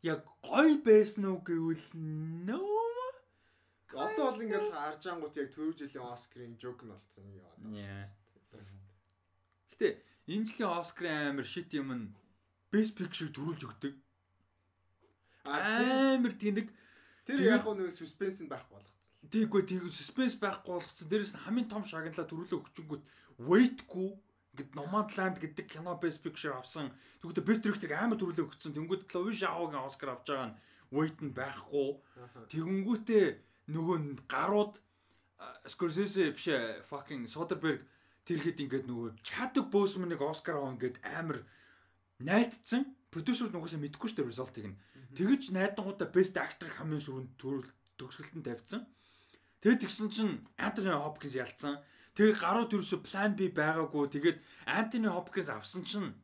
[0.09, 1.85] яг гоё байсан уу гэвэл
[2.49, 2.65] no.
[3.93, 7.53] Одоо бол ингээл харж ангууд яг түрүү жилийн Оскарын жок нь болцсон юм яа.
[7.77, 8.09] Yeah.
[9.77, 10.01] Гэтэ
[10.33, 12.05] энэ жилийн Оскарын амар shit юм нь
[12.73, 13.95] Best Picture төрүүлж өгдөг.
[15.45, 16.73] Амар тэнэг
[17.27, 19.31] тэр яг нэг suspense байхгүй болгоцсон.
[19.31, 21.09] Тэггүй тэг suspense байхгүй болгоцсон.
[21.09, 23.03] Дээрээс нь хамгийн том шагналаа төрүүлээ өгчөнгүүт
[23.43, 24.11] wait-гүй
[24.53, 26.93] ингээд Nomadland гэдэг кино Best Picture авсан.
[27.25, 28.77] Тэгвэл Best Director амар төрүүлээ өгсөн.
[28.77, 30.57] Тэнгүүд Chloe Zhao-гийн Oscar авч байгаа нь
[30.93, 31.97] wait нь байхгүй.
[32.53, 33.27] Тэгэнгүүтээ
[33.73, 33.99] нөгөө
[34.29, 34.77] гарууд
[35.67, 37.83] Scorsese биш ээ, fucking Soderbergh
[38.29, 41.43] тэрхэд ингээд нөгөө Chadwick Boseman-ыг Oscar авах ингээд амар
[42.21, 42.87] найдсан.
[43.13, 44.81] Продюсер нугасаа мэдэхгүй шүү дээ result-ыг нь.
[45.13, 47.69] Тэгэж найдангуудаа best actor хамгийн төрөл
[48.01, 48.89] төгсгөлтөнд тавьсан.
[49.61, 51.77] Тэгээд тэгсэн чинь Anthony Hopkins ялцсан.
[52.17, 54.09] Тэгээ гарууд ерөөсө plan B байгаагүй.
[54.09, 56.17] Тэгээд Anthony Hopkins авсан чинь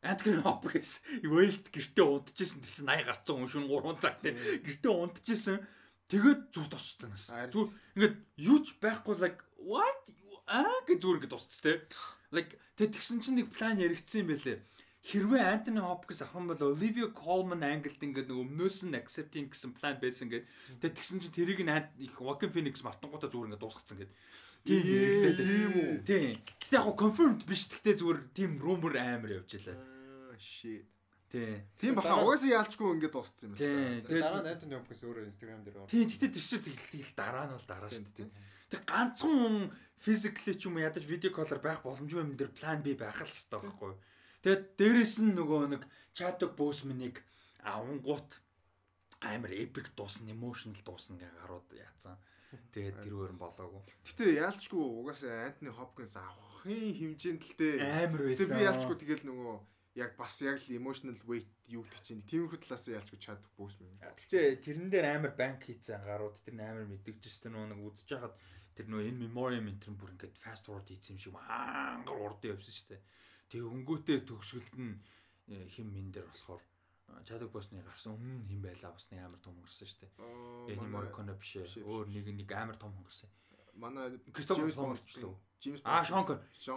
[0.00, 1.04] Anthony Hopkins
[1.36, 5.60] West гэртээ унтчихсэн чинь 80 гарцсан хүн шүн 3 цаг тийм гэртээ унтчихсэн.
[6.08, 7.12] Тэгээд зүг тусцсан.
[7.14, 7.52] Харин.
[7.52, 10.04] Зүг ингээд юу ч байхгүй like what
[10.48, 11.84] аа гэж зүг ингээд тусц те.
[12.32, 14.58] Like тэгээд тэгсэн чинь нэг план яригдсан юм байлээ.
[15.00, 19.72] Хэрвээ Anthony Hopkins авах юм бол Olivia Colman ангилд ингээд нэг өмнөөс нь accepting гэсэн
[19.72, 20.44] план байсан гэдэг.
[20.76, 21.72] Тэгээд тэгсэн чинь тэрийг нь
[22.04, 24.16] их Joaquin Phoenix мартангуудаа зүгээр ингээд дуусгацсан гэдэг.
[24.60, 26.04] Тийм үү?
[26.04, 26.36] Тийм.
[26.44, 27.64] Гэтэ яг гоо confirmed биш.
[27.72, 29.80] Гэтэ зүгээр тийм rumor амар явж илаа.
[30.36, 30.84] Shit.
[31.32, 31.64] Тийм.
[31.80, 34.04] Тийм баха угаасаа яалчгүй ингээд дууссан юм Тийм.
[34.04, 37.12] Тэгээ дараа Тэгээд нь Anthony Hopkins өөрөө Instagram дээр тийм гэтэ тэр чинь тэгэл тэгэл
[37.16, 38.28] дараа нь бол дараа шүү дээ.
[38.68, 39.56] Тэг ганцхан хүн
[39.96, 43.24] physically ч юм уу ядаж видео коллер байх боломжгүй юм дээр план B байх л
[43.24, 43.92] хэрэгтэй байхгүй.
[44.40, 45.82] Тэгээд дээрэс нь нөгөө нэг
[46.16, 47.20] Chadwick Boseman-ыг
[47.60, 48.40] авангуут
[49.20, 52.16] амар epic дуусна, emotional дуусна гэ гарууд яатсан.
[52.72, 53.84] Тэгээд тэр өөр нь болоогүй.
[54.08, 57.76] Гэтэ яалчгүй угаасаа Антони Хопкинс авахын хэмжээнд л дээ.
[58.08, 58.56] Амар байсан.
[58.56, 59.56] би яалчгүй тэгэл нөгөө
[60.00, 63.74] яг бас яг л emotional weight юу гэдэг чинь тиймэрхүү талаас нь яалчгүй чад бөөс
[63.84, 63.94] юм.
[64.02, 68.08] Гэтэ тэрэн дээр амар банк хийцэн гарууд тэр нь амар мэддэгчс тэр нөгөө нэг үзэж
[68.18, 68.34] хахад
[68.74, 72.74] тэр нөгөө энэ memoriam энэ бүр ингээд fast forward хийсэн юм шиг хангар урд явсан
[72.74, 73.02] шүү дээ.
[73.50, 74.94] Тэг өнгөтэй төгсгөлд нь
[75.50, 76.62] э, хим мин дээр болохоор
[77.26, 80.12] Чадаг босны гарсан өмнө хим байла бас нэг амар том хөнгөрсөн шүү дээ.
[80.78, 81.82] Эни Морконо биш ээ.
[81.82, 83.28] Өөр нэг нэг амар том хөнгөрсөн.
[83.82, 85.34] Манай Кристофер лөө.
[85.60, 86.04] Джеймс Аа.
[86.06, 86.24] Шон-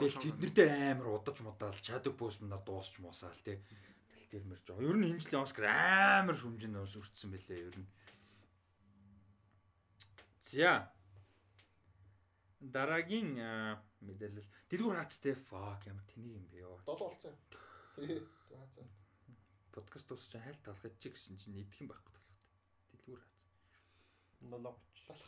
[0.01, 3.61] Тэгэл Шон- тэднэр дээр амар удаж мудаал Чадаг босмнаар дуусч муусаал тий.
[4.09, 4.81] Тэгэл тэр мэрж байгаа.
[4.89, 7.87] Ер нь энэ жилийн Оскар амар шүмжин үрдсэн бэлээ ер нь.
[10.41, 10.89] За.
[12.63, 14.47] Дараагийн аа, мэдээлэл.
[14.71, 16.79] Дэлгүүр хаацтай fuck ямар тэнийг юм бэ ёо.
[16.87, 17.35] Долоо болсон.
[17.99, 18.87] Хаацаа.
[19.75, 22.39] Подкаст дуусч хайл талхаж чи гэсэн чинь идэх юм байхгүй талхад.
[22.95, 23.43] Дэлгүүр хаац.
[24.47, 24.77] Nolog.
[25.03, 25.27] Талах.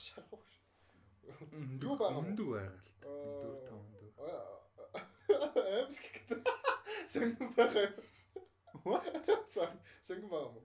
[1.51, 2.25] Өндөг Юу байгаа юм?
[2.31, 3.07] өндөг байгаа л та.
[3.11, 4.15] 4 5 өндөг.
[5.83, 6.39] Амс гэдэг.
[7.11, 7.87] Сэнгэн байгаа.
[8.85, 9.03] What?
[10.07, 10.63] Сэнгэн байгаа юм.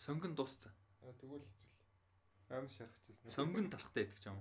[0.00, 0.72] Сонгон дууссан.
[1.04, 2.56] А тэгвэл хэцүү.
[2.56, 3.30] Аим шарахчихсан.
[3.30, 4.40] Сонгон талхтай идэх юм.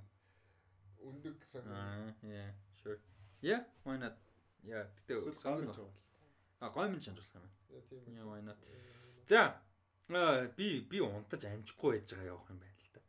[1.03, 1.73] Өндөг сэнгэн.
[1.73, 2.99] Аа, yeah, sure.
[3.41, 4.15] Yeah, why not?
[4.63, 5.75] Yeah, тэгтээ баг.
[5.75, 5.89] байгаа.
[6.59, 7.47] А гой минь чанжуулах юм.
[7.69, 8.03] Яа тийм.
[8.07, 8.57] Yeah, why not?
[9.25, 9.61] За.
[10.09, 13.01] Аа би би унтаж амжихгүй байж байгаа явах юм байна л да.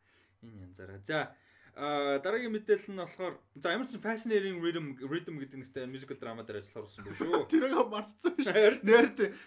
[0.42, 0.98] Энэ янзаараа.
[1.02, 1.34] За
[1.80, 6.44] а дараагийн мэдээлэл нь болохоор за ямар ч fascinating rhythm rhythm гэдэг нэртэй musical drama
[6.44, 7.40] дээр ажиллахаар болсон байх шүү.
[7.56, 8.48] тэрийг марцсан биш.
[8.84, 9.06] Нэр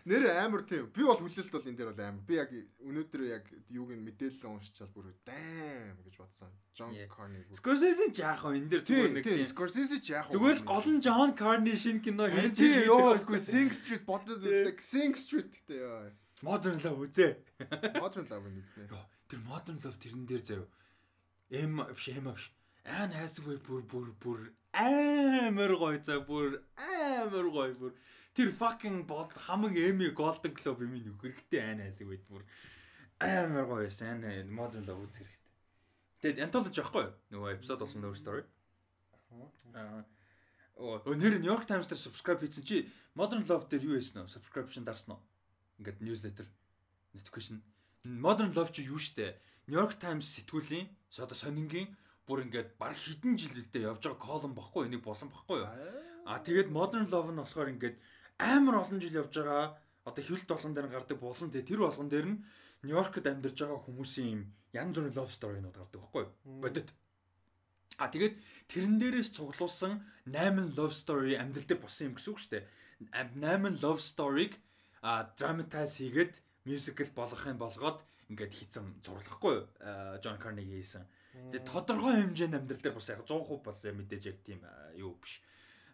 [0.10, 0.90] нэр амар тийм.
[0.90, 2.26] Би бол хүлээлт бол энэ дээр бол амар.
[2.26, 2.50] Би яг
[2.82, 6.50] өнөөдөр яг юуг нь мэдээлэл уншичаал бүр даам гэж бодсон.
[6.74, 7.06] Yeah.
[7.06, 7.46] Карни.
[7.54, 9.46] Scorsese ч яах вэ энэ дээр зүгээр нэг тийм.
[9.46, 10.34] Scorsese ч яах вэ?
[10.34, 12.58] Зүгээр л гол нь John Carney шинэ кино хийж
[12.90, 16.10] ёо байдаг үгүй Sing Street бодод like Sing Street гэдэг ёо.
[16.42, 17.32] Modern Love үзээ.
[18.02, 18.90] Modern Love нь үзнэ.
[18.90, 20.68] Йоо, тэр Modern Love тэрэн дээр заяа.
[21.50, 22.52] Эм биш эм биш.
[22.86, 24.42] Ан хайсгүй бүр бүр бүр
[24.74, 27.94] амар гоё за бүр амар гоё бүр
[28.36, 32.44] тэр fucking болд хамаг эми Golden Globe юм юу хэрэгтэй ан хайсгүй бүр
[33.20, 34.24] амар гоё байсан.
[34.24, 35.42] Ан Modern Love үз хэрэгтэй.
[36.22, 37.14] Тэгээд anthology байхгүй юу?
[37.36, 38.44] Нөгөө эпизод болсон нөр story.
[39.76, 40.04] Аа
[40.76, 44.34] Оо нэр New York Times дээр subscribe хийсэн чи Modern Love дээр юу хийсэн вэ?
[44.34, 45.22] Subscription дарсан уу?
[45.78, 46.50] Ингээд newsletter
[47.14, 47.62] notification.
[48.02, 49.38] Modern Love чи юу штэ?
[49.68, 50.88] New York Times сэтгүүлийн
[51.24, 51.88] одоо сонингийн
[52.28, 55.70] бүр ингээд баг хідэн жил үлдээ явж байгаа колон бохгүй энийг болон бохгүй юу?
[56.26, 57.96] А тэгээд Modern Love нь болохоор ингээд
[58.40, 59.76] амар олон жил явж байгаа
[60.08, 62.40] одоо хөвлөлт болгон дээр гардаг болон тэгээд тэр болгон дээр нь
[62.84, 64.42] Нью-Йоркт амьдарч байгаа хүмүүсийн юм
[64.76, 66.32] янз бүрийн love story-нууд гардаг байхгүй юу?
[66.60, 66.90] Бодит.
[67.96, 68.36] А тэгээд
[68.68, 72.66] тэрэн дээрээс цуглуулсан 8 love story амьдрал дээр болсон юм гэсэн үг шүү дээ.
[73.40, 74.60] 8 love story-г
[75.40, 76.34] dramatize хийгээд
[76.68, 78.00] musical болгох юм болгоод
[78.30, 79.68] ингээд хийсэн зурлахгүй?
[80.22, 81.04] Джон Карнеги хийсэн.
[81.34, 84.62] Тэгээд тодорхой хэмжээнд амьдрал дээр бас яг 100% бол мэдээж яг тийм
[84.96, 85.42] юу биш.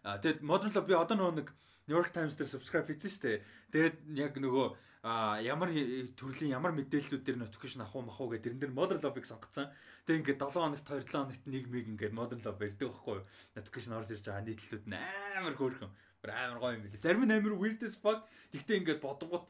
[0.04, 1.48] А тэгээд Modern Love би одоо нөгөө нэг
[1.88, 3.38] New York Times дээр subscribe хийсэн шүү дээ.
[3.72, 4.66] Тэгээд яг нөгөө
[5.00, 5.72] ямар
[6.12, 9.72] төрлийн ямар мэдээллүүд дээр notification авах уу мах уу гэдэг тэрэн дээр Modern Love-ыг сонгоцсон.
[10.04, 13.24] Тэгээ ингээд 7 хоногт 2 7 хоногт нэг миг ингээд Modern Love барьдаг байхгүй юу?
[13.56, 15.00] Notification орж ирж байгаа нийтлэлүүд нь
[15.40, 15.92] амар хөөрхөн.
[16.20, 17.00] Амар гоё юм билээ.
[17.00, 18.28] Зарим нь амар weird as fuck.
[18.52, 19.48] Гэхдээ ингээд бодгот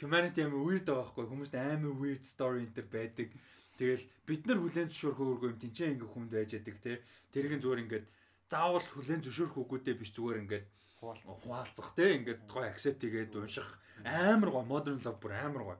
[0.00, 3.28] humanity амар weird байгаа байхгүй хүмүүст амар weird story энэ төр байдаг.
[3.76, 6.92] Тэгэл бид нар хүлэн зөвшөөрөх өөргөө юм тэнцээ ингээ хүмд байж яадаг те.
[7.32, 8.06] Тэргийн зүгээр ингээд
[8.52, 10.66] заавал хүлэн зөвшөөрөх үгүүдээ биш зүгээр ингээд
[11.00, 13.68] хуваалцах те ингээд гоё accept хийгээд унших
[14.04, 15.78] амар гоё modern love бүр амар гоё.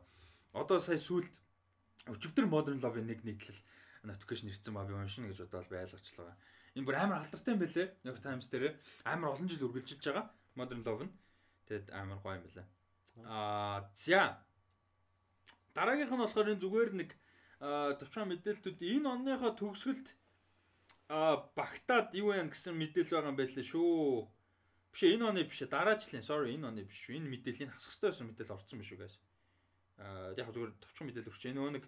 [0.56, 1.30] Одоо сая сүлд
[2.10, 3.60] өчигдөр modern love-ын нэг нийтлэл
[4.08, 6.34] notification ирсэн ба би уншина гэж бодоод байлгачлаа.
[6.74, 7.86] Энэ бүр амар алдартай юм бэлээ.
[8.02, 8.74] New York Times дээр
[9.06, 10.26] амар олон жил үргэлжилж байгаа
[10.58, 11.12] modern love нь.
[11.68, 12.66] Тэгэд амар гоё юм бэлээ.
[13.20, 14.40] Аа за
[15.74, 17.10] дараагийнх нь болохоор энэ зүгээр нэг
[17.62, 20.08] төвчөн мэдээлэлтүүд энэ онныхоо төгсгөлт
[21.12, 24.26] а багтаад юу яа гэсэн мэдээлэл байгаа юм байлээ шүү.
[24.92, 27.12] Биш энэ оны биш дараа жилийн sorry энэ оны биш.
[27.12, 29.14] Энэ мэдээллийг хасах хэрэгтэй байсан мэдээлэл орсон биш үү guys.
[30.00, 31.42] Аа яг зүгээр товчхон мэдээлэл өгч.
[31.52, 31.84] Энэ нэг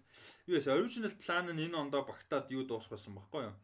[0.49, 3.57] юу яасан original plan нь энэ ондоо багтаад юу дуусах байсан байхгүй юу?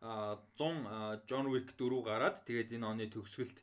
[0.00, 3.58] Аа 100 John Wick 4 гараад тэгээд энэ оны төгсгөлд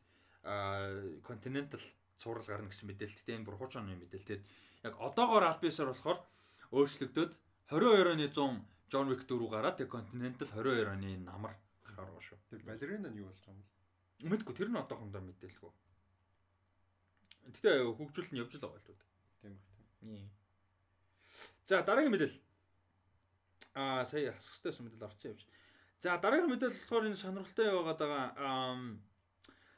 [1.26, 1.84] Continental
[2.20, 3.20] цуврал гарна гэсэн мэдээлэл.
[3.24, 4.28] Тэгээд энэ бүр хуучин оны мэдээлэл.
[4.28, 4.45] Тэгээд
[4.84, 6.20] яг одоогоор аль биесээр болохоор
[6.76, 7.32] өөрчлөгдөд
[7.72, 11.53] 22 оны 100 John Wick 4 гараад тэгээд Continental 22 оны намар
[11.95, 12.38] гарах шүү.
[12.49, 14.30] Тэр балерина нь юу болж байгаа юм бэ?
[14.36, 15.72] Мэдгүй тэр нь одоохондоо мэдээлгүй.
[17.55, 18.99] Гэтэ хөгжүүл нь явж л байгаа л дээ.
[19.41, 19.67] Тийм байх
[19.99, 20.30] тийм.
[21.65, 22.41] За дараагийн мэдээлэл.
[23.80, 25.41] Аа сая хасах хэрэгтэй мэдээлэл орсон явж.
[26.01, 28.28] За дараагийн мэдээлэл болохоор энэ сонирхолтой яваад байгаа.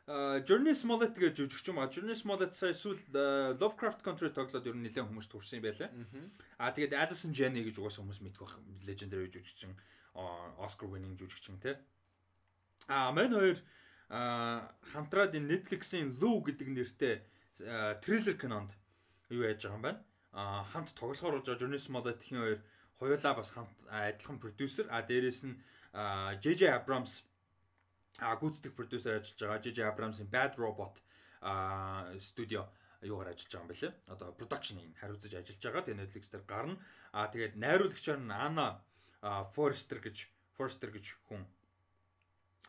[0.10, 1.86] Journey Smollett гэж жүжигч юм а.
[1.86, 2.98] Journey Smollett сая сүүл
[3.62, 5.90] Lovecraft Country тоглоод ер нь нэлээд хүмүүс төрсэн юм байлаа.
[6.58, 8.58] Аа тэгээд Alison Janney гэж угаасаа хүмүүс мэдэх байх.
[8.90, 9.78] Legendary жүжигчин,
[10.58, 11.78] Oscar winning жүжигчин тий.
[12.90, 13.62] Аа мань хоёр
[14.10, 17.22] хамтраад энэ Netflix-ийн Lou гэдэг нэртэй
[18.02, 18.74] триллер кинонд
[19.30, 20.02] юу яаж байгаа юм байна.
[20.34, 22.60] Аа хамт тоглохоор болж Journey Smollett-ийн хоёр
[22.98, 25.56] хоёулаа бас хамт адилхан продюсер а дээрэс нь
[25.94, 27.24] JJ Abrams
[28.20, 31.00] а гүйцэтгэх продюсер ажиллаж байгаа JJ Abrams-ийн Bad Robot
[31.42, 32.68] а студио
[33.02, 33.94] юугаар ажиллаж байгаа юм бэлээ.
[34.14, 35.86] Одоо production-ыг хариуцаж ажиллаж байгаа.
[35.86, 36.76] Тэгээ Netflix дээр гарна.
[37.14, 38.68] А тэгээд найруулагчаар нь Anna
[39.54, 40.18] Forrester гэж
[40.58, 41.46] Forrester гэж хүн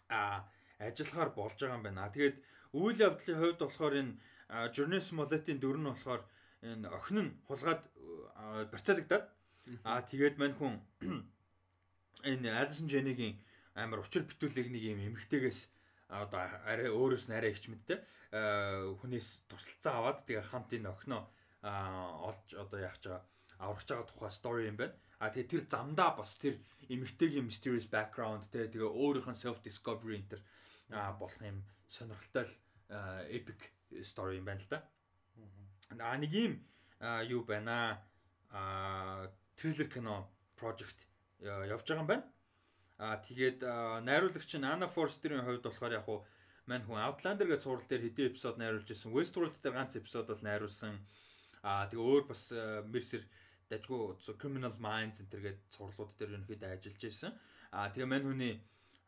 [0.09, 2.09] а ажиллахаар болж байгаа юм байна.
[2.09, 2.36] Тэгээд
[2.72, 4.12] үйл явдлын хувьд болохоор энэ
[4.74, 6.22] Journey Smollett-ийн дүр нь болохоор
[6.62, 7.82] энэ охин нь хулгаад
[8.72, 9.24] барьцаалагдаад
[9.84, 10.74] аа тэгээд мань хүн
[12.31, 13.36] энэ Alison Janney-гийн
[13.74, 15.61] амар учир битүүлэг нэг юм эмгтээгээс
[16.12, 17.99] одоо арай өөрөөс нь арай ихч мэдтэй
[19.01, 21.24] хүнээс тусалцаа аваад тэгээ хамт энэ охиноо
[22.28, 23.23] олж одоо яах байгаа
[23.62, 24.94] аврагч байгаа тухай story юм байна.
[25.23, 26.59] А тэгээ тэр замдаа бас тэр
[26.90, 30.43] эмгтэйгийн mysterious background тэгээ тэгээ өөрийнх нь self discovery энэ төр
[31.16, 32.47] болох юм сонирхолтой
[33.31, 33.61] epic
[34.03, 34.82] story юм байна л да.
[36.03, 36.59] А нэг юм
[37.31, 38.03] юу байна
[38.51, 40.28] а триллер кино
[40.59, 41.07] project
[41.40, 42.24] явж байгаа юм байна.
[43.03, 43.66] А тэгээд
[44.07, 46.23] найруулагч нь Anna Forster-ийн хувьд болохоор яг хуу
[46.70, 49.11] мань хүн Outlander гэж цуврал дээр хэдэн эпизод найруулж ирсэн.
[49.11, 51.03] Westworld дээр ганц эпизод бол найруулсан.
[51.66, 52.55] А тэгээ өөр бас
[52.87, 53.27] Mercer
[53.66, 57.35] дажгүй Criminal Minds төргээд цувралууд дээр ерөнхийдөө ажиллаж ирсэн.
[57.74, 58.55] А тэгээ мань хүний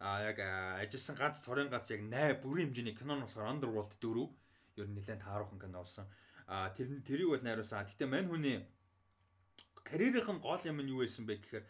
[0.02, 4.82] а яг ажилласан ганц цорын ганц яг 8 бүрийн хэмжээний кино нь болохоор Underworld 4
[4.82, 6.10] ер нь нэлээд тааруухан кино болсон.
[6.50, 7.86] А тэр тэрийг бол найруулсан.
[7.86, 8.66] Гэтэ мань хүний
[9.86, 11.64] карьерийнх нь гол юм нь юу байсан бэ гэхээр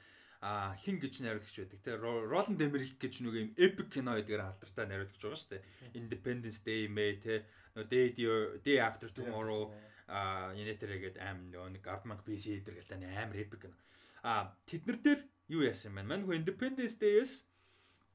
[0.44, 4.84] а хин гэж найруулагч байдаг те Roland Emmerich гэж нэг юм epic кино гэдгээр алдартай
[4.84, 5.62] найруулагч байгаа шүү дээ
[5.96, 8.12] Independence Day May те No Day
[8.60, 9.72] Day After Tomorrow
[10.06, 13.76] а Yenetera-гээд аим нэг Ardman BC дээр гэлтэй амар epic гэнэ.
[14.20, 16.02] А тэднэр дээр юу яасан юм бэ?
[16.12, 17.48] Манай хөө Independence Day-с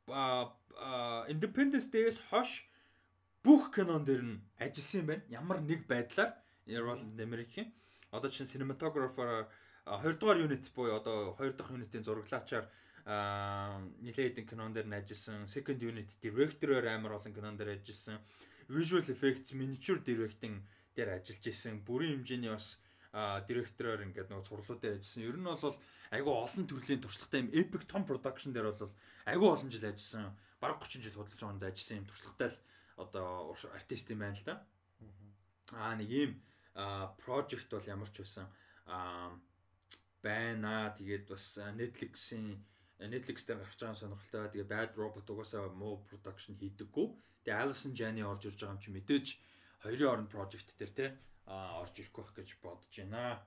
[0.05, 0.53] а
[1.33, 2.69] Independence Day-с хойш
[3.41, 5.25] бүх кинон дээр нь ажилласан юм байна.
[5.33, 6.37] Ямар нэг байдлаар
[6.69, 7.73] Roland Emmerich-ийн
[8.13, 9.49] одоо чинь cinematographer
[9.85, 12.65] 2 дугаар unit буюу одоо 2 дахь unit-ийн зураглаачаар
[13.05, 15.47] нилээд хэдэн кинон дээр ажилласан.
[15.47, 18.19] Second unit director-оор амар олон кинон дээр ажилласан.
[18.69, 20.61] Visual effects, miniature directing
[20.93, 21.81] дээр ажиллаж исэн.
[21.81, 22.77] Бүрийн хэмжээний бас
[23.49, 25.25] директороор ингээд нөгөө цурлууд дээр ажилласан.
[25.25, 25.77] Ер нь бол
[26.13, 28.93] айгүй олон төрлийн туршлагатай юм epic том production дээр бол
[29.25, 30.37] айгүй олон жил ажилласан.
[30.61, 32.61] Бараг 30 жил худалдаж байгаанд ажилласан юм туршлагатай л
[33.01, 34.55] одоо артист юм байна л да.
[35.73, 36.31] Аа нэг ийм
[37.25, 38.45] project бол ямар ч байсан
[40.23, 40.93] байна.
[40.97, 42.59] Тэгээд бас Netflix-ийн
[42.99, 44.51] Netflix дээр гарч байгаа сонирхолтой.
[44.51, 47.07] Тэгээ Bad Robot угаасаа муу production хийдэггүй.
[47.47, 49.27] Тэгээ Alison Janney орж ирж байгаа юм чи мэдээж
[49.83, 51.07] хоёрын орон project дээр те
[51.47, 53.39] а орж ирэх байх гэж бодож байна.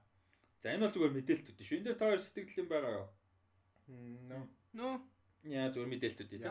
[0.60, 1.76] За энэ бол зүгээр мэдээлэлтүүд шүү.
[1.78, 3.08] Энэ дээр та хоёр сэтгэл юм байгаа юу?
[4.30, 4.42] Нөө.
[4.78, 4.94] Нөө.
[5.52, 6.48] Яа зүгээр мэдээлэлтүүд тийм.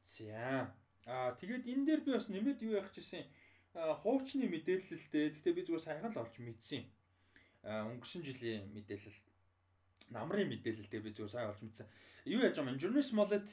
[0.00, 0.72] За.
[1.04, 3.26] Аа тэгээд энэ дээр би бас нэмээд юу яах гэсэн
[3.74, 5.36] хуучны мэдээлэлтэй.
[5.36, 6.82] Гэтэ би зүгээр сайхан л олж мэдсэн.
[7.66, 9.18] Аа өнгөрсөн жилийн мэдээлэл
[10.12, 11.88] намрын мэдээлэлтэй би зүгээр сайн олж мэдсэн.
[12.28, 12.76] Юу яаж юм?
[12.76, 13.48] Journalist Smollett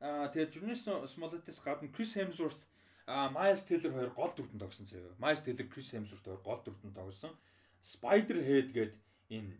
[0.00, 2.64] тэгээд Journalist Smollett-с гадна Chris Hemsworth
[3.06, 5.12] Miles Teller хоёр гол дүртэн тогсон заяа.
[5.20, 7.36] Miles Teller Chris Hemsworth хоёр гол дүртэн тогсон.
[7.84, 8.94] Spider-Head гээд
[9.28, 9.52] энэ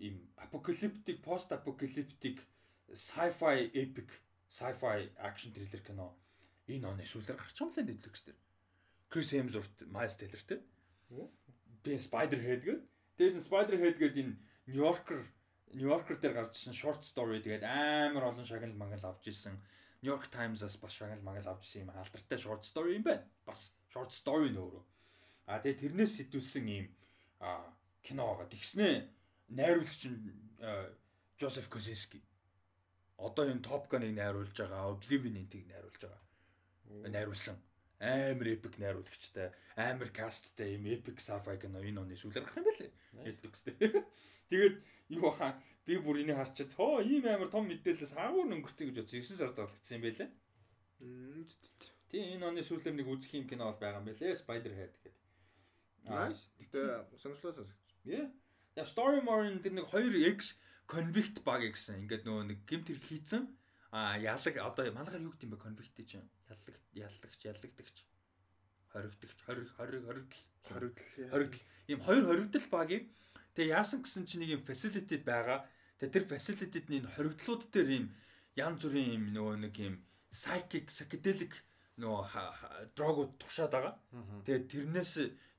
[0.00, 2.40] ийм apocalyptic post apocalyptic
[2.88, 4.08] sci-fi epic
[4.48, 6.16] sci-fi action thriller кино
[6.68, 8.38] энэ оны сүүлээр гарч байгаа юм лээ Netflix дээр.
[9.12, 10.56] Chris Hemsworth, Miles Teller те.
[11.84, 12.82] Тэгээ Spider-Head гээд
[13.20, 14.34] тэгээд Spider-Head гээд энэ
[14.68, 15.20] New Yorker
[15.74, 19.60] Yorker дээр гарч ирсэн short story тэгээд амар олон шагнал мангал авч ирсэн.
[20.02, 23.24] New York Times-аас бас шагнал мангал авч ирсэн юм алдартай short story юм байна.
[23.44, 24.84] Бас short story нөөрөө.
[25.48, 26.86] А тэгээд тэрнээс сэтүүлсэн ийм
[28.00, 28.48] кино байгаа.
[28.48, 28.94] Тэгснээ
[29.52, 30.18] найруулагч нь
[31.38, 32.22] Жозеф Косински.
[33.18, 36.22] Одоо энэ Top Gun-ыг найруулж байгаа, Oblivion-ыг найруулж байгаа.
[37.10, 37.56] Найруулсан.
[37.98, 42.90] Амар epic найруулагчтай, амар касттай ийм epic sci-fi кино энэ оны сүүлээр гарах юм байлээ.
[43.26, 44.06] Netflix дээр.
[44.46, 44.76] Тэгээд
[45.18, 49.18] юу хаа би бүр энийг харчаад хоо ийм амар том мэдээлэлс хаагур өнгөрцөн гэж бодсон
[49.18, 50.30] 9 сар зарлагдсан юм байлээ.
[52.08, 54.38] Тийм энэ оны сүүлээр нэг үзэх юм кино бол байгаа юм байлээ.
[54.38, 55.14] Spider-Head гэдэг.
[56.06, 56.48] Nice.
[56.62, 56.80] Гэтэ
[57.18, 57.88] сонирхолтой сонсогч.
[58.06, 58.30] Yeah.
[58.78, 60.54] Я story энэ тэр нэг хоёр ex
[60.86, 62.06] convict баг гэсэн.
[62.06, 63.44] Ингээд нөгөө нэг гимт хэрэг хийцэн
[63.90, 67.96] а ялаг одоо манайгаар юу гэдэг юм бэ convict чинь ялаг яллагч ялагдагч
[68.92, 71.04] хоригдогч хориг хориг хоригдл Хоригдл.
[71.32, 73.04] хоригдл ийм хоёр хоригдл баг юм.
[73.54, 75.64] Тэгээ яасан гэсэн чинь нэг юм facility байгаа.
[75.98, 78.06] Тэгээ тэр facility-д энэ хоригдлууд дээр ийм
[78.56, 79.94] янз бүрийн ийм нөгөө нэг ийм
[80.30, 81.52] psychic psychedelic
[81.98, 83.94] нөгөө дрогууд туршаад байгаа.
[84.44, 85.12] Тэгээ тэрнээс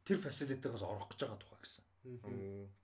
[0.05, 1.83] тэр facility-гаас орох гэж байгаа тухай гэсэн.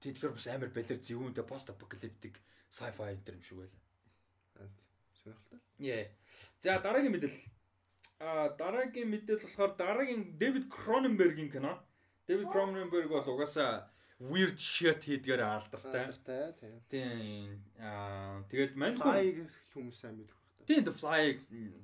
[0.02, 2.36] Тэгээ тэгэхээр бас амар балер зөвүүнтэй пост apocalyptic
[2.69, 3.82] sci-fi энэ юм шиг байлаа.
[5.22, 5.60] Сонирхолтой.
[5.80, 6.06] Яа.
[6.60, 7.45] За дараагийн мэдээлэл.
[8.20, 11.84] А дараагийн мэдээлэл болохоор дараагийн Дэвид Кроненбергийн кино.
[12.28, 16.08] Дэвид Кроненберг бол угаасаа weird shit хийдгээр алдартай.
[16.08, 17.60] Алдартай тийм.
[17.80, 20.64] Аа тэгээд мань хүмүүс сайн мэдэх байх та.
[20.64, 21.22] Тийм The Fly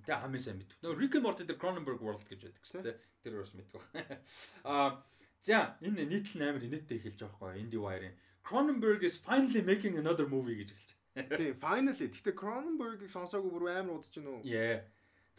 [0.08, 0.80] тэг хамгийн сайн мэдв.
[0.80, 2.96] Нөгөө Rick and Morty дээр Cronenberg World гэж байдаг шүү дээ.
[3.28, 3.82] Тэр бас мэдгүй.
[4.72, 5.04] Аа
[5.44, 8.16] за энэ нийтлэл нь амар инээдтэй эхэлж байгаа байхгүй IndieWire-ийн
[8.48, 11.36] Cronenberg is finally making another movie гэж хэлж байна.
[11.36, 12.08] Тийм, finally.
[12.08, 14.48] Гэтэ Cronenberg-ийг сонсоогүй бүр амар удаж гинөө.
[14.48, 14.88] Yeah.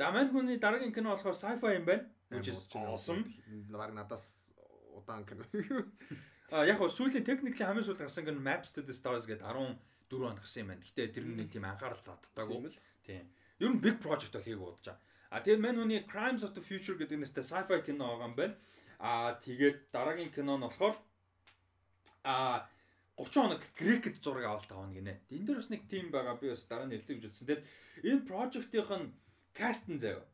[0.03, 2.11] За мань хүний дараагийн кино болохоор sci-fi юм байна.
[2.35, 3.23] Which is awesome.
[3.71, 4.51] Баг надаас
[4.99, 5.47] удаан кино.
[6.51, 10.27] А яг хөө сүүлийн technically хамгийн сүүл гарсан кино Maps to the Stars гэдэг 14
[10.27, 10.83] онд гарсан юм байна.
[10.83, 12.75] Гэтэ тэр нэг тийм анхаарал татдаггүй.
[13.07, 13.31] Тийм.
[13.63, 14.99] Ер нь big project бол хийх удаж байгаа.
[15.31, 18.59] А тэгээд мань хүний Crimes of the Future гэдэг нэртэй sci-fi кино байгаа юм байна.
[18.99, 20.99] А тэгээд дараагийн кино нь болохоор
[22.27, 22.67] а
[23.23, 25.31] 30 хоног Грекэд зураг авалт авна гинэ.
[25.31, 26.43] Энэ дээр бас нэг тим байгаа.
[26.43, 27.47] Би бас дараа нь хэлцээ гэж утсан.
[27.47, 27.63] Тэгээд
[28.03, 29.15] энэ project-ийн
[29.55, 30.25] каст нь заяа.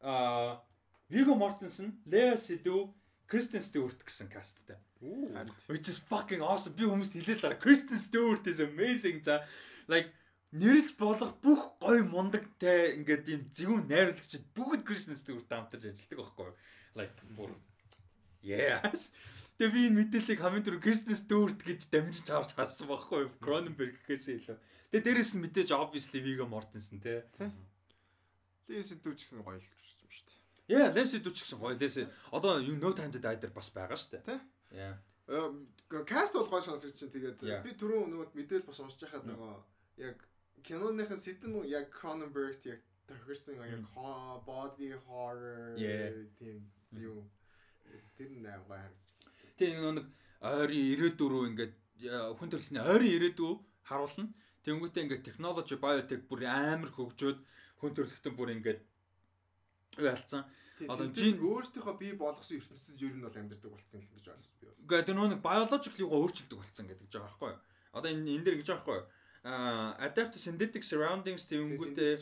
[0.00, 0.62] А
[1.10, 2.92] Vigo Mortensen, Lea Seydoux,
[3.28, 4.76] Kristen Stewart гэсэн касттай.
[5.68, 6.74] Which is fucking awesome.
[6.78, 7.62] Би хүмүүст хэлээ л байгаа.
[7.62, 9.22] Kristen Stewart is amazing.
[9.22, 9.42] За
[9.90, 10.10] like
[10.54, 16.46] нэрж болох бүх гой мундагтай ингээд ийм зөвүүн найруулагчид бүгд Kristen Stewart хамтарч ажилладаг байхгүй
[16.46, 16.56] юу?
[16.94, 17.50] Like бүр
[18.46, 19.10] yes.
[19.58, 23.30] Тэгээ би энэ мэдээллийг хамгийн түрүү Kristen Stewart гэж дамжиж авч харсан байхгүй юу?
[23.42, 24.58] Cronenberg гэхээсээ илүү.
[24.94, 27.26] Тэгээ дээрэс нь мэдээж obviously Viggo Mortensen те.
[28.68, 30.36] Лэс дүү ч гэсэн гоё л юм шүү дээ.
[30.66, 32.10] Яа, Leslie Dutch гэсэн гоё Leslie.
[32.34, 34.22] Одоо you no time to die дээр бас байгаа шүү дээ.
[34.26, 34.36] Тэ?
[34.74, 34.94] Яа.
[36.06, 39.54] Каст бол гоё сонсогч чинь тэгээд би түрүү нөгөө мэдээлэл бас уншиж байхад нөгөө
[40.02, 40.18] яг
[40.66, 43.86] киноныхын сэтэн яг Cronenberg яг тохирсон яг
[44.46, 45.78] body horror
[46.38, 47.22] тийм юу
[48.18, 49.10] тэр нь аягаа харагдаж.
[49.58, 50.06] Тэгээ нэг
[50.42, 51.74] ойрын ирээдүрөө ингээд
[52.38, 53.52] хүн төрөлхний ойрын ирээдүй
[53.86, 54.34] харуулна.
[54.66, 57.38] Тэнгүүтээ ингээд технологи биотек бүр амар хөгжөөд
[57.80, 58.80] хүн төрөлхтөн бүр ингээд
[59.98, 60.44] ялцсан.
[60.88, 64.66] Одоо жин- өөрсдийнхөө бий болгосон ертөнцид ер нь бол амьдардаг болсон юм гэж ойлгосон би.
[64.84, 67.60] Гэхдээ тэр нэг biological юугаа өөрчилдөг болсон гэдэг жаа байхгүй юу?
[67.96, 69.06] Одоо энэ энэ дэр гэж байхгүй юу?
[69.46, 72.18] Аа adapt to synthetic surroundings тэнгүүтээ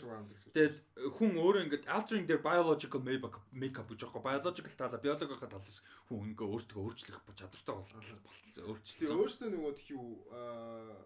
[0.55, 0.77] Тэгээд
[1.19, 4.23] хүн өөрөө ингээд altering their biological makeup makeup гэж байгаа.
[4.29, 9.19] Biological талаа, биологийнхаа талаас хүн ингээ өөртөө өөрчлөх чадвартай болтол өөрчлөлт.
[9.19, 11.01] өөрсдөө нөгөө тхи юу аа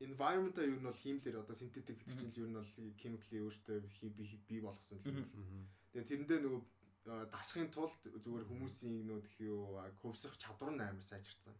[0.00, 2.72] environment-а ер нь бол хиймлэр одоо synthetic гэдэг чинь ер нь бол
[3.02, 3.78] chemical өөртөө
[4.14, 5.26] бий бий болгосон юм.
[5.92, 6.62] Тэгээ тэрэндээ нөгөө
[7.08, 11.56] аа, дасахын тулд зүгээр хүмүүсийн нөгөө тхи юу хөвсөх чадвар нь амар сайжирсан.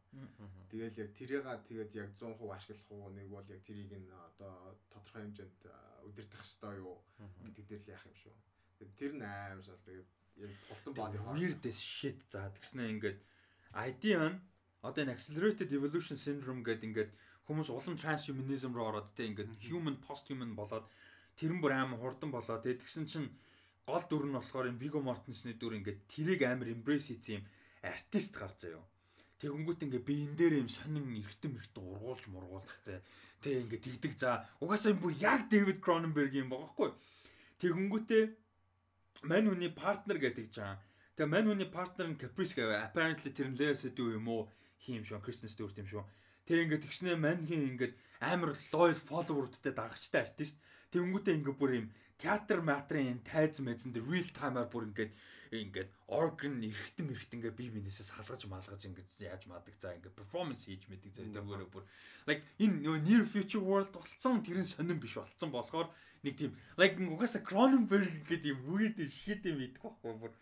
[0.71, 5.25] Тэгэл яг тэрийга тэгээд яг 100% ашиглах уу нэг бол яг тэрийг нь одоо тодорхой
[5.25, 5.61] хэмжээнд
[6.07, 7.01] удирдах ёстой юу
[7.43, 8.35] гэдэг дээр л яах юм шүү.
[9.01, 10.11] Тэр нь амар шал тэгээд
[10.47, 13.19] яг тулцсан бааны Weird as shit за тэгснэ ингээд
[13.73, 14.39] idea нь
[14.85, 17.13] одоо энэ accelerated evolution syndrome гэдэг ингээд
[17.49, 20.85] хүмүүс улам transhumanism руу ороод те ингээд human post human болоод
[21.41, 23.29] тэрэн бүр амар хурдан болоод те тэгсэн чинь
[23.89, 27.45] гол дүр нь болохоор энэ Viggo Mortensen-ы дүр ингээд тэрийг амар embrace хийсэн юм
[27.81, 28.85] артист гарч заяа.
[29.41, 33.01] Тэгэнгүүт ингээ биен дээр юм сонин эргэтэн эргэтэн ургуулж мургуултай.
[33.41, 36.91] Тэг ингээ тэгдэг за угаасаа энэ бүр яг Дэвид Кроненберг юм багхгүй.
[37.63, 38.23] Тэгэнгүүтээ
[39.31, 40.83] мань хүний партнер гэдэг жаа.
[41.15, 42.91] Тэгээ мань хүний партнер нь Caprice гэвэ.
[42.91, 44.51] Apparently тэр нь Lea Seydoux юм уу
[44.83, 45.23] хийм шүү.
[45.23, 46.03] Kristen Stewart юм шүү.
[46.49, 47.93] Тэг ингээ тэгснэ манхийн ингээ
[48.25, 50.57] амар loyal follower-уудтай дагагчтай артист.
[50.97, 55.13] Тэгэнгүүтээ ингээ бүр юм театр матрын тайз мэзэн дээр real time-аар бүр ингээд
[55.53, 60.65] ингээд organ эргэтэн эргэтэн ингээ бие биенээсээ салгаж малгаж ингээ яаж мадаг за ингээ performance
[60.65, 61.85] хийж мэдэг зэ тэгвэрээ бүр.
[62.25, 65.93] Like энэ нөө near future world болцсон тэр нь сонирн биш болцсон болохоор
[66.25, 70.33] нэг тийм like угаасаа Cronenberg гэдэг юм weird shit юм идэх байхгүй бүр.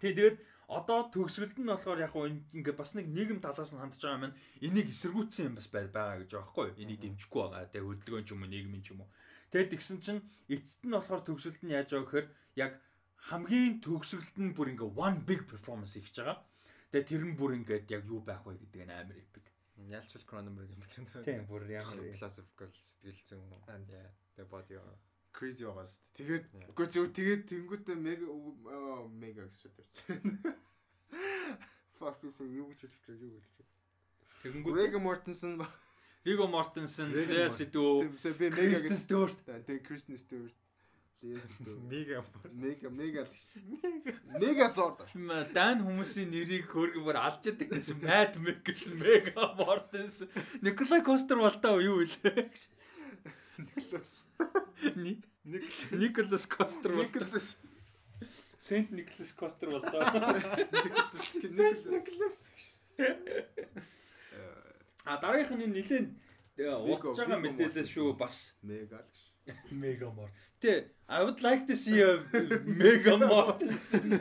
[0.00, 0.36] Тий тэгээд
[0.70, 4.38] одоо төгсгөлд нь болохоор яг хуу ингээ бас нэг нийгэм талаас нь хандж байгаа маань
[4.62, 6.80] энийг эсэргүүцсэн юм бас бай- байгаа гэж байгаа байхгүй юу?
[6.82, 7.70] Энийг дэмжихгүй байгаа.
[7.74, 9.10] Тэгээ хөдөлгөөн ч юм уу нийгмийн ч юм уу.
[9.50, 12.28] Тэгээд тэгсэн чинь эцэст нь болохоор төгсгөлд нь яаж байгаа гэхээр
[12.64, 12.72] яг
[13.28, 16.38] хамгийн төгсгөлд нь бүр ингээ one big performance хийж байгаа.
[16.94, 19.46] Тэгээд тэр нь бүр ингээд яг юу байх вэ гэдэг нь амар epic.
[19.90, 21.24] Ялчвал Cronenberg юм байна.
[21.26, 23.62] Тийм бүр ямар philosophical сэтгэл зүйн юм.
[24.38, 24.86] Тэгээ юу.
[25.32, 26.16] Crazy байгаа шүү дээ.
[26.18, 28.26] Тэгээд үгүй зөв тэгээд тэнгуүтээ мега
[29.08, 29.88] мега гэсэн дээр.
[32.00, 33.14] Fuck би сая юу гэж хэлчих вэ?
[33.20, 33.68] Юу гэж хэлчих.
[34.40, 35.60] Viggo Mortensen,
[36.24, 37.12] Viggo Lea Mortensen.
[37.52, 38.96] Seydoux, Тэгвсээ би мега гэж.
[38.96, 40.56] Stewart Тэгээд Kristen Stewart.
[41.20, 41.76] Lea Seydoux.
[41.92, 45.44] Мега Мега мега мега мега зор даа.
[45.52, 50.32] Дан хүмүүсийн нэрийг хөргөөр алж яадаг гэсэн Mad Mikkelsen, Mega Mortensen,
[50.64, 52.48] Nikolai Coster болтоо юу вэ?
[53.76, 54.28] Никлас.
[54.96, 55.22] Ни-
[55.92, 57.24] Nicholas Coster болтоо.
[57.24, 57.56] Никлас.
[58.58, 60.00] Saint Nicholas Coster болтоо.
[60.72, 61.34] Никлас.
[61.44, 62.52] Никлас.
[65.04, 66.08] А дараагийнх нь нэлээд
[66.84, 69.08] удаж байгаа мэдээлэл шүү бас Мега л
[69.48, 69.56] гэж.
[69.72, 70.28] Mega Mort.
[70.60, 72.20] Тэ I would like to see a
[72.68, 74.12] Mega Mortensen.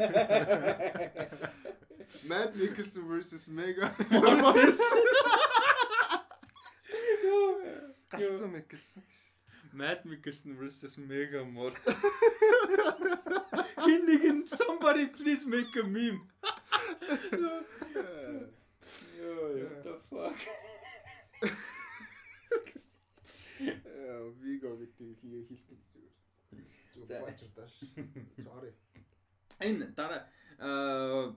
[2.23, 5.03] Mad Mikkelsen versus Mega Mortensen.
[8.09, 9.03] Галцсан Mikkelsen.
[9.73, 11.77] Mad Mikkelsen versus Mega Mort.
[13.85, 16.21] Хин нэг нь somebody please make a meme.
[19.19, 19.31] Yo,
[19.65, 20.39] what the fuck?
[23.59, 26.13] Э, Vigo гэдэг хие хэлбэл зүгээр.
[27.05, 27.19] За.
[27.19, 27.73] Зүг бачирдаш.
[28.45, 28.71] Sorry.
[29.59, 30.27] Энэ дараа
[30.59, 31.35] аа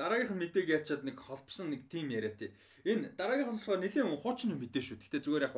[0.00, 2.56] дараагийнх нь мэдээг яачаад нэг холбосон нэг тим яриа тий.
[2.88, 4.96] Энэ дараагийнх нь болохоор нэлийн хуучин мэдээ шүү.
[4.96, 5.56] Гэтэ зүгээр яг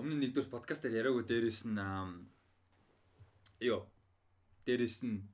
[0.00, 1.76] өмнө нь нэгдүгээр подкастаар яриаггүй дээрэс нь
[3.68, 3.84] ёо
[4.64, 5.28] дээрэс нь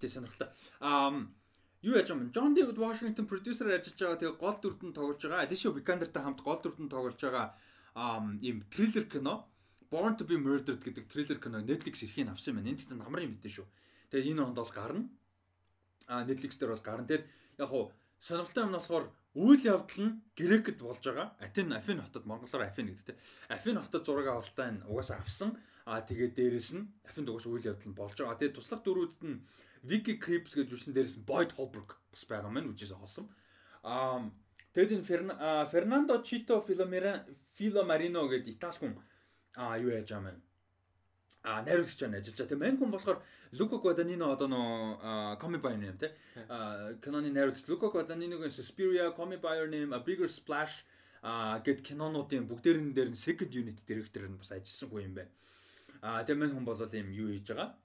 [0.00, 0.48] тий сонирхолтой.
[0.80, 1.28] Аа
[1.84, 5.44] юу яаж юм Джон Дэвид Вашингтон продюсер ажиллаж байгаа тэгээ гол дүрдэн тоглож байгаа.
[5.44, 7.56] Алишо Викандертай хамт гол дүрдэн тоглож байгаа
[7.94, 9.44] аа ийм триллер кино
[9.90, 12.70] Born to be Murdered гэдэг триллер кино Netflix эрхийг авсан юм байна.
[12.70, 13.66] Энд чинь намрын мэдээ шүү.
[14.10, 15.10] Тэгээ энэ онд бол гарна.
[16.10, 17.06] Netflix дээр бол гарна.
[17.06, 17.26] Тэгээд
[17.62, 21.38] яг хуу сонирхолтой юм нь болохоор үйл явдал нь Грекэд болж байгаа.
[21.38, 23.14] Атин Афин хотод монголоор Афин гэдэг те.
[23.48, 25.54] Афин хотод зураг авалтаа нь угаасаа авсан.
[25.86, 28.38] А тэгээд дээрэс нь Афинд угаасаа үйл явдал нь болж байгаа.
[28.38, 29.38] Тэгээд туслах дөрүүдэд нь
[29.86, 33.30] Vicky Creeps гэж үсэн дээрэс нь Boyd Holbrook бас байгаа маань үжээс awesome.
[33.86, 34.20] А
[34.74, 37.24] тэгээд энэ Фернандо Чито Филомера
[37.56, 38.92] Филомарино гэдэг Итали хүн
[39.56, 40.42] а юу яаж байгаа маань
[41.42, 42.50] а найруулагч байна ажиллаж байгаа.
[42.50, 43.18] Тэгээ мань хүн болохоор
[43.58, 46.12] Луко Guadagnino одоо нөө by Your Name те.
[46.48, 50.84] А киноны найруулагч Луко Guadagnino-гийн Suspiria, by Your Name, A Bigger Splash
[51.22, 55.32] а гэд кинонуудын бүгдээрэн дээр нь second unit director нь бас ажилласан хүн юм байна.
[56.00, 57.76] А тэгээ мань хүн бол ийм юу хийж байгаа.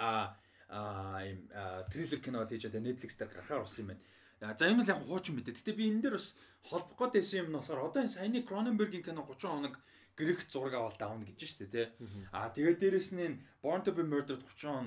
[0.00, 0.36] А
[0.72, 1.44] а ийм
[1.92, 4.56] триллер кино хийж байгаа Netflix дээр гарахаар болсон юм байна.
[4.56, 5.56] За энэ бол яг хуучин мэдээ.
[5.60, 6.32] Гэтэ би энэ дээр бас
[6.64, 9.76] холбох гээд байсан юм нь болохоор одоо энэ саяны Cronenberg-ийн кино 30 хоног
[10.16, 11.86] грек зураг авалт аавна гэж штэ тий.
[12.32, 14.86] Аа тэгээд дээрэс нь Born to be Murdered 30 он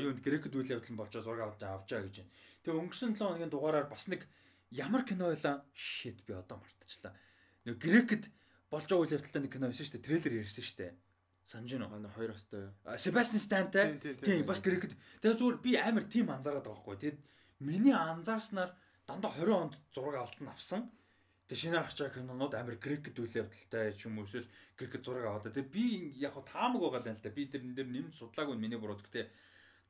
[0.00, 2.32] юунд грекэд үйл явдал нь болж зураг авалт авчаа гэж байна.
[2.64, 4.24] Тэгээ өнгөрсөн 7 хоногийн дугаараар бас нэг
[4.72, 5.64] ямар кино байлаа?
[5.76, 7.12] Shit би одоо мартчихлаа.
[7.68, 8.24] Нэг грекэд
[8.72, 10.00] болж байгаа үйл явдалтай нэг кино байсан штэ.
[10.00, 10.96] Трейлер ярьсан штэ.
[11.44, 12.00] Санаж байна уу?
[12.00, 12.72] Манай хоёр хостой.
[12.96, 14.00] Себастьян Стантай.
[14.00, 14.96] Тийм, бас грекэд.
[15.20, 16.96] Тэгээ зүгээр би амар тим анзаараад байгаа хгүй.
[16.96, 17.18] Тэгээд
[17.60, 18.72] миний анзаарснаар
[19.04, 20.88] дандаа 20 онд зураг авалт нь авсан.
[21.44, 24.48] Тэгээ шинээр авчаа кинонууд амар грекэд үйл явдалтай ч юм уу эсвэл
[24.80, 25.52] грекэд зураг аваад.
[25.52, 25.84] Тэгээ би
[26.16, 27.36] яг хаа таамаг байгаа даа л да.
[27.36, 28.96] Би тэрэн дээр нэмж судлаагүй миний буруу.
[28.96, 29.28] Гэтэ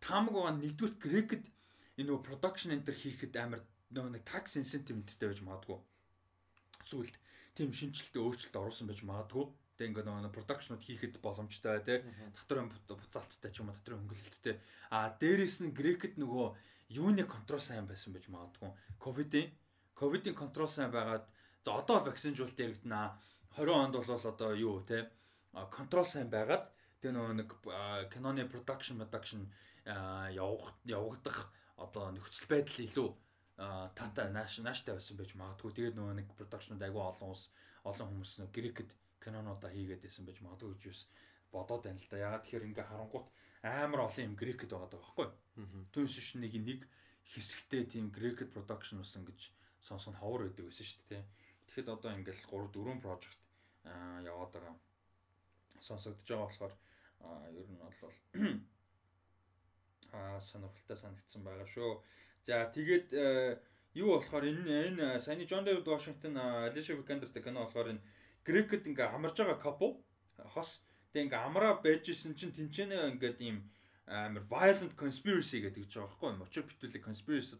[0.03, 1.45] таамаг байгаа нэгдүгээр грекэд
[2.03, 3.63] энэ нөгөө production enter хийхэд амар
[3.95, 5.79] нөгөө нэг tax incentive-тэй байж магадгүй.
[6.83, 7.15] Сүүлд
[7.55, 9.47] тийм шинжилтээ өөрчлөлт оруулсан байж магадгүй.
[9.79, 11.99] Тэгээ ингээ нөгөө production-ууд хийхэд боломжтой тий.
[12.35, 14.59] Доторын буцаалттай ч юм уу доторын хөнгөлөлттэй.
[14.91, 16.47] А дээрэс нь грекэд нөгөө
[16.99, 18.71] юуны контрол сайн байсан байж магадгүй.
[19.03, 19.51] Ковидын
[19.99, 21.27] ковидын контрол сайн байгаад
[21.65, 23.19] за одоо вакцинжуулалт яригдана.
[23.57, 25.03] 20 онд бол одоо юу тий
[25.71, 26.69] контрол сайн байгаад
[27.01, 27.51] тэгээ нөгөө нэг
[28.13, 29.49] киноны production production
[29.85, 33.09] явах явагдах одоо нөхцөл байдал илүү
[33.57, 35.73] а, тата нааш нааштай байсан байж магадгүй.
[35.73, 37.51] Тэгээд нөгөө нэг production-д агүй олон ус
[37.85, 38.91] олон хүмүүс нөгөө грекэд
[39.23, 41.01] кинонуудаа хийгээд байсан байж магадгүй гэж бас
[41.53, 42.17] бодоод байна л да.
[42.19, 43.29] Ягаад тэгэхээр ингээ харангуут
[43.63, 45.29] амар олон юм грекэд байгаа даа байхгүй.
[45.93, 46.81] Түүнээс биш нэг нэг
[47.31, 51.25] хэсэгтээ тийм грекэд production усан гэж сонсох нь ховор байдаг байсан шүү дээ.
[51.75, 53.39] Тэгэхэд одоо ингээл 3 4 project
[53.83, 54.75] аа яваад байгаа.
[55.83, 56.75] Сонсогдож байгаа болохоор
[57.59, 58.15] ер нь бол
[60.15, 61.99] аа сонирхолтой санагдсан байгаа шүү.
[62.47, 63.59] За тэгээд э,
[63.99, 68.05] юу болохоор энэ энэ саяны Джон Дэвид Вашингтон Алиша Викандертэй кино болохоор энэ
[68.47, 69.99] грекэд ингээ амарж байгаа капо
[70.55, 70.79] хос
[71.11, 73.67] тэг ингээ амраа байжсэн чинь тэнцэнэ ингээд ийм
[74.07, 77.59] амар violent conspiracy гэдэг ч байгаа байхгүй мочор битүүлэг conspiracy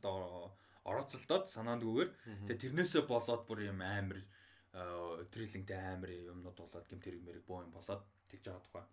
[0.85, 2.11] орооцолдоод санаандгүйгээр
[2.49, 7.65] тэгээ тэрнээсээ болоод бүр юм амар э, триллингтэй амар юмнууд болоод гэмт хэрэг мэрэг боо
[7.65, 8.85] юм болоод тэгж байгаа тухай.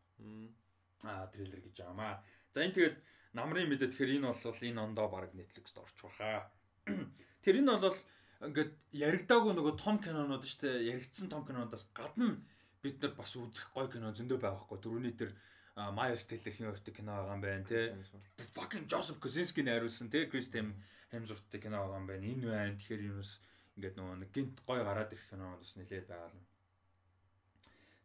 [1.03, 2.23] Аа триллер гэж аамаа.
[2.53, 2.97] За энэ тэгээд
[3.35, 6.51] намрын мэдээ тэгэхээр энэ бол энэ ондоо баг Netflix-д орчих واخа.
[7.43, 7.99] Тэр энэ бол
[8.41, 10.87] ингээд яригдаагүй нөгөө том кинонууд шүү дээ.
[10.95, 12.41] Яригдсан том кинонуудаас гадна
[12.81, 14.77] бид нар бас үзэх гой кино зөндөө байхгүй.
[14.81, 15.31] Төрөний тэр
[15.75, 17.95] Майерс Тейлер хин өөртөө кино байгаа юм байна те.
[18.55, 20.27] Fucking Joseph Kosinski найруулсан те.
[20.27, 20.75] Chris Tem
[21.11, 22.27] Hemsworth кино байгаа юм байна.
[22.27, 22.75] Энэ байна?
[22.75, 23.39] Тэгэхээр юм бас
[23.79, 26.43] ингээд нөгөө нэг гинт гой гараад ирэх кино бас нэлээд байгаа юм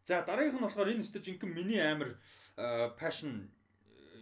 [0.06, 2.14] За дараагийнх нь болохоор энэ өстө жинхэнэ миний амар
[2.94, 3.50] passion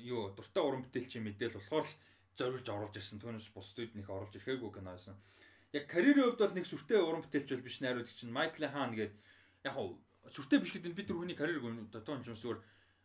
[0.01, 1.97] юу дуртай уран бүтээлч юм мэдээл болохоор л
[2.41, 3.21] зориулж оруулж ирсэн.
[3.21, 5.21] Түүнээс бусдууд нэх оруулж ирэхээгүй кино байсан.
[5.77, 9.13] Яг карьерийн хувьд бол нэг сүртэй уран бүтээлч бол биш найруулагч нь Майкл Хаан гэдэг
[9.69, 9.93] яг хав
[10.33, 11.61] сүртэй биш гэдэг нь бид түрүүний карьер
[11.93, 12.59] дотоо юм зүгээр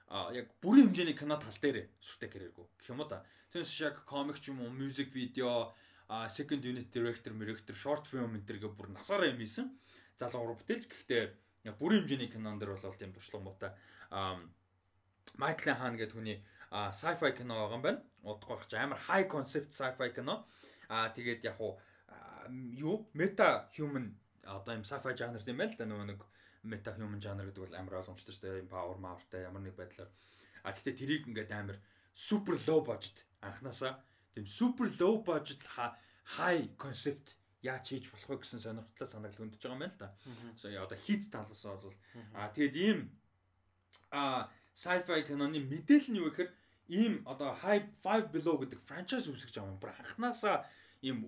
[0.09, 3.21] а яг бүрийн хэмжээний кино тал дээр сүртэй карьергүй гэх юм та.
[3.53, 5.69] Түүнээс яг комик ч юм уу, music video,
[6.09, 9.69] а second unit director, director, short film энэ төргээ бүр насаараа юм ийсэн.
[10.17, 13.77] Залуу уран бүтээлч гэхдээ бүрийн хэмжээний кинон дэр бол тийм туршлагатай.
[14.09, 14.41] а
[15.37, 16.41] Майкл Хаан гэдэг хүний
[16.73, 18.01] sci-fi кино байгаа юм байна.
[18.25, 20.49] Удахгүй амар high concept sci-fi кино.
[20.89, 21.61] А тэгээд яг
[22.49, 26.25] юу meta human одоо юм sci-fi жанр тийм байл та нөгөө нэг
[26.63, 28.71] meta human жанр гэдэг бол амар ойлгомжтой шүү дээ.
[28.71, 30.09] Power powerтай ямар нэг байдлаар.
[30.63, 31.77] А тэгтээ тэрийг ингээд амар
[32.13, 33.99] super low budget анханасаа
[34.33, 35.63] тийм super low budget
[36.37, 40.09] high concept яаж хийж болох вэ гэсэн сонирхолтой санааг хөндөж байгаа юм байна л да.
[40.55, 41.95] So одоо хит талаас бол
[42.35, 42.99] а тэгээд ийм
[44.11, 46.51] а sci-fi киноны мэдээлэл нь юу гэхээр
[46.89, 49.79] ийм одоо high 5 below гэдэг франчайз үүсгэж байгаа юм.
[49.79, 50.65] Бүр анханасаа
[51.01, 51.23] ийм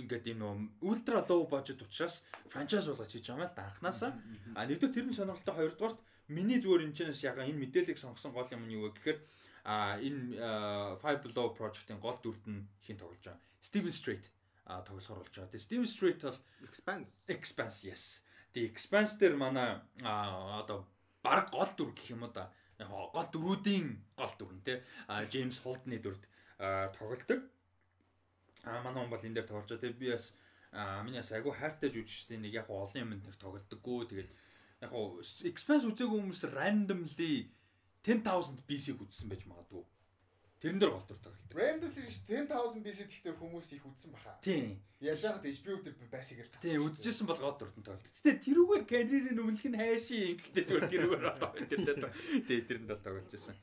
[0.00, 2.20] ингээд ийм нөгөө ультра low budget учраас
[2.52, 4.12] франчайз болгож хийж байгаа юм л да анханасаа.
[4.52, 5.98] А нэгдүгээр тэр нь сонирхолтой хоёрдугаарт
[6.28, 9.18] миний зүгээр энэ чэнэс яга энэ мэдээллийг сонгосон гол юм нь юу вэ гэхээр
[9.64, 10.36] а энэ
[11.00, 13.40] 5 below project-ийн гол дүрд нь хин тоглож байгаа.
[13.64, 14.24] Steven Strait
[14.66, 15.50] а тоглохоор болж байгаа.
[15.50, 16.38] Тэгээ Steven Strait бол
[16.68, 17.12] Expanse.
[17.32, 18.02] Expanse yes.
[18.52, 20.84] Тэгээ Expanse дээр манай а одоо
[21.24, 22.52] баг гол дүр гэх юм уу да.
[22.78, 23.86] Яг гол дөрүүдийн
[24.18, 24.84] гол дүр нь те.
[25.08, 26.22] А James Holden-ы дүрд
[26.98, 27.40] тоглолдог.
[28.64, 29.84] А манай хүн бол энэ дээр тоглож байгаа.
[29.84, 30.26] Тэгээ би бас
[31.04, 34.06] миний бас айгүй хайртай жүжигчдийн нэг яг олон юмд нэг тоглолдоггүй.
[34.08, 34.30] Тэгээд
[34.86, 37.50] яг хоо Expanse үзээгүй хүмүүс randomly
[38.06, 39.84] 10000 BC үзсэн байж магадгүй.
[40.56, 41.52] Тэрэн дээр гол дүр тоглолдог.
[41.52, 44.36] Randomly ш 10000 BC гэхдээ хүмүүс их үзсэн баха.
[44.40, 44.80] Тийм.
[45.04, 46.48] Яаж яагаад HBO дээр байсаг л.
[46.64, 48.08] Тийм үзчихсэн бол гол дүртэн тоглолт.
[48.08, 51.80] Гэтэ тэрүүгээр карьерийн өмнөх нь хайшин гэхдээ зүгээр тэрүүгээр одоо тэр
[52.48, 53.56] тий тэрэнд бол тоглож байсан.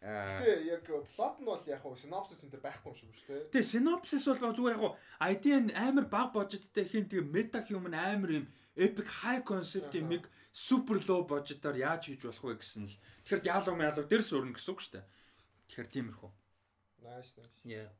[0.00, 3.52] Гэтэ яг плот нь бол яг synopsis энэ төр байхгүй юм шиг шүү дээ.
[3.52, 4.96] Тэгээ synopsis бол зүгээр яг
[5.28, 8.46] idea нь амар баг budgetтай хин тэгээ meta human амар юм
[8.80, 10.24] epic high concept юм их
[10.56, 12.96] super low budgetаар яаж хийж болох вэ гэсэн л
[13.28, 15.06] тэгэхээр яалуу мялуу дээр суурна гэсэн үг шүү дээ.
[15.68, 16.30] Тэгэхээр тиймэрхүү.
[17.04, 17.60] Nice nice.
[17.68, 17.92] Яа.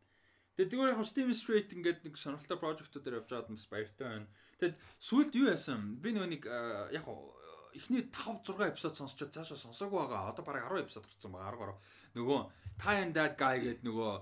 [0.56, 4.28] Тэгээд тэгвэл яг Steven Strait ингээд нэг сонирхолтой прожектуудаар явж байгаад бас баяртай байна.
[4.56, 6.00] Тэгэд сүүлд юу яасан?
[6.00, 6.42] Би нөгөө нэг
[6.96, 7.04] яг
[7.74, 10.30] эхний 5 6 эпизод сонсчод цаашаа сонсоогүй байгаа.
[10.30, 11.78] Одоо бараг 10 эпизод гарсан байгаа 10 гаруй.
[12.16, 12.40] Нөгөө
[12.80, 14.12] Ty and That Guy гэдэг нөгөө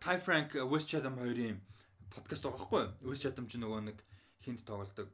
[0.00, 1.60] Ty Frank West Chatham хоёрын
[2.12, 3.10] подкаст байгаа байхгүй юу?
[3.10, 3.98] West Chatham ч нөгөө нэг
[4.44, 5.08] хинт тоглодог.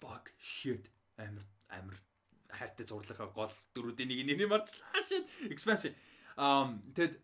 [0.00, 1.96] Fuck shit амар амар
[2.50, 5.94] хайртай зурлахаа гол дөрүүдийн нэг нэрийг марцлаа shit expensive.
[6.36, 7.14] Um тэгэд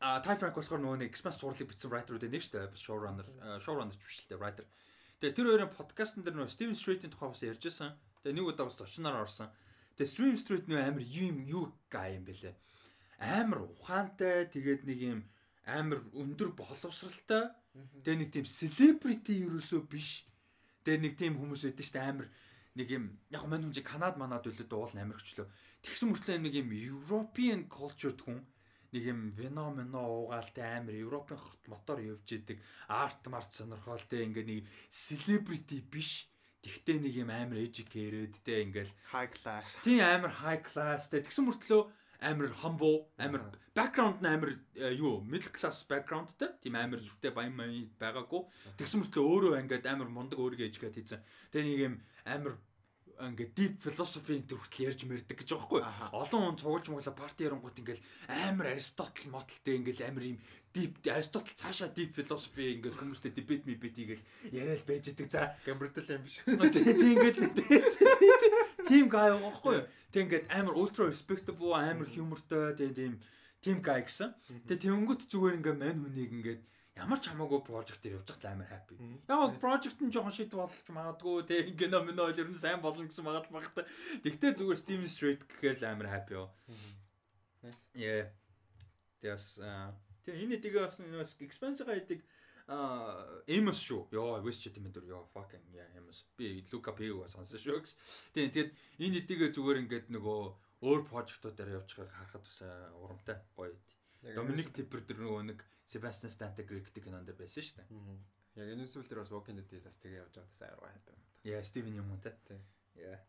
[0.00, 2.80] а Ty Frank болохоор нөгөө нэг expense зурлыг бичсэн writer-уудын нэг шүү дээ.
[2.80, 3.26] Showrunner
[3.60, 4.66] showrunner ч биш л дээ writer.
[5.16, 7.96] Тэгээ тэр хоёрын подкастн дээр нөгөө Steven Strait-ийн тухай бас ярьж байсан.
[8.20, 9.48] Тэгээ нэг удаа бас зочноор орсон.
[9.96, 12.52] Тэгээ Steven Strait нөгөө амар юм юу гай юм бэлээ.
[13.24, 15.20] Амар ухаантай тэгээд нэг юм
[15.64, 17.48] амар өндөр боловсралтай.
[18.04, 20.28] Тэгээ нэг тийм celebrity ерөөсөө биш.
[20.84, 22.28] Тэгээ нэг тийм хүмүүс байдаг шүү дээ амар
[22.76, 25.48] нэг юм яг мань хүн чи Канад манад үлээд уул амар хөчлөө.
[25.80, 28.44] Тэгсэн мөртлөө нэг юм European cultured хүн
[28.92, 32.58] нэг юм вино мено уугаалтай амар Европын хот мотор явж идэг.
[32.88, 36.28] Арт март сонирхолтой ингээ нэг celebrity биш.
[36.62, 38.90] Тэгтээ нэг юм амар educated те ингээл.
[39.14, 39.78] High class.
[39.82, 41.82] тийм амар high class те тэгсэн мөртлөө
[42.20, 47.54] амар humble амар background нь амар э, юу middle class backgroundтэй тийм амар зүртэй баян
[47.54, 48.42] маяг байгаагүй.
[48.80, 51.20] Тэгсэн мөртлөө өөрөө ингээд амар мундаг өөрийгөө ээжгээд хийсэн.
[51.52, 51.94] Тэгээ нэг юм
[52.24, 52.54] амар
[53.16, 55.82] ингээд deep philosophy төр хүртэл ярьж мэрдэг гэж байгаа хгүй
[56.12, 60.38] олон хүн цугулж моглоо парти ярангууд ингээл амар аристотл мотлтэй ингээл амар юм
[60.76, 65.32] deep аристотл цаашаа deep philosophy ингээд хүмүүстэй debate mebate хийгээл яриад байж идэг.
[65.32, 65.56] За.
[65.64, 66.44] Гамбэрдэл юм биш.
[66.44, 67.38] тийм ингээд
[68.84, 73.16] тийм гай байхгүй тэг ингээд амар ultra respectable амар humorтой тэг тийм
[73.64, 74.36] тийм гай гэсэн.
[74.68, 76.62] Тэг тэнгүүт зүгээр ингээд мань хүнийг ингээд
[76.96, 78.96] ямар ч хамаагүй project дээр явж байгаа амар happy.
[79.28, 83.04] Яг project нь жоохон шид болж магадгүй те ингээ ном нөө ер нь сайн болно
[83.04, 83.84] гэсэн магад багтай.
[84.24, 86.48] Тэгтээ зүгээр Steam Street гэхээр л амар happy юу.
[87.60, 87.84] Nice.
[87.92, 88.32] Yeah.
[89.20, 89.60] Тэс
[90.24, 92.24] тэр энэ дэгээ бас expense-га идэг
[92.66, 94.10] а Amos шүү.
[94.10, 96.26] Йоо, West Chatham дээр ёо fucking yeah Amos.
[96.36, 97.84] Би Luca Pego сонсон шүү.
[98.34, 100.40] Тийм тэгэд энэ дэгээ зүгээр ингээд нөгөө
[100.82, 102.58] өөр project-уудаар явж байгааг харахад бас
[102.98, 103.72] урамтай гоё.
[104.34, 108.18] Доминик Типер тэр нөгөө нэг Sebastian Stan-тэй Greg-тэй кинон дээр байсан шүү дээ.
[108.56, 111.22] Яг энэ зүйл дээр бас Walking Dead бас тэгээ явж байгаа бас аяар байна.
[111.46, 112.34] Яа, Стивен юм уу те.
[112.48, 112.58] Тий.
[112.98, 113.20] Яа.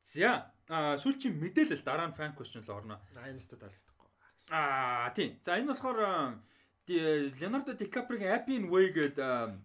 [0.00, 0.48] За,
[0.96, 2.96] сүүлчийн мэдээлэл дараа нь fan question л орно.
[3.20, 4.08] Айнстад таалагдахгүй.
[4.48, 5.36] Аа, тийм.
[5.44, 6.40] За, энэ болохоор а,
[6.88, 9.60] Ди- Leonardo DiCaprio-гийн Happy in Way гэдэг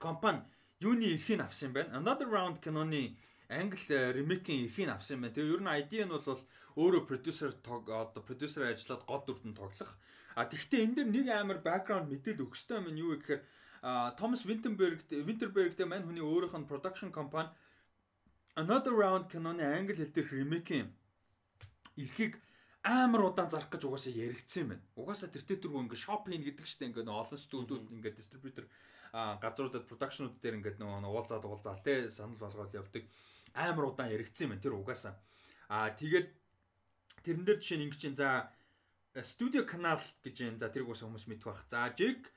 [0.00, 0.40] компани
[0.80, 2.00] юуны эрхийг авсан юм байна.
[2.00, 3.18] Another Round киноны
[3.48, 5.34] англи ремейкийн эрхийг авсан юм байна.
[5.34, 6.40] Тэгээ ер нь ID нь бол
[6.80, 9.92] өөрөө продюсер одоо продюсер ажиллаад гол дүртэн тоглох.
[10.34, 13.42] А тэгвэл энэ дээр нэг амар бэкграунд мэдээлэл өгөх ёстой юм юу вэ гэхээр
[14.18, 17.52] Томас Винтерберг Винтербергтэй мань хүний өөрийнх нь production компани
[18.56, 20.88] Another Round киноны англи хэл дээрх ремейкийн
[22.00, 22.40] эрхийг
[22.82, 24.84] амар удаан зарах гэж угаасаа яригдсан юм байна.
[24.96, 28.66] Угаасаа тэр тэтэргүй ингээ шоп хийн гэдэг чинь ингээ нөө олон студиуд ингээ дистрибьютор
[29.14, 33.04] газруудад продакшнууд дээр ингээ нөө уулзаад уулзаал те санал болгоод явдаг
[33.54, 34.60] амар удаан яригдсан юм.
[34.60, 35.14] Тэр угаасаа.
[35.70, 36.28] Аа тэгээд
[37.24, 38.50] тэрэн дээр жишээ нь ингээ чинь за
[39.22, 40.58] студио канал гэж юм.
[40.58, 41.64] За тэрийг бас хүмүүс мэдэх бах.
[41.70, 42.28] За Jake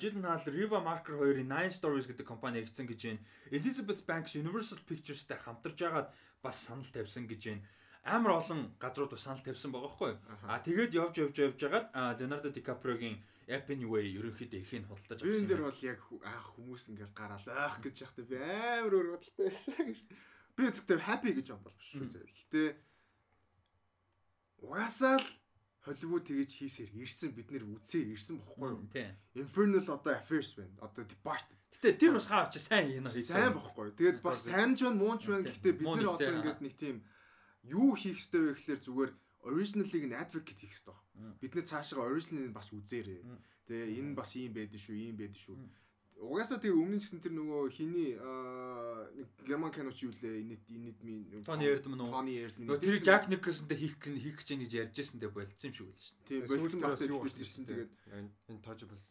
[0.00, 3.20] Жилнал Riva Marker 2-ын Nine Stories гэдэг компани хэрэгцэн гэж байна.
[3.52, 6.08] Elizabeth Banks Universal Pictures-тай хамтарж агаад
[6.40, 7.62] бас санал тавьсан гэж байна
[8.04, 10.12] амар олон газрууд бас санал тавьсан байгаа хгүй.
[10.48, 11.86] А тэгээд явж явж явж байгаад
[12.18, 17.16] Leonardo DiCaprio-гийн Happy Way ерөнхийдөө эрхийг худалдаж Би энэ дээр бол яг аах хүмүүс ингээл
[17.16, 20.00] гараал аах гэж яхтай би амар өөр бодолтой байсан гэж.
[20.58, 22.26] Би зөвхөн happy гэж юм бол биш шүү зэ.
[22.26, 22.62] Гэтэ
[24.66, 25.28] угаасаа л
[25.86, 28.82] Холливуд тэгэж хийсээр ирсэн бид нэр үзээ ирсэн бохгүй юу?
[28.90, 29.14] Тийм.
[29.38, 30.74] Infernal одоо affairs байна.
[30.82, 33.94] Одоо Departed Гэтэ тэр бас хаа чи сайн юм хийж сайн бохгүй.
[33.94, 35.46] Тэгээд бас сайн ч байна, муу ч байна.
[35.46, 36.96] Гэхдээ бид нэр одоо ингээд нэг тийм
[37.62, 39.12] юу хийх ёстой вэ гэхэлэр зүгээр
[39.46, 40.98] original-ыг нь advocate хийх ёстой.
[41.38, 43.22] Бид нэ цаашаа original-ыг бас үзээрэй.
[43.70, 45.56] Тэгээ энэ бас ийм байдаг шүү, ийм байдаг шүү.
[46.18, 50.62] Угаасаа тэгээ өмнө нь гэсэн тэр нөгөө хиний аа, нэг герман киноч юу лээ инэт
[50.66, 52.10] инэт ми Тони Эрдман уу?
[52.10, 52.66] Тони Эрдман.
[52.74, 55.86] Нөгөө тэр Jack Nicholson-тэй хийх гэн хийх гэж ингэж ярьж байсан дээ болцсон юм шиг
[55.86, 56.18] байл шин.
[56.26, 57.92] тийм болцсон багтаа юу болсон чинь тэгээд
[58.50, 59.06] энэ touchables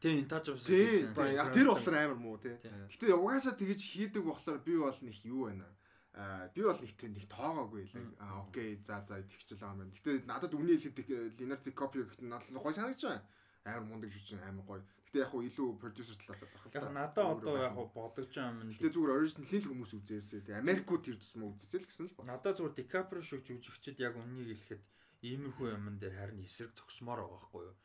[0.00, 1.36] Тийм, таач бас тийм хийсэн.
[1.36, 2.56] яг тэр болохоор амар муу тий.
[2.56, 2.88] Тийм.
[2.88, 5.68] Гэтэ угаасаа тэгэж хийдэг болохоор би бол нэг юу байна
[6.16, 9.80] аа би бол нэг тэн нэг тоогоогүй л аа окей за за тэгчл байгаа юм
[9.84, 9.92] байна.
[9.92, 13.24] Гэтэ надад үний хэлэхэд Leonardo DiCaprio гэхэд надад гой санагдаж байна.
[13.68, 14.80] Амар мундаг жүжиг амар гой.
[15.10, 16.94] Гэтэ яг хуу илүү продюсер талаас байх л Яг та.
[16.94, 18.70] надад одоо яг бодож байгаа юм.
[18.70, 20.40] Гэтэ зүгээр original л хүмүүс үзээсэй.
[20.46, 22.38] Тэг Америкууд тэр тусмаа үзээсэй л гэсэн л байна.
[22.38, 24.82] Надад зүгээр DiCaprio шиг жүжигчд яг үннийг хэлэхэд
[25.26, 27.76] иймэрхүү юмн дээр харин эсрэг зогсмоор байгаа байхгүй юу?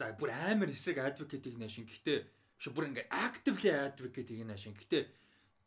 [0.00, 1.84] За бүр амар эсрэг advocate-ийг наашин.
[1.84, 2.14] Гэтэ
[2.56, 4.72] биш бүр ингээ actively advocate-ийг наашин.
[4.72, 4.98] Гэтэ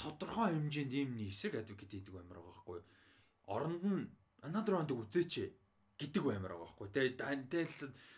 [0.02, 2.88] тодорхой хэмжээнд ийм нэг эсрэг advocate хийдэг амар байгаа байхгүй юу?
[3.54, 4.10] Оронд нь
[4.44, 5.34] another round үзээч.
[6.00, 7.66] Гэдэг баймаар байгаа байхгүй те тантай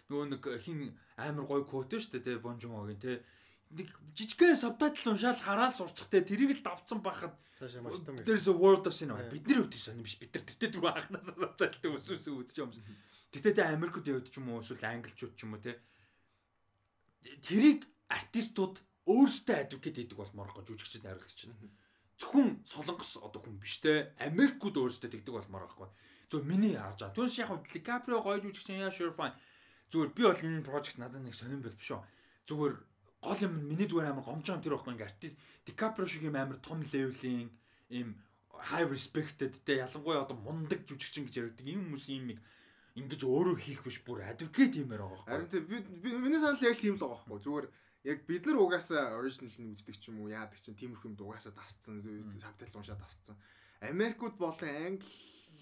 [0.09, 3.23] нөгөө нэг хин амар гой код шүү дээ те бонжумогийн те
[3.73, 7.01] нэг жижигхэн сабтайтл уншаал хараад сурчих те тэрийг л давцсан.
[8.23, 9.19] There's a world of cinema.
[9.29, 10.19] Бидний хувьд сонь биш.
[10.19, 12.71] Бид нар тэртээ дөрөв анханасаа сабтайлтай өсөөсөө үзэж юм.
[13.31, 15.79] Тэгтээ тэ Америкт явд ч юм уу эсвэл англичууд ч юм уу те.
[17.41, 18.79] Тэрийг артистууд
[19.09, 21.55] өөрсдөө адвокат хийдэг болмоор гоо жүжигчд найруулагч чинь.
[22.19, 24.13] Зөвхөн солонгос одоо хүн биш те.
[24.19, 25.89] Америкууд өөрсдөө тэгдэг болмоор байхгүй.
[26.29, 27.15] Зөв миний харж байгаа.
[27.15, 29.35] Түүнээс яг Дикаприо гоё жүжигч яа sure fine.
[29.91, 32.01] Зүгээр би бол энэ project надад нэг сонирн бэл биш үү.
[32.49, 32.73] Зүгээр
[33.21, 36.81] гол юм миний зүгээр амар гомжоо тэр байхгүй ингээ артист Дикаприо шиг юм амар том
[36.81, 37.49] левелийн
[37.89, 38.17] им
[38.71, 42.33] high respected те ялангуяа одоо мундаг жүжигчин гэж яригдаг энэ хүмүүс юм
[42.95, 45.61] ингэж өөрөө хийх биш бүр advocate юмэр байгаа Харин байхгүй.
[45.61, 47.43] тэ би би- миний санал яг тийм л байгаа байхгүй.
[47.45, 47.65] Зүгээр
[48.09, 51.53] яг бид нар угаасаа оригинал нь үздэг ч юм уу яадаг чинь тиймэрхүү юмд угаасаа
[51.53, 51.99] тасцсан
[52.39, 53.35] сабтайтл уншаад тасцсан.
[53.83, 54.97] Америкууд болон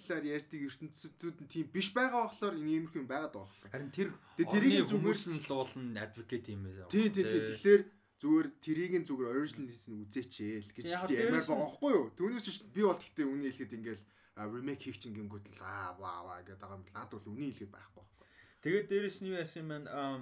[0.03, 3.69] англиар ярьдаг ертөнцүүд нь тийм биш байгаа болохоор энэ иймэрхүү юм байгаад байгаа байхгүй.
[3.71, 6.91] Харин тэр Тэ- тэрийг зүгээр- нь л уул нь advocate юм ээ.
[6.91, 7.41] Тий, тий, тий.
[7.55, 7.81] Тэгэхээр
[8.19, 12.05] зүгээр тэрийг нь зүгээр original нь үзээч ээ л гэж ямар байгаа байхгүй юу?
[12.19, 14.03] Түүнээс биш би бол гэхдээ үний хэлэхэд ингээл
[14.35, 17.71] ремейк хийх чинь гингүүд л аа ваа ваа гэдэг байгаа юм над бол үний хэлэхэд
[17.71, 18.27] байхгүй байхгүй.
[18.63, 19.89] Тэгээд дээрэс нь юу яасан юм байна?
[19.91, 20.21] ам,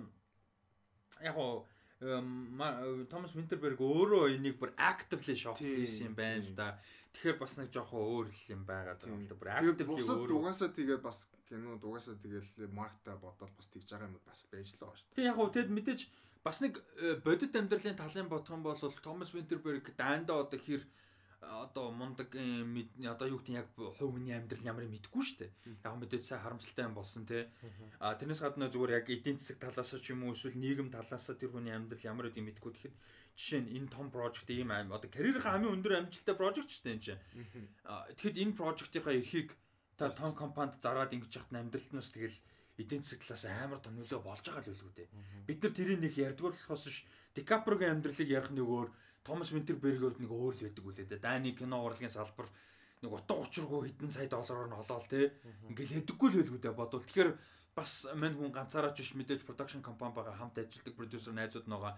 [1.21, 1.65] Яг уу
[2.01, 6.73] Томас Винтерберг өөрөө энийг бүр actively Тийм, хийсэн юм байна л да.
[7.13, 9.37] Тэгэхээр бас нэг жоохон өөр л юм байгаа юм л да.
[9.37, 10.33] Бүр actively бусад өөр.
[10.41, 14.81] угаасаа тэгээд бас кинод угаасаа тэгээд маркта бодоод бас тэгж байгаа юм бас байж л
[14.81, 15.13] байгаа шүү.
[15.13, 16.01] Тэг яг уу тэгэд мэдээж
[16.41, 20.89] бас нэг э, бодит амьдралын талын бодох юм бол Томас Винтерберг дандаа одоо хэр э,
[21.41, 22.63] одоо мундаг э,
[23.09, 25.51] одоо юу нь яг хувь хүний амьдрал ямар юм мэдгүй шүү дээ.
[25.81, 27.49] Яг мэдээж сайн харамсалтай юм болсон те.
[27.97, 31.49] А тэрнээс гадна зүгээр яг эдийн засаг талаас ч юм уу эсвэл нийгэм талаас тэр
[31.49, 32.95] хүний амьдрал ямар үдийг мэдгүй тэгэхэд
[33.34, 36.93] жишээ нь энэ том прожект ийм аим одоо карьерийнхаа хамгийн өндөр амжилттай прожект шүү дээ
[36.93, 37.22] энэ чинь.
[38.22, 39.49] Тэгэхэд энэ прожектынхаа эрхийг
[39.97, 42.38] та том компанид зараад ингэж яхад амьдралтнаас тэгэл
[42.77, 45.09] эдийн засаг талаас амар том нөлөө болж байгаа л үлгүү дээ.
[45.47, 47.01] Бид нар тэрийг нэг ярьдгүй болохоос ш
[47.35, 48.89] Дикапрогийн амьдралыг ярих нэг өөр
[49.23, 51.22] Томас Винтербергүүд нэг өөр л байдаг үлээ дээ.
[51.22, 52.49] Дайны кино урлагийн салбар
[53.02, 55.34] нэг утга учиргүй хэдэн сая доллараар нь холоол те.
[55.69, 57.06] Ингээл хэдэггүй л байлгүй дээ бодвол.
[57.06, 57.31] Тэгэхээр
[57.77, 61.95] бас мань хүн ганцаараа ч биш мэдээж production компани байгаа хамт ажилладаг продюсер найзууд байгаа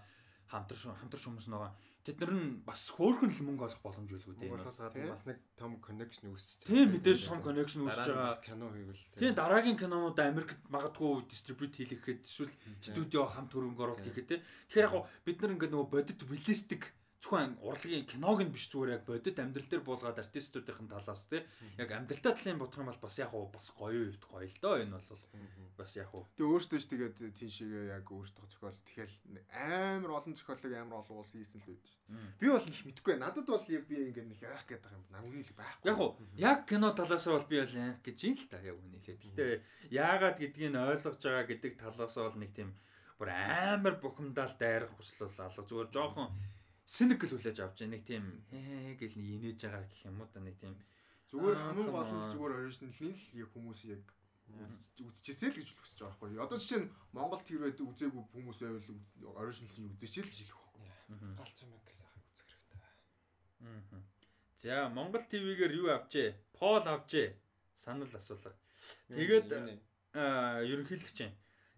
[0.52, 1.72] хамтарч хамтарч хүмүүс байгаа.
[2.04, 4.52] Тэд нар нь бас хөөхөн л мөнгө олох боломж байлгүй дээ.
[4.52, 5.08] Монголоос гадна Тийм.
[5.08, 8.28] бас нэг том connection үүсэж Тийм мэдээж том connection үүсэж байгаа.
[8.28, 12.52] бас кино хийвэл Тийм дараагийн кинонууд Америкт магадгүй дистрибьют хийлгэхэд эсвэл
[12.84, 14.36] студио хамт хөрөнгө оруулалт хийхэд те.
[14.68, 16.92] Тэгэхээр яг бид нар ингээд нөгөө бодит реалистик
[17.24, 21.48] зөвхөн урлагийн киног нь биш зүгээр яг бодит амьдрал дээр буулгаад артистуудын талаас те.
[21.80, 24.76] Яг амьдралтай талын бодох юм бол бас яг хуу бас гоё үед гоё л доо
[24.84, 25.08] энэ бол
[25.80, 27.16] бас яг хуу Тэгээ өөртөө ч тэгээд
[27.48, 29.12] шиг яг өөртөө зохиол тэгэхээр
[29.56, 32.38] амар олон зохиолыг амар олон улс хийсэн л байдаг шүү дээ.
[32.40, 33.14] Би бол их мэдэхгүй.
[33.16, 35.04] Надад бол би ингээд нэг яах байгаа юм.
[35.24, 35.88] Үний л байхгүй.
[35.88, 39.00] Яг уу яг кино талаас бол би бол яг гэж юм л та яг үнэ
[39.00, 39.24] хэлээд.
[39.32, 39.44] Гэтэ
[39.96, 42.70] яагаад гэдгийг нь ойлгож байгаа гэдэг талаас бол нэг тийм
[43.18, 46.28] бүр амар бухимдаал дайрах хүсэл бол алга зүгээр жоохон
[46.86, 48.24] cynical хүлээж авч байгаа нэг тийм
[49.00, 50.74] гэл нэг инээж байгаа гэх юм уу да нэг тийм
[51.34, 54.04] Зүгээр Аа, хамгийн гол нь зүгээр original-ийн л яг хүмүүс яг
[55.02, 56.38] үзчихсэн л гэж хүсэж байгаа байхгүй.
[56.38, 58.88] Одоо жишээ нь Монгол тэр байдаг үзээгүй хүмүүс байвал
[59.42, 60.86] original-ийг үзээч л гэж хэлэх байхгүй.
[61.34, 62.78] галц юм гэсэн ахыг үзэх хэрэгтэй.
[63.66, 64.02] мгм.
[64.62, 66.28] За Монгол ТV-гээр юу авчээ?
[66.54, 67.28] Пол авчээ.
[67.74, 68.54] Санал асуулга.
[69.10, 69.50] Тэгээд
[70.14, 71.32] аа ерөнхийлөгч юм.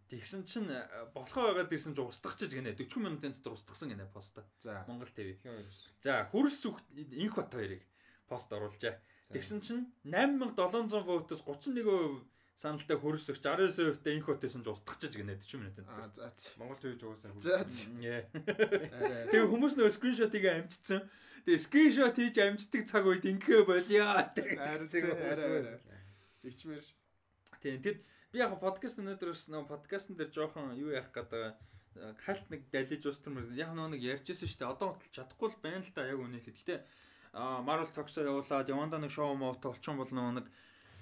[0.06, 4.38] Тэгсэн чинь э, болохоо байгаад ирсэн ч устгахчиж гинэ 40 минутын дотор устгасан гинэ пост.
[4.62, 4.86] За.
[4.86, 5.34] Монгол ТV.
[5.98, 7.82] За хөрс зүгт инх бат хоёрыг
[8.30, 8.94] пост оруулжээ.
[9.34, 12.22] Тэгсэн чинь 8700 вотоос 31%
[12.54, 16.06] саналтай хөрс өгч 69%тай инх батсэн ч устгахчиж гинэ 40 минутын дотор.
[16.14, 16.30] за.
[17.34, 17.42] Монгол.
[17.98, 18.22] Яа.
[18.30, 19.26] Арай, арай.
[19.34, 21.02] Тэгээ хүмүүс нөө скриншотыг амжицсан.
[21.50, 23.26] Тэгээ скриншот хийж амждаг цаг үед
[23.66, 24.06] болио.
[24.14, 24.30] Арай,
[25.66, 26.00] арай, арай.
[26.46, 26.86] Ичмэр.
[27.58, 28.00] Тийм тэгэд
[28.32, 31.54] би яг подкаст өнөөдрөөс нөө подкастн дээр жоохон юу яах гэдэг
[32.24, 34.72] хальт нэг далиж устмар яг нөө нэг ярьжсэн шүү дээ.
[34.74, 36.50] Одоо хүртэл чадахгүй л байна л да яг үнэ л.
[36.50, 36.74] Гэтэ
[37.36, 40.46] а Marvel Talks явуулаад яванда нэг шоу моото болчихсон бол нөө нэг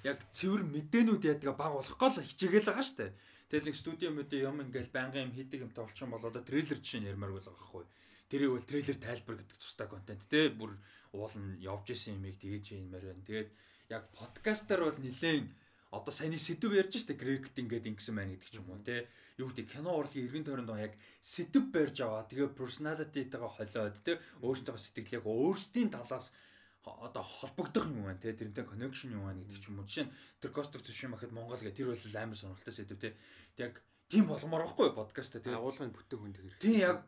[0.05, 3.13] яг цэвэр мэдээнүүд яадаг баг болох гол хичээгээл байгаа шүү дээ.
[3.51, 7.01] Тэгэл нэг студио мэдээ юм ингээл байнгын юм хийдэг юмтай болчихсон бол одоо трейлер жишээ
[7.03, 7.85] нь ярмаар байгаа байхгүй.
[8.29, 10.75] Тэрийг бол трейлер тайлбар гэдэг тустай контент те бүр
[11.15, 13.27] уул нь явж исэн юмыг тэгэж юмэр байна.
[13.27, 13.51] Тэгээд
[13.95, 15.45] яг подкастаар бол нилээн
[15.95, 19.07] одоо саяны сэдв ярьж штэ грект ингээд ингэсэн байна гэдэг ч юм уу те
[19.39, 24.77] юу гэдэг кино урлагийн эргэн тойронд яг сэдв барьж аваа тэгээ personality-тэйгээ холиод те өөртөө
[24.79, 26.35] сэтгэлийг өөрсдийн талаас
[26.85, 30.13] одоо холбогдох юм байна те тэрнтэй connection юм байна гэдэг ч юм уу жишээ нь
[30.41, 33.17] тэр Ghost of Tsushima гэхэд Монгол гэх тэр бол амар сонирхолтой сэдв те
[33.57, 36.61] яг тийм болмоор байхгүй подкаст тэгээ агуулгын бүтэн хүнд хэрэг.
[36.61, 36.99] Тийм яг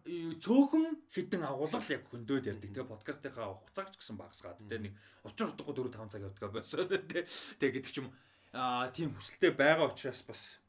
[0.41, 2.71] цөөхөн хідэн агуулга л яг хөндөөд ярьдаг.
[2.73, 4.95] Тэгээ подкастынхаа хугацааг ч гэсэн багасгаад тэгээ нэг
[5.29, 7.23] учир утгагүй 4 5 цаг явдаг байсан тий.
[7.61, 8.09] Тэгээ гэдэг ч юм.
[8.52, 10.60] Аа тийм хүсэлтэй байгаа учраас бас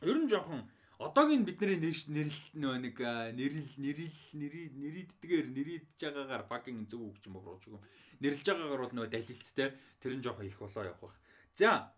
[0.00, 0.64] ер нь жоохон
[0.98, 2.96] одоогийн бидний нэрш нэрл нөө нэг
[3.38, 7.82] нэрл нэрий нэрийддгээр нэрийдж байгаагаар fucking зөв үг ч юм уу юм.
[8.22, 9.68] Нэрлж байгаагаар бол нөө далилттэй
[10.00, 11.16] тэр нь жоохон их болоо явах бах.
[11.58, 11.92] За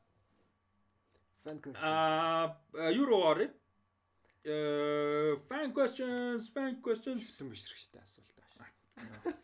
[1.47, 1.79] Fan questions.
[1.79, 3.47] аа юу руу орё?
[4.43, 7.23] Э fan questions, fan questions.
[7.23, 8.73] Шүтэн бишрэгчтэй асуулт ааш.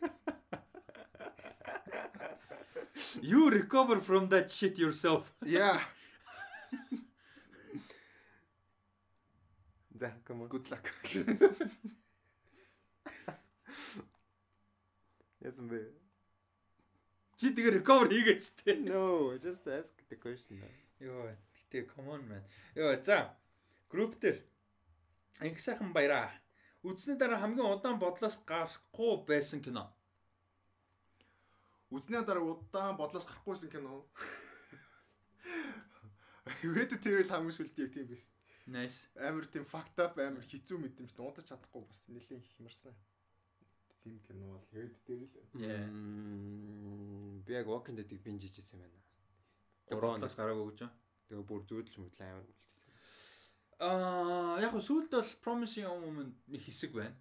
[3.21, 5.33] You recover from that shit yourself.
[5.45, 5.79] Yeah.
[9.95, 10.47] За, come on.
[10.47, 10.89] Good luck.
[15.43, 15.79] Яасан бэ?
[17.35, 18.87] Чи тэгээ recover хийгээч тээ.
[18.87, 20.63] No, just ask the question.
[21.03, 21.35] Йоо,
[21.67, 22.43] гэтээ come on man.
[22.75, 23.35] Йоо, за.
[23.91, 24.39] Групп дээр
[25.43, 26.31] их сайхан баяраа.
[26.83, 29.91] Үзсний дараа хамгийн удаан бодлоос гарахгүй байсан кино.
[31.93, 34.01] Үзнээ дараа удаан бодлоос гарахгүйсэн кино.
[36.61, 38.25] Hereditary хамгийн сүлдийг тийм биш.
[38.65, 39.11] Nice.
[39.19, 42.95] Амар тийм fucked up амар хэцүү мэдрэмж дуудаж чадахгүй бас нэлийн хямарсан.
[44.03, 44.67] Тийм кино бол.
[45.59, 45.85] Yeah.
[45.87, 48.99] Мм, Би яг Walking Dead-ийг binge хийжсэн юм байна.
[50.15, 50.89] Бодлоос гараагүй гэж.
[51.27, 52.89] Тэгээ бүр зүүдэлж мэтлээ амар үлдсэн.
[53.83, 57.15] Аа, яг хөө сүүлд бол Promising Young Woman нэг хэсэг байна.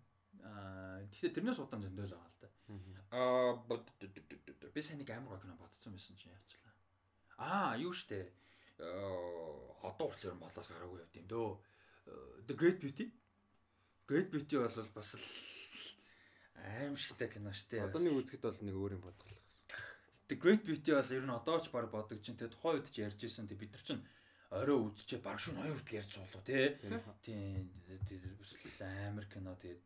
[0.46, 2.48] Аа, гэхдээ тэрнээс удаан зөндөөл байгаа л да.
[3.10, 3.58] Аа,
[4.74, 6.72] би сайн нэг амар гоо кино бодсон байсан чи яачлаа.
[7.38, 8.28] Аа, юу штэ.
[8.80, 11.50] Аа, одоо хүртэл ер нь болоос гараагүй явд юм дөө.
[12.06, 13.06] Э, The Great Beauty.
[14.08, 15.26] Great Beauty бол бас л
[16.56, 17.84] аимшигтай кино штэ.
[17.84, 19.32] Одоо нэг үзэхэд бол нэг өөр юм гэсэн.
[20.28, 23.04] The Great Beauty бол ер нь одоо ч баг боддог чинь тэгээ тухайн үед ч
[23.04, 24.02] ярьж исэн тэг бид нар чинь
[24.52, 26.76] орой үзчихээ баг шүн хоёр хүртэл ярьж суулаа тий.
[27.24, 27.68] Тийм
[29.08, 29.82] амар кино тэгээд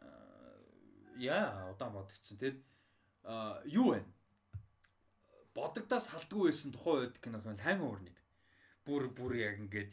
[0.00, 0.56] аа,
[1.20, 2.58] яа удаан бодогдсон тэгээд
[3.64, 4.00] юу вэ?
[5.54, 8.16] Бодогдоос халдгүй байсан тухайн үед кино хэл хайн уурныг
[8.84, 9.90] бүр бүр яг ингээд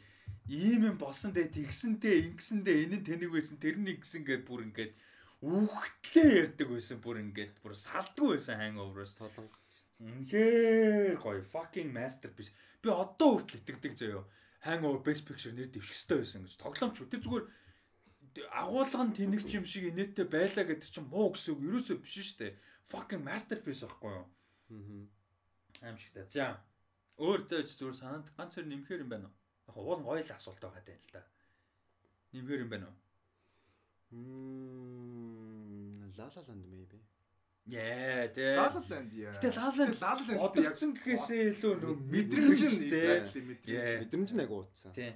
[0.48, 4.92] ийм юм болсон дээ тэгсэнтэй ингэсэндээ энэ нь тэнэг байсан тэрнийг гисэн гээд бүр ингээд
[5.42, 9.58] үхтлээ ярьдаг байсан бүр ингээд бүр салдгүй байсан уурээс Солонго.
[10.02, 12.50] Үнэхээр гоё fucking masterpiece.
[12.82, 14.26] Би одоо хүртэл итгэдэг заяо.
[14.62, 16.54] Hangover Best Picture нэр дэвших хэрэгтэй байсан гэж.
[16.58, 16.96] Тоглоомч.
[17.10, 17.46] Тэр зүгээр
[18.54, 22.38] агуулга нь тэнэгч юм шиг инээдтэй байлаа гэдэг чинь муу гэсэн үг ерөөсөө биш шүү
[22.38, 22.52] дээ.
[22.90, 24.26] Fucking masterpiece байхгүй юу?
[24.72, 25.06] Аа.
[25.88, 26.24] Аимшигтай.
[26.28, 26.46] За.
[27.18, 29.34] Өөр зөөж зүгээр санаад ганц хоёр нэмэхэр юм байна уу?
[29.68, 31.22] Яг уул нь гоё л асуулт байгаа даа л да.
[32.32, 32.96] Нэмэхэр юм байна уу?
[34.12, 36.98] Мм, La La Land maybe.
[37.64, 38.56] Яа, тэ.
[38.56, 39.32] La La Land яа.
[39.32, 43.40] Гэтэ La La Land La La Land яг бодогдсон гэхээсээ илүү нөө мэдрэмж нь exactly
[43.48, 43.88] мэдрэмж.
[44.02, 44.92] Мэдрэмж нь агуу утсан.
[44.92, 45.14] Тийм.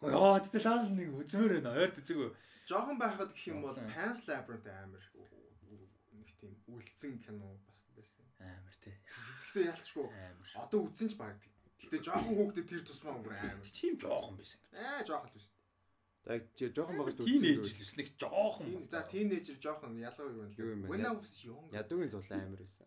[0.00, 1.76] Яа, тэгтээ лаал нэг үзмээр байна.
[1.76, 2.30] Ойрт үзээгөө.
[2.68, 3.72] Жохон байхад гэх юм бол.
[3.72, 5.02] Pan's Labyrinth амар
[6.46, 8.24] тийм үлдсэн кино бас байсан.
[8.38, 8.94] Амар тий.
[9.50, 10.06] Гэхдээ ялчгүй
[10.54, 11.38] одоо үзсэн ч баг.
[11.82, 13.70] Гэтэ жохон хүүхдэд тэр тусмаа бүр амар.
[13.74, 14.60] Тийм жоохон байсан.
[14.74, 15.46] Аа жохон л биш.
[16.58, 18.66] Чи жоохон багт Тинейж л биш нэг жоохон.
[18.66, 20.90] Тийм за тинейжер жохон ялуу юу Юу юм бэ?
[20.90, 21.66] When I was young.
[21.70, 22.86] Ядуугийн зулаа амар байсан.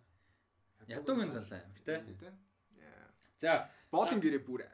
[0.88, 2.00] Ядуугийн залаа амар тий.
[3.40, 4.68] За, Боолын гэрээ бүр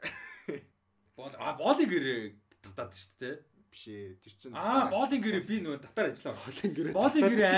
[1.16, 2.20] бол а боолын гэрээ
[2.60, 3.34] татаад шүү дээ.
[3.70, 4.16] Биш ээ.
[4.22, 6.36] Тэр чинь Аа, боолын гэрээ би нөгөө татаар ажиллаа.
[6.40, 6.94] Холын гэрээ.
[6.94, 7.50] Боолын гэрээ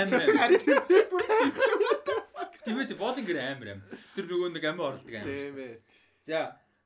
[2.65, 3.89] Тийм ээ, боолын гэрээ амар амар.
[4.15, 5.27] Тэр нөгөө нэг амин оролдог амар.
[5.27, 5.75] тийм ээ.
[6.25, 6.39] За,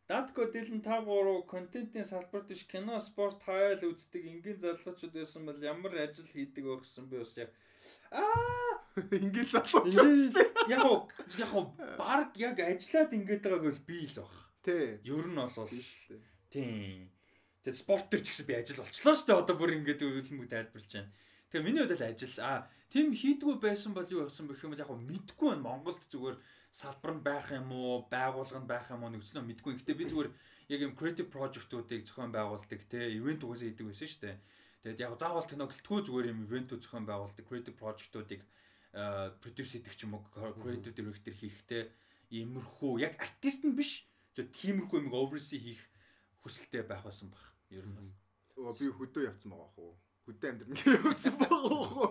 [0.08, 5.60] Датко Дилэн та гурав контентын салбарт биш кино, спорт хайл үздэг энгийн залуучууд байсан бол
[5.64, 7.50] ямар ажил хийдэг вэ гэсэн би бас яг
[8.12, 10.84] аа Ингээл залуу ч Ингээд яг
[11.40, 11.52] яг
[11.98, 14.34] баг яг ажиллаад ингээд байгааг бол би л баг.
[14.62, 14.86] Тий.
[15.08, 15.72] Ер нь бол
[16.54, 17.10] тийм.
[17.64, 19.40] Тэгээд спорт төр ч гэсэн би ажил болчлоо шүү дээ.
[19.40, 21.12] Одоо бүр ингээд өвлмөг тайлбарлаж байна.
[21.48, 24.74] Тэгээ миний хувьд л ажил аа тийм хийдгүү байсан бол юу болсон бэ гэх юм
[24.76, 25.64] бол яг мэдгүй байна.
[25.64, 26.38] Монголд зүгээр
[26.76, 29.72] салбар нь байх юм уу, байгууллага нь байх юм уу нэгчлээ мэдгүй.
[29.80, 30.30] Гэхдээ би зүгээр
[30.76, 34.38] яг юм creative project-уудыг зохион байгуулдаг те ивент угаасаа хийдэг байсан шүү дээ.
[34.84, 38.42] Тэгээд яг заавал кино гэлтгүй зүгээр юм ивентүүд зохион байгуулдаг creative project-уудыг
[39.40, 41.88] produce хийдэг ч юм уу creative director хийхтэй
[42.34, 44.04] иймэрхүү яг артист нь биш
[44.34, 45.82] зөв тиймэрхүү юм oversee хийх
[46.42, 47.53] хүсэлтэй байх байсан баг.
[47.74, 47.98] Ер нь.
[47.98, 48.14] бол.
[48.58, 49.94] Оо би хөдөө явцсан байгаа хөө.
[50.30, 52.10] Хөдөө амьдрын гэж явцсан байгаа хөө.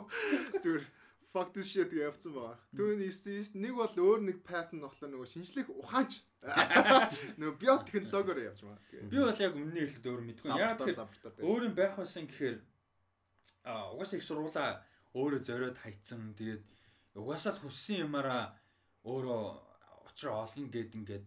[0.62, 0.84] Зүгээр
[1.32, 2.59] fuck this shit гэж явцсан байгаа.
[2.76, 3.12] Түүний
[3.56, 4.39] нэг бол өөр нэг
[4.74, 6.20] нь болохоор нөгөө шинжлэх ухаанч.
[7.40, 9.09] Нөгөө биотехнологиор явж байгаа.
[9.09, 10.51] Би бол яг нь хэлээд өөр мэдгүй.
[10.59, 12.59] Яг тэгэхээр өөр юм байх байсан гэхээр
[13.64, 14.70] а угаасаа их сургуулаа
[15.14, 16.34] өөрөө зориод хайцсан.
[16.36, 16.62] Тэгээд
[17.16, 18.59] угаасаа л хүссэн юмараа
[19.06, 19.43] өөрөө
[20.10, 21.24] очроо олно гэд ингээд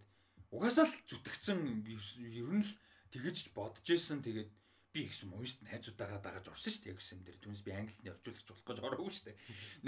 [0.54, 2.72] угаасаа л зүтгэцэн ер нь л
[3.14, 4.22] тэгэж бодож исэн.
[4.22, 4.52] Тэгээд
[4.96, 5.44] би юм уу?
[5.44, 6.96] Шүү дээ найзуудаагаа дагаж орсон шүү дээ.
[6.96, 9.38] Гэсэн юм дээр түүнээс би англид нь орчуулагч болох гэж ороогүй шүү дээ.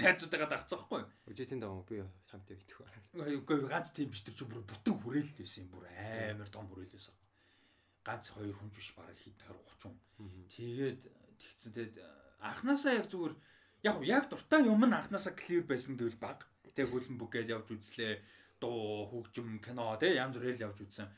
[0.04, 1.96] Найзуудаагаа дагцсан байхгүй Үжитийн даваа би
[2.28, 2.84] хамтаа битгүү.
[3.40, 5.72] үгүй ганц тийм биш тэр чинь бүр бүтэн хүрээл байсан юм.
[5.72, 7.16] Бүр амар том хүрээл байсан.
[8.04, 11.00] Ганц хоёр хүн биш бараг хэд 20 30 тэгээд
[11.40, 11.96] тэгсэн тэгээд
[12.44, 13.34] анханасаа яг зүгээр
[13.88, 16.44] яг яг дуртай юм нь анханасаа clear байсан гэвэл баг.
[16.76, 18.20] Тэг хөлн бүгээл явж үзлээ.
[18.60, 21.08] Дуу хөгжим кино тэг янз бүрээр явж үзсэн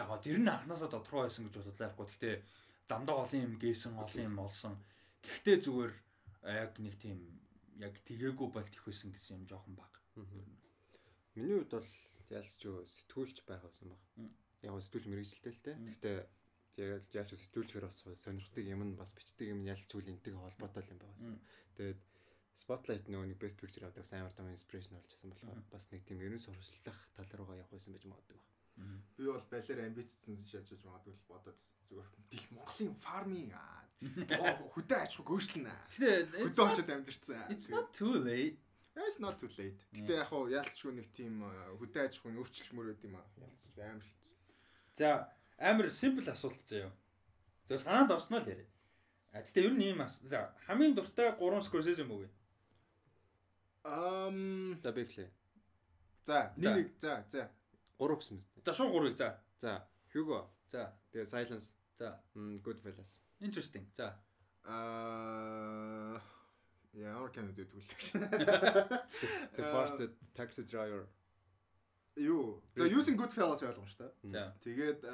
[0.00, 2.06] яг гоо тэр нь анханасаа тодорхой байсан гэж бодлоо ярихгүй.
[2.08, 2.36] Гэхдээ
[2.88, 4.74] замдаа олон юм гээсэн олон юм олсон
[5.22, 5.92] гэхдээ зүгээр
[6.64, 7.18] яг нэг тийм
[7.78, 9.92] яг тгээгүү болт их байсан гэсэн юм жоохон баг.
[11.36, 11.90] Миний хувьд бол
[12.32, 14.02] ялч юу сэтгүүлч байх байсан баг.
[14.64, 15.72] Яг сэтгүүл мэрэгжилтэй л те.
[15.76, 16.18] Гэхдээ
[16.80, 21.00] яг яаж сэтгүүлчээр бас сонирхдаг юм нь бас бичдэг юм ялч үл энтэй холбоотой юм
[21.04, 21.36] байсан.
[21.76, 22.00] Тэгээд
[22.60, 26.20] Spotlight нөгөө нэг best picture авдаг бас амар том inspiration болчихсон болохоор бас нэг тийм
[26.20, 28.59] ерөн сурвалжлах тал руугаа явах байсан байж магадгүй баг.
[29.16, 31.58] Би бол балер амбицсан шааж магадгүй л бодоод
[31.88, 33.78] зүгээр дил Монголын фарминг аа
[34.74, 35.74] хөдөө аж ахуй гүйцэлнэ.
[35.92, 37.52] гэхдээ Хөдөө очоод амьдэрсэн.
[37.52, 38.56] it's not too late
[39.00, 39.80] It's not too late.
[39.96, 41.50] Гэтэ яг хуу яалтчгүй нэг тийм э,
[41.80, 43.24] хөдөө аж ахуйн өөрчилж мөрөөд юм аа.
[43.38, 44.34] Яалтч амар хэцүү.
[44.98, 45.08] За
[45.56, 46.90] амар simple асуулт заяа.
[47.68, 48.68] Тэгээ санаанд орсноо л яриа.
[49.32, 50.00] А тэгтээ ер нь ийм.
[50.26, 52.28] За хамгийн дуртай 3 Scorsese movie.
[53.84, 55.30] Ам За би хэлээ.
[56.26, 56.70] за За.
[56.74, 57.50] нэг нэг за за
[58.00, 58.48] 3 гэсэн мэт.
[58.64, 59.28] За шууд 3-ыг за.
[59.60, 59.84] За
[60.16, 60.48] Hugo.
[60.72, 60.96] За.
[61.12, 62.16] Тэгээ Silence, За.
[62.64, 63.20] Goodfellas.
[63.40, 63.84] Interesting.
[63.92, 64.16] За.
[64.64, 66.20] аа
[66.92, 67.66] ямар The
[69.00, 69.06] Аа.
[69.56, 71.06] Departed, Taxi Driver.
[72.16, 72.62] Юу?
[72.74, 74.10] За using good fellas ойлгомжтой.
[74.22, 74.54] За.
[74.64, 75.04] Тэгээд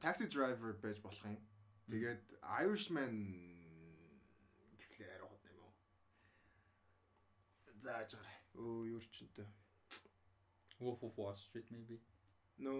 [0.00, 1.38] taxi driver байж болох юм.
[1.90, 3.14] Тэгээд Irishman
[4.78, 5.72] гэхлээр арай хот юм уу?
[7.78, 8.26] За ажгаар.
[8.54, 9.46] Өө юу ч үнтэй.
[10.84, 11.98] Wolf of Wall Street maybe.
[12.58, 12.76] No.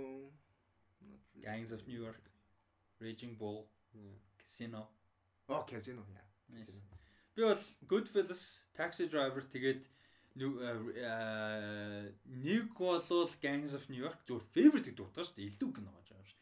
[1.02, 1.42] Not really.
[1.46, 2.30] Gangs of New York.
[3.00, 3.64] Raging Bull.
[3.94, 4.16] Yeah.
[4.38, 4.82] Casino.
[5.48, 6.24] Oh, Casino яа.
[6.54, 6.78] Nice.
[7.34, 8.42] Би бол Goodfellas,
[8.78, 9.82] Taxi Driver тэгээд
[10.38, 10.60] нүү-
[11.02, 13.02] аа, нэг бол
[13.42, 15.48] Gangs of New York зүгээр favorite гэдэг утгаа шүү дээ.
[15.50, 16.40] Илүү кино гэж байгаа юм шиг.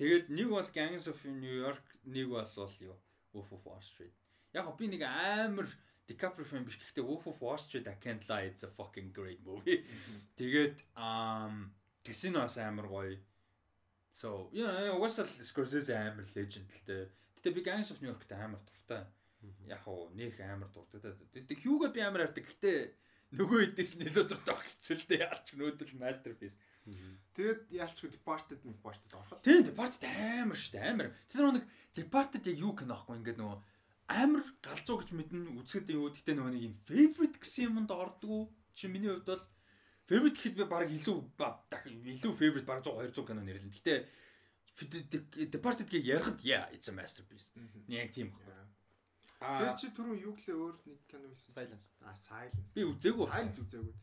[0.00, 2.96] Тэгээд нэг бол Gangs of New York, нэг бол юу?
[3.34, 4.14] Wolf of Wall Street.
[4.54, 5.68] Яг би нэг амар
[6.08, 9.40] DiCaprio fan биш гэхдээ Wolf of Wall Street I can't lie it's a fucking great
[9.46, 9.86] movie.
[10.38, 11.70] Тэгээд um
[12.02, 13.18] Casino бас амар гоё.
[14.12, 17.06] So, yeah, угаасаа Scorsese амар legend л дээ.
[17.38, 19.06] Гэтэ би Gangs of New York-т амар дуртай.
[19.70, 21.14] Яг уу нөх амар дуртай.
[21.32, 22.44] Тэг хьюго би амар хардаг.
[22.50, 22.92] Гэтэ
[23.38, 25.24] нөгөө хэдээс нь илүү дуртай хэцүү л дээ.
[25.24, 26.58] Ялч нүүдэл masterpiece.
[27.38, 29.40] Тэгээд яалчгүй departed departed орхол.
[29.40, 30.90] Тийм Departed амар шүү дээ.
[30.92, 31.08] Амар.
[31.30, 31.64] Тэр нэг
[31.94, 33.58] Departed яг юу кино ахгүй ингээд нөгөө
[34.08, 38.50] амар галзуу гэж мэднэ үзэхэд юу гэхдээ нөгөө нэг юм favorite гэсэн юмд ордгоо.
[38.74, 39.44] Чи миний хувьд бол
[40.08, 43.70] favorite гэхэд би баг илүү ба- дах- илүү favorite баг 100 200 кино нэрлэн.
[43.72, 43.94] Гэтэ
[45.52, 47.50] Departed-ийг ярихад yeah it's a masterpiece.
[47.88, 48.64] Яг тийм байна.
[49.42, 51.52] Тэгээд Аа чи түрүү юу гэлээ өөр нэг кино хэлсэн.
[51.52, 51.86] Silence.
[52.00, 52.72] А Silence.
[52.74, 53.26] би үзээгүй.
[53.28, 53.94] Silence үзээгүй.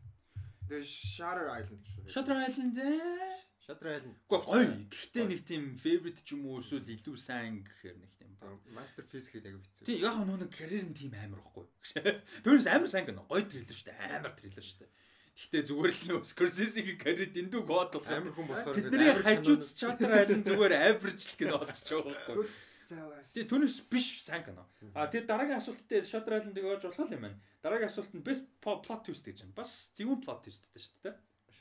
[0.69, 2.11] Тэгээд Shutter Island гэж байна.
[2.13, 3.48] Shutter Island ээ.
[3.69, 4.17] Shutter Island.
[4.25, 4.65] Гэхдээ гоё.
[4.89, 8.33] Гэхдээ нэг тийм favorite ч юм уу эсвэл илүү сайн гэхээр нэг тийм.
[8.73, 9.85] Masterpiece гэдэг яг хэцүү.
[9.85, 11.69] Тийм яг нөө нэг карьер нь тийм амар ихгүй.
[12.49, 13.29] Түүнээс амар сайн гэнэ.
[13.29, 14.09] Гоё триллер шүү дээ.
[14.17, 14.91] Амар триллер шүү дээ.
[15.37, 18.09] Гэхдээ зүгээр л нөө Scorsese-гийн карьер дэндүү гоод болох.
[18.09, 22.49] Амар хүн болохоор Тэдний хажууд Shutter Island зүгээр average л кино болчихоо байхгүй.
[22.89, 24.65] Тэгээ түүнээс биш сайн кино.
[24.97, 27.37] А тэгээ дараагийн асуулттай Shutter Island-ыг оож болох юм байна.
[27.61, 29.53] Дараагийн асуулт нь best plot twist гэж байна.
[29.61, 31.15] Бас зөвүүн plot twistтэй шүү дээ.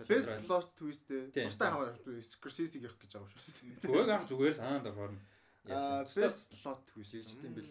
[0.06, 1.30] Best plot twist ээ.
[1.34, 1.48] Тийм.
[1.50, 1.90] Тустай хамаа
[2.22, 3.82] Scorsese гэх гэж байгаа шүү дээ.
[3.82, 5.22] Зүгээр ах зүгээр санаанд орохоор нь.
[5.66, 6.22] Аа Яасан.
[6.22, 7.10] best plot twist.
[7.18, 7.70] Жижигтэй бэл.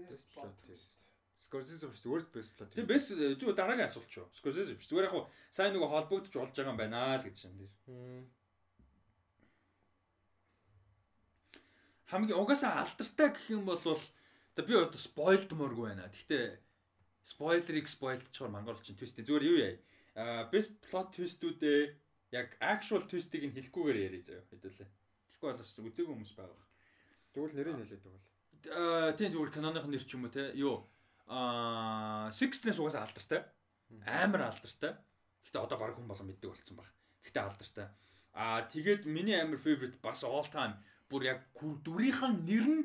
[0.00, 0.90] Best plot twist.
[1.36, 2.72] Scorsese биш зүгээр best plot.
[2.72, 4.26] Тэгээ best зүгээр дараагийн асуулт шүү.
[4.32, 4.88] Scorsese биш.
[4.88, 8.24] Зүгээр яг хуу сайн нөгөө холбогдож болж байгаа юм байна л гэж юм дээр.
[12.10, 16.10] хамгийн угаасаа алдартай гэх юм бол за би одоо спойлдмооргүй байна.
[16.10, 16.69] Гэхдээ
[17.22, 19.74] спойлерыг спойлдчихоор мангуулч чинь твист зүгээр юу яа.
[20.16, 21.80] А best plot twist-үүдээ
[22.32, 24.88] яг actual twist-ийг нь хэлэхгүйгээр яриа заяа хэдүүлээ.
[25.30, 26.66] Тэгэхгүй бол бас үзээгүй хүмүүс байгаа.
[27.34, 28.22] Тэгвэл нэрийг хэлээд байгаа.
[28.76, 30.50] Аа тийм зүгээр киноных нэр ч юм уу те.
[30.54, 30.86] Юу
[31.30, 33.40] аа Sixth-ээс угаасаа алдартай.
[34.06, 34.92] Амар алдартай.
[35.44, 36.90] Гэтэ одоо баг хүн болон мэддэг болсон баг.
[37.24, 37.86] Гэтэ алдартай.
[38.34, 40.78] Аа тэгээд миний амар favorite бас all time
[41.10, 42.82] бүр яг дүрийнхэн нэр нь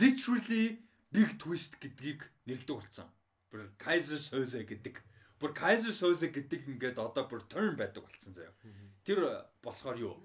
[0.00, 0.80] literally
[1.12, 3.08] big twist гэдгийг нэрлдэг болсон.
[3.54, 4.98] Бүр Kaiser Soze гэдэг.
[5.38, 8.50] Бүр Kaiser Soze гэдэг ингээд одоо бүр turn байдаг болсон заяа.
[9.06, 9.22] Тэр
[9.62, 10.18] болохоор юу?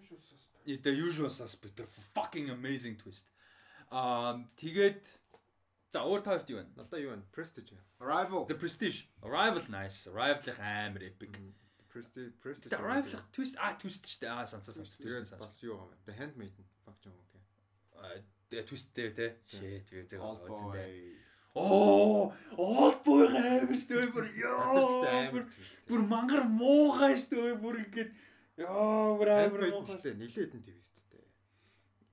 [0.65, 1.77] The usual suspect.
[1.77, 1.85] Тэр
[2.18, 3.30] fucking amazing twist.
[3.93, 5.06] Аа тэгээд
[5.93, 6.65] за өөр таард юу вэ?
[6.73, 7.22] Надаа юу вэ?
[7.30, 7.77] Prestige.
[7.77, 7.85] байна.
[8.01, 8.49] Arrival.
[8.49, 9.06] The Prestige.
[9.22, 10.10] Arrival nice.
[10.10, 11.38] Arrival-ийн амар epic.
[11.93, 12.73] Prestige, Prestige.
[12.73, 14.34] Arrival twist а twist шүү дээ.
[14.34, 15.06] Аа сонсоо сонсоо.
[15.06, 16.01] Тэгээд twist бас юу вэ?
[16.10, 16.65] The Handmaiden.
[16.81, 17.14] Fuck юм.
[18.49, 19.27] тэгээ твисттэй те.
[19.45, 21.28] Shit зэг Old үзэн дээ.
[21.60, 22.31] Оо,
[23.03, 25.44] boy амар шүү дээ бүр ёо.
[25.90, 28.11] Бүр мангар шүү дээ бүр ингээд
[28.64, 31.26] ёо бүр амар хэлээ нилээд нь твисттэй.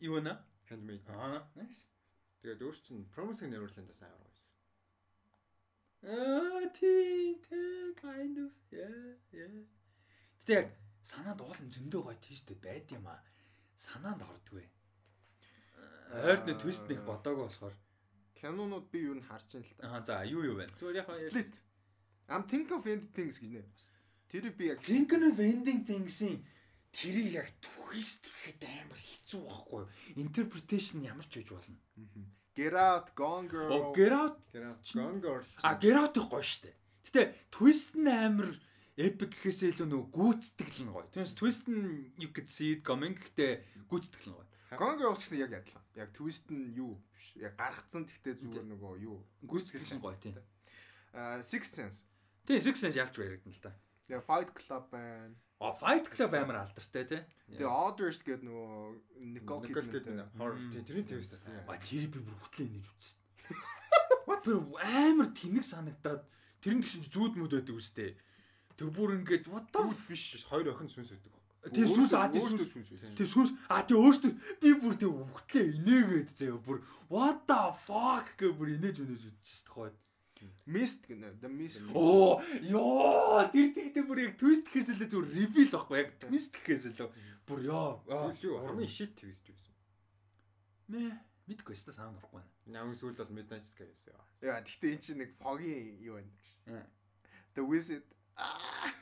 [0.02, 0.34] Юу нэ?
[0.66, 1.06] Handmade.
[1.14, 1.86] Аа, nice.
[2.42, 4.54] Тэгээд өөр чинь Promising Neverland-аас амар байсан.
[6.02, 8.50] Аа, тий, тий, kind of.
[8.74, 9.62] Yeah, yeah.
[10.50, 10.74] Яг
[11.06, 13.22] санаанд уулын зөндөө гоё твистүүд байд юм аа.
[13.78, 14.66] Санаанд ордгүй.
[16.26, 17.74] Ойрд нэг твист нэг бодоагүй болохоор.
[18.40, 19.96] Кинонууд би юу н харж ин л та.
[19.96, 20.72] Аа, за, юу юу байна?
[20.76, 21.52] Зүгээр яг Split.
[22.28, 23.64] I'm think of ending things гэж нэ.
[24.28, 26.44] Тэр би яг Thinking of ending things-ийн
[26.92, 29.88] тэрийг яг twist гэхэд амар хэцүү байхгүй юу?
[30.20, 31.80] Interpretation ямар ч хийж болно.
[32.56, 33.72] Get out, Gone Girl.
[33.72, 34.40] Оо, get out
[34.92, 35.44] Gone Girl.
[35.62, 36.72] А get out их гоё штэ.
[37.04, 38.52] Гэтэ twist нь амар
[38.96, 41.04] epic гэхээсээ илүү нөгөө гүйцэтгэл нь гоё.
[41.12, 43.60] Түүнээс twist нь you could see it coming гэтэ
[43.92, 44.48] гүйцэтгэл нь гоё.
[44.76, 45.84] Gone Girl гэсэн яг адилхан.
[45.96, 47.32] Яг twist нь юу биш.
[47.40, 49.18] Яг гаргацсан гэхдээ зүгээр нөгөө юу.
[49.44, 50.36] Гүйцэтгэл нь гоё тийм.
[51.16, 52.04] Аа Sixth Sense.
[52.46, 53.72] Тийм Six Sense ялч байрагдан л та.
[54.08, 55.34] Яг Fight Club байна.
[55.58, 57.22] А Fight Club амар алдартай тий.
[57.56, 58.76] Тэгээ Others гэдэг нөгөө
[59.34, 60.60] Nicole Kidman horror.
[60.70, 63.18] Тийм тэрний твистээс А тэр би бүр хөтлөө нэж үзсэн.
[64.44, 66.22] Тэр амар тэнэг санагдаад
[66.60, 68.14] тэр нь гэсэн чи зүүд мүд байдаг үстэй.
[68.76, 70.44] Тэг бүр ингээд what the Зүг биш.
[70.44, 71.35] Хоёр охин сүнс өгдөг.
[71.74, 74.32] Тэр сүнс аа Өөртөө сүнс тэр сүнс аа тэр өөртөө
[74.62, 79.66] би бүр тэр үхтлээ инээгээд заяа бүр what the fuck гэ бүр инээж өнөж үзчихсэн
[79.66, 79.90] тохой.
[80.66, 81.40] Mist гэнэ.
[81.40, 81.86] The Mist.
[81.94, 86.84] Оо ёо тэр тэгтээ бүр яг twist гэхээс илүү зүгээр reveal байхгүй яг twist гэхээс
[86.92, 87.08] илүү
[87.46, 88.02] бүр ёо?
[88.06, 89.74] Хамгийн shit twist байсан.
[90.90, 91.02] мэ
[91.46, 92.52] мэдгүй өстө саанд орохгүй байна.
[92.66, 94.18] Намын сүүлд бол Midnight Sky байсан.
[94.42, 96.82] Яа, гэхдээ эн чинь нэг foggy юу байна.
[97.54, 98.06] The Wizard.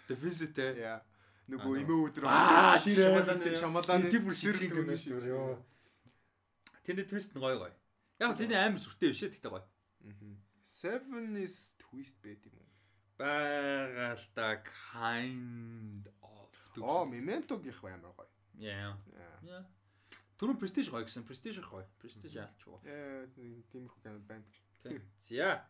[0.09, 0.85] The visit ээ.
[0.85, 1.01] Яа.
[1.45, 2.25] Нөгөө эмээ өдөр.
[2.25, 5.61] Аа тэр Шамалааны тэр бүр шижиг гэнэ шүү дээ ёо.
[6.85, 7.75] Тэнд twist нь гоё гоё.
[8.21, 9.65] Яг тэнд амар сүртэй биш ээ тэгтээ гоё.
[10.65, 12.69] Seven is twist байт юм уу?
[13.21, 16.49] Байгаа л та kind of.
[16.81, 18.29] Оо, Memento-гийнх амар гоё.
[18.57, 18.97] Яа.
[19.45, 19.63] Яа.
[20.41, 21.29] Түрүүн prestige гоё гэсэн.
[21.29, 21.85] Prestige гоё.
[22.01, 22.81] Prestige яалчгүй.
[22.89, 24.57] Яа, тиймэрхүү байна гэж.
[24.81, 25.03] Тийм.
[25.21, 25.61] За.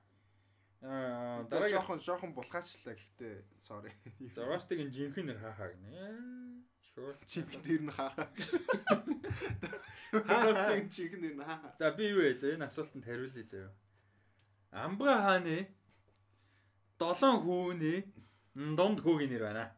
[0.85, 3.35] Аа, дараагийн жоохон жоохон булгаачлаа гэхдээ
[3.65, 3.93] sorry.
[4.37, 5.89] Зороастыг жинхэнээр хаахаа гинэ.
[5.97, 6.13] Яа,
[6.95, 7.17] Sure.
[7.27, 8.15] Чиг тэр нь хаа.
[10.15, 11.75] Хаастыг нэр нь хаа.
[11.75, 12.39] За би юу вэ?
[12.39, 13.73] За энэ асуултанд хариулъя заяа.
[14.71, 15.75] Амбга хааны
[16.99, 17.99] долоон хүүний
[18.55, 19.75] дунд хүүгийн нэр байна.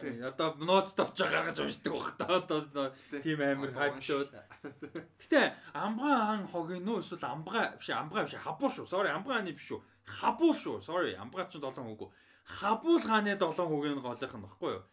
[0.00, 0.24] Тийм.
[0.26, 2.92] Одоо нууц тавч гаргаж уншдаг бах та одоо
[3.22, 4.32] тийм амар хайптай бол.
[5.20, 5.40] Гэтэ
[5.74, 8.86] амбга хаан хогийн нөө эсвэл амбга биш амбга биш хабуу шүү.
[8.90, 9.80] Sorry амбга хааны биш шүү.
[10.20, 10.80] Хабуу шүү.
[10.82, 12.10] Sorry амбга ч долоон хүүгүү.
[12.44, 14.84] Хабуул хааны долоон хүүгийн голынх нь баггүй юу?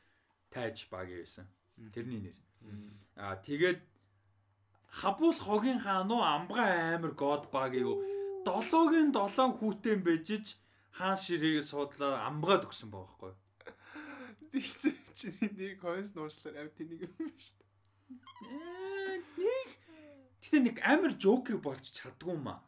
[0.54, 1.48] Тайж багийн байсан.
[1.94, 2.38] Тэрний нэр.
[3.18, 3.80] Аа тэгээд
[5.02, 8.02] хабуул хогийн хаан уу амбга амар god баг юу?
[8.46, 10.46] Долоогийн долоон хүүтэй юм бэжиж
[10.98, 13.38] хаан ширийг суудлаа амбгаад өгсөн байгаа байхгүй юу?
[14.52, 17.54] Тэгтээ чиний нэр койнс нуушлаар амт тэнийг юм биш.
[18.50, 19.70] Ээ, нэг
[20.40, 22.64] Гэтэ нэг амар жоокийг болж чаддгүй юм аа.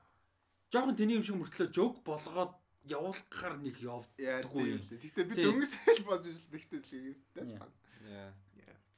[0.70, 2.54] Жохон тэний юм шиг мөртлөө жок болгоод
[2.86, 4.06] явуулахаар нэг яв.
[4.20, 4.82] Яа, Дгүй тийм юм.
[4.84, 5.00] л.
[5.02, 5.46] Тэгтээ би Тийм.
[5.56, 7.18] дөнгөс айл болж биш л тэгтээ л юм.
[7.34, 7.60] That's Yeah.
[7.60, 7.72] fun.
[8.06, 8.30] Яа.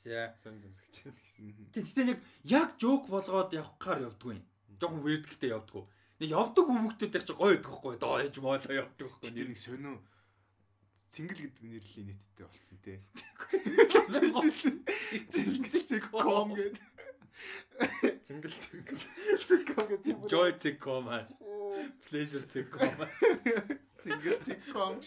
[0.04, 0.34] За.
[0.36, 1.70] Сон сон гэж байна.
[1.72, 4.44] Гэтэ нэг яг жок болгоод явахаар явдгүй юм.
[4.82, 5.84] Жохон weird гэхдээ явдгүй.
[6.20, 7.94] Нэг явдаг хүмүүстүүд яг чи гоё байдаг хгүй.
[8.04, 9.30] Доо ээж моолоо явдаг хгүй.
[9.32, 9.96] Тэр нэг сонио
[11.14, 12.98] Цингэл гэдэг нэрлэлийн нэттэй болцсон тий.
[15.30, 16.82] Цингэл ком гэдэг.
[18.26, 18.98] Цингэл цингэл.
[19.46, 20.26] Циком гэдэг юм.
[20.26, 21.30] Joy Ticom аа.
[22.10, 23.10] Pleasure Ticom аа.
[24.02, 25.02] Цингэл циком.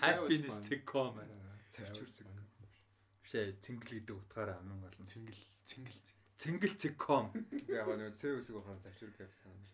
[0.00, 1.28] Happiness Ticom аа.
[1.68, 2.08] Цингэл.
[3.20, 5.04] Бишээ цэнгэл гэдэг утгаараа амин болно.
[5.04, 5.36] Цингэл
[5.68, 6.00] цингэл.
[6.40, 7.28] Цэнгэл Ticom.
[7.68, 9.68] Яг нэг цэв үсэг ухаан цавчур гэв санаа.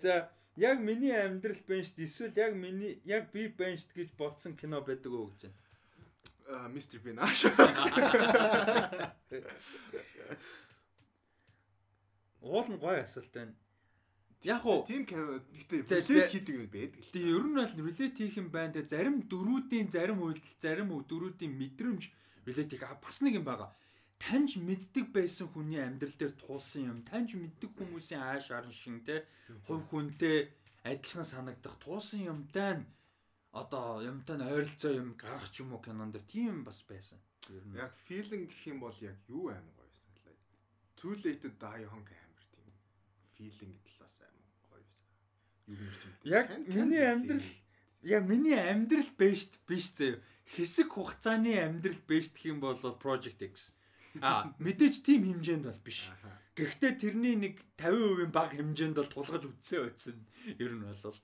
[0.00, 1.58] За яг миний амьдрал
[1.96, 2.06] дээ.
[2.06, 5.58] Эсвэл яг миний яг би шүү гэж бодсон кино байдаг уу гэж байна.
[6.48, 7.44] Аа мистер Бинаш.
[12.44, 13.54] Уул нь гоё асуулт байна.
[14.44, 17.10] Яг уу Тийм кино гэхдээ за- хийдэг юм байдаг л.
[17.12, 18.72] тий ер нь бол relate хийх юм байна.
[18.76, 22.02] Тэгээ зарим дөрүүдийн зарим үйлдэл, зарим дөрүүдийн мэдрэмж
[22.44, 23.72] relate хийх бас нэг юм байгаа.
[24.18, 29.26] Таньж мэддэг байсан хүний амьдрал дээр туулсан юм, таньж мэддэг хүмүүсийн ааш аран шин те
[29.66, 30.48] хувь хүнтэй
[30.84, 32.86] адилхан санагдах туулсан юмтай нь
[33.54, 37.18] одоо юмтай нь ойролцоо юм гарах ч юм уу кинон дээр тийм бас байсан.
[37.48, 37.76] Ер нь.
[37.78, 40.34] Яг feeling гэх юм бол яг юу аим гоё саналаа.
[40.98, 42.72] Too late to die young амар тийм.
[43.36, 44.38] Feeling талаас аим
[44.68, 44.98] гоё байсан.
[45.70, 46.16] Юу юм чинь.
[46.36, 47.50] Яг миний амьдрал
[48.02, 50.20] яг миний амьдрал бэшт биш заяа.
[50.52, 53.72] Хэсэг хугацааны амьдрал бэшт гэх юм бол Project X.
[54.22, 56.10] А мэдээж тийм хэмжээнд бол биш.
[56.54, 60.18] Гэхдээ тэрний нэг 50% баг хэмжээнд бол тулгаж үтсэн байсан.
[60.58, 61.18] Ер нь бол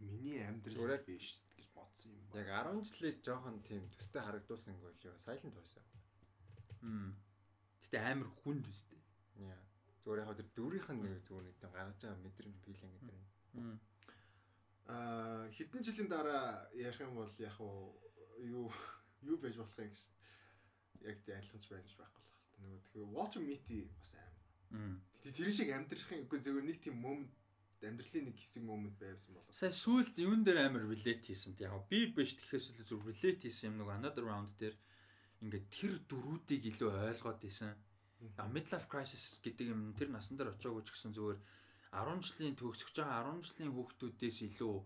[0.00, 2.80] Миний амьдрал биш гэж бодсон юм Яг байна.
[2.80, 5.84] 10 жилийн жоохон тийм төстэй харагдуулсан гол юу silent байсан.
[6.80, 7.12] Хм.
[7.84, 9.00] Гэтэ амар хүнд үстэй.
[9.36, 9.60] Яа.
[10.00, 13.24] Зүгээр яг тэр дүүрийнх нь нэг зүгээр нэг тийм гаргаж байгаа мэдрэмж филинг гэдэг юм.
[13.52, 13.76] Хм.
[14.88, 18.72] Аа хэдэн жилийн дараа ярих юм бол яг юу
[19.28, 20.00] юу байж болох юм гэж
[21.06, 22.60] яг тий адилхан ч байж байхгүй л та.
[22.60, 24.34] Нөгөө тэгэхээр Walter Mitty бас аим.
[24.70, 24.96] Хм.
[25.22, 27.32] Тэ- Тэр шиг амьдрахын үгүй зөвхөн нэг тийм момент
[27.80, 29.56] амьдралын нэг хэсэг момент байвсан болов.
[29.56, 31.56] Сая сүүлд юун дээр амар relate хийсэн.
[31.60, 34.76] Яг би биш тэгэхээр л зүр relate хийсэн юм нэг another round дээр
[35.40, 37.72] ингээд тэр дөрүүдийг илүү ойлгоод исэн.
[38.52, 41.40] Midlife crisis гэдэг юм тэр насан дээр очиагүй ч гэсэн зүгээр
[41.96, 44.76] 10 жилийн төгсөж байгаа 10 жилийн хүүхдүүдээс илүү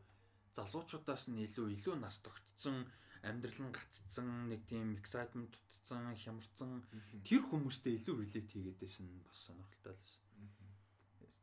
[0.54, 2.86] залуучуудаас нь илүү илүү нас тогтцсон
[3.26, 5.50] амьдрал нь гаццсан нэг тийм excitement
[5.84, 6.80] тутцсан хямарсан
[7.28, 10.68] тэр хүмүүстэй илүү relate хийгээд байсан бас сонирхолтой л байсан.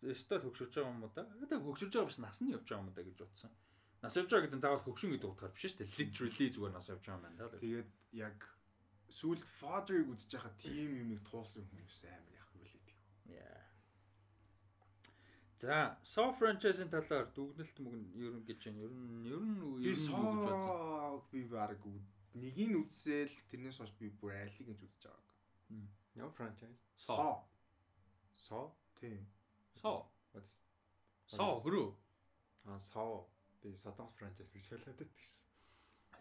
[0.02, 1.30] Өстөл хөгшөж байгаа юм уу да?
[1.46, 3.54] Гэтэ хөгшөж байгаа биш нас нь явж байгаа юм да гэж бодсон.
[4.02, 5.94] Нас явж байгаа гэдэг нь заавал хөгшин гэдэг утгаар биш шүү дээ.
[6.02, 7.62] Literally зүгээр нас явж байгаа юм байна да.
[7.62, 8.38] Тэгээд яг
[9.14, 13.00] сүүлд father-ыг үзэж байхад тийм юм их туулсан хүмүүс амар яг үлээд их.
[13.30, 13.62] Yeah.
[15.62, 18.90] За, Saw franchise-ийн талаар дүгнэлт мөгн ер нь гэж байна.
[18.90, 21.78] Ер нь ер нь Би ер нь гэж соо би баг
[22.36, 25.28] нэгийг нь үзсээл тэрнээс хойш би бүр айлыг ч үзэж байгааг.
[26.16, 26.84] Ямар franchise?
[26.96, 27.44] Saw.
[28.34, 28.68] Saw.
[29.00, 29.24] Тийм.
[29.80, 30.08] Saw.
[31.28, 31.90] Saw гөрөө.
[32.68, 33.28] Аа Saw.
[33.62, 35.48] Би Sodom franchise гэж хэлээд байсан.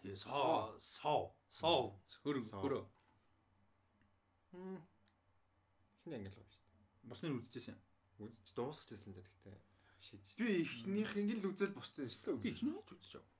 [0.03, 0.75] Yeah, Saw.
[0.79, 1.31] Saw.
[1.49, 1.95] Saw.
[2.07, 2.61] Saw.
[2.63, 2.83] хөрөө.
[4.51, 4.79] Хм.
[6.03, 7.09] Хин англи гоё шүү дээ.
[7.09, 7.77] Босныг үзчихсэн.
[8.19, 9.57] Үзэж дуусчихсан л да гэхдээ
[10.01, 10.29] шийдэж.
[10.37, 12.51] Би ихнийх ингээл үзэл боссон шүү дээ.
[12.51, 13.30] ихний ч байгаа.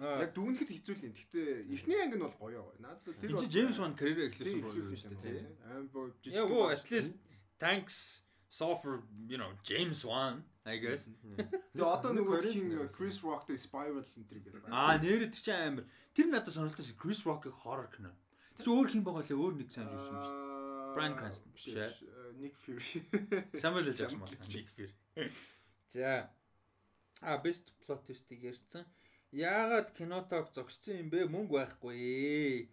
[0.00, 1.12] Яг дүгнэхэд хэцүү л юм.
[1.12, 2.64] Гэхдээ эхний анги нь бол гоё.
[2.80, 5.44] Надад тэр бол- Джеймс Wan карьераа эхлүүлсэн бол шүү дээ.
[5.68, 6.48] Аим боо жижиг.
[6.48, 7.20] Well, at least
[7.60, 11.06] thanks Saw for, you know, James Wan, I guess.
[11.06, 12.88] Тэгээ одоо нөгөө хин.
[12.90, 14.74] Chris Rock-тэй Spiral энэ төр гэдэг байна.
[14.74, 15.84] Аа, нэр тэр чинь амар.
[16.10, 18.10] Тэр надад сонирхолтой ши Chris Rock-ыг horror кино.
[18.58, 20.50] Тэр чинь өөр хин байгаа лээ, өөр нэг сайн юусэн юм шүү дээ.
[20.50, 21.78] Аа, Bryan Cranston биш, ээ.
[21.78, 22.90] э, Nick Fury.
[23.62, 23.94] Samuel L.
[23.94, 24.18] Jackson.
[24.18, 24.50] L.
[24.50, 24.92] Shakespeare.
[25.86, 26.30] За.
[27.22, 28.82] А best plot twist-ийг ярьсан.
[29.32, 31.30] Яагаад кинотог зогссон юм бэ?
[31.30, 32.66] Мөнгө байхгүй.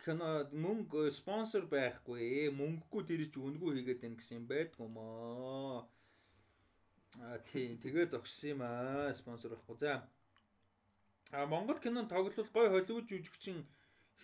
[0.00, 2.48] Кино мөнгө спонсор байхгүй.
[2.48, 5.84] Мөнгөгүй тэр чи үнгүй хийгээд байна гэсэн юм байдг юм аа.
[7.20, 9.12] А тий, тэгээ зогссон юм аа.
[9.12, 9.76] Спонсор байхгүй.
[9.84, 10.08] За.
[11.36, 13.68] А Монгол кинонд тоглол гой Холливуд жүжигчин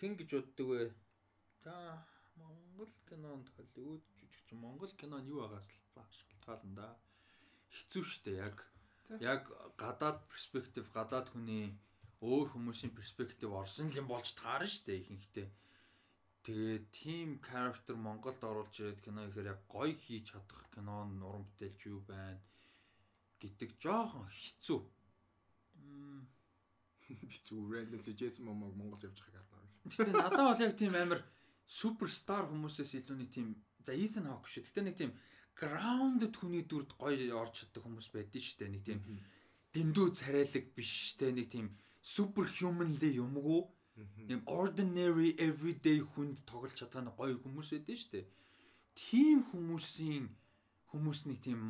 [0.01, 0.83] хэн гэж боддөг вэ?
[1.61, 2.01] За
[2.41, 6.89] Монгол кинонд Холливуд жүжигчин Монгол кино нь юу байгаас л шалтгаална да.
[7.69, 8.65] Хэцүү шттэ яг
[9.19, 11.73] яг гадаад перспектив гадаад хүний
[12.21, 15.47] өөр хүмүүсийн перспектив орсон юм болж таарна штэ ихэнхдээ.
[16.45, 21.79] Тэгээ team character Монголд оруулж ирээд кино ихээр яг гоё хийж чадах кинон уран бүтээлч
[21.89, 22.41] юу байна
[23.41, 24.79] гэдэг жоохон хэцүү.
[27.45, 29.73] Зүг random Jason Momoa Монгол явж байгааг харна.
[29.85, 31.21] Гэтэ надад бол яг тийм амар
[31.65, 33.47] суперстар хүмүүсээс илүү нэг тийм
[33.85, 34.65] за Ethan Hawke шүү.
[34.65, 35.11] Гэтэ нэг тийм
[35.59, 38.73] grounded хүний дүрд гоё орж чаддаг хүмүүс байдэн шүү дээ.
[38.75, 38.99] Нэг тийм
[39.75, 41.67] дэндүү царайлаг биш те нэг тийм
[42.03, 43.61] супер humanly юмгүй
[44.33, 48.25] юм ordinary everyday хүнд тоглож чадах нэг гоё хүмүүс байдэн шүү дээ.
[48.99, 50.25] Тим хүмүүсийн
[50.91, 51.61] хүмүүс нэг тийм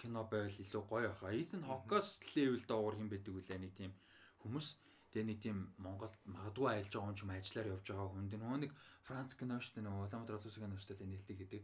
[0.00, 1.32] кино байвал илүү гоё хаа.
[1.32, 3.92] Ethan Hawke-ос level доор юм байдаг үлээ нэг тийм
[4.44, 4.68] хүмүүс
[5.10, 8.30] Тэгээ нэг тийм Монголд магадгүй айлж байгаа юм ч юм ажиллаар явж байгаа хүн.
[8.30, 8.72] Тэгээ нөгөө нэг
[9.02, 11.62] Франц кино шүү дээ нөгөө Улаанбаатар улсын кино шүү дээ нээлттэй гэдэг.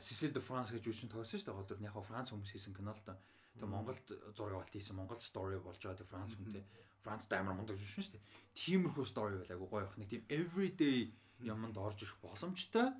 [0.00, 1.56] Сесил де Франс гэж үчин тогсон шүү дээ.
[1.56, 3.16] Голдор яг Франц хүмүүс хийсэн кино л та.
[3.56, 4.06] Тэгээ Монголд
[4.36, 5.96] зураг авалт хийсэн Монгол story болж байгаа.
[5.96, 6.64] Тэгээ Франц хүнтэй.
[7.00, 8.24] Франц даймар мундаг жүжигчин шүү дээ.
[8.60, 9.96] Тиймэрхүү story байл айгу гоё байх.
[9.96, 12.92] Нэг тийм everyday юмд орж ирэх боломжтой.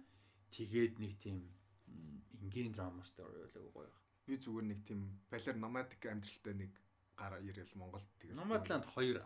[0.57, 1.45] Тэгээд нэг тийм
[2.41, 4.01] ингийн драма story байл айгу гоё байх.
[4.25, 6.73] Би зүгээр нэг тийм балер nomadic амьдралтай нэг
[7.17, 8.37] гараа ирээл Монголд тэгэл.
[8.41, 9.21] Nomadland 2.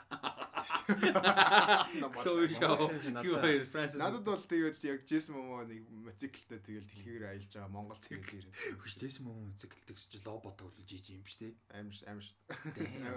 [2.22, 2.90] So show.
[3.22, 3.36] Юу
[3.66, 3.98] Францис.
[3.98, 8.78] Надад бол тэгэл яг Jason Momoa нэг мотоциклтэй тэгэл дэлхийгээр аялж байгаа Монгол цэглэр ирээ.
[8.78, 11.54] Хүчтэйсэн мөн циклдэг ч лобот тоглож ийж юм шүү дээ.
[11.74, 12.24] Амар ш- амар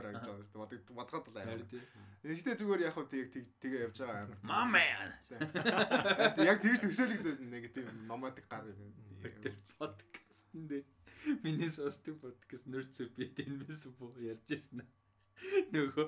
[0.10, 1.62] аялж байгаа бодход бол амар.
[1.70, 1.82] Тий.
[2.24, 3.30] Гэхдээ зүгээр яг хөө тийг
[3.62, 4.40] тэгээ явж байгаа амар.
[4.42, 5.12] Man.
[6.42, 8.94] Яг тэгж төсөөлөгдөд нэг тийм nomadic гар юм.
[9.44, 10.86] Тэр подкастн дээр
[11.44, 14.84] миний сонсдог подкаст нэрцүү би тэнэс бо ярьж ирсэн.
[15.72, 16.08] Нөгөө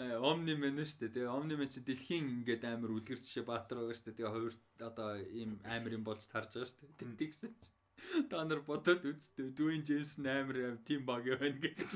[0.00, 1.12] Омни мэн шүү дээ.
[1.12, 4.16] Тэгээ Омни мэн чи дэлхийн ингээд амар үлгэр жишээ баатар байгаа шүү дээ.
[4.16, 7.20] Тэгээ хоёр одоо ийм амар юм болж тарж байгаа шүү дээ.
[7.20, 7.70] Тэгсэн чи
[8.32, 9.52] та нар бодоод үзтээ.
[9.52, 11.92] Дүүн Джейсон амар тим баг явна гэж.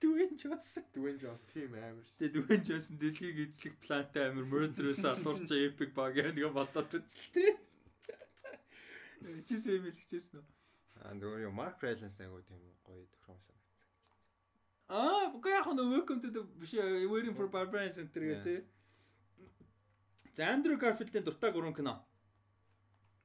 [0.00, 2.08] Дүүн Джейсон Dwayne Johnson team амар.
[2.16, 7.60] Тэгээ Дүвэн Джонсон дэлхийг эзлэх плантай амир murderous алуурч epic баг яг нэг бодоод үзэлтэй.
[9.44, 10.46] Чи сэм хэлчихсэн үү?
[11.04, 13.63] Аа зөвхөн юу Марк Райланс айгуу тийм гоё тохиом санагдсан.
[14.88, 18.64] Аа, үгүй яг нэг welcome to the биш ээ, waiting for Barbara Center гэдэг.
[20.34, 22.04] За Андрю Гарфилдийн дуртай гурван кино.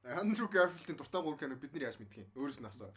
[0.04, 2.26] Андрю Гарфилдийн дуртай гур кино бид нар яаж мэдх юм?
[2.32, 2.88] Өөрөөс нь асуу.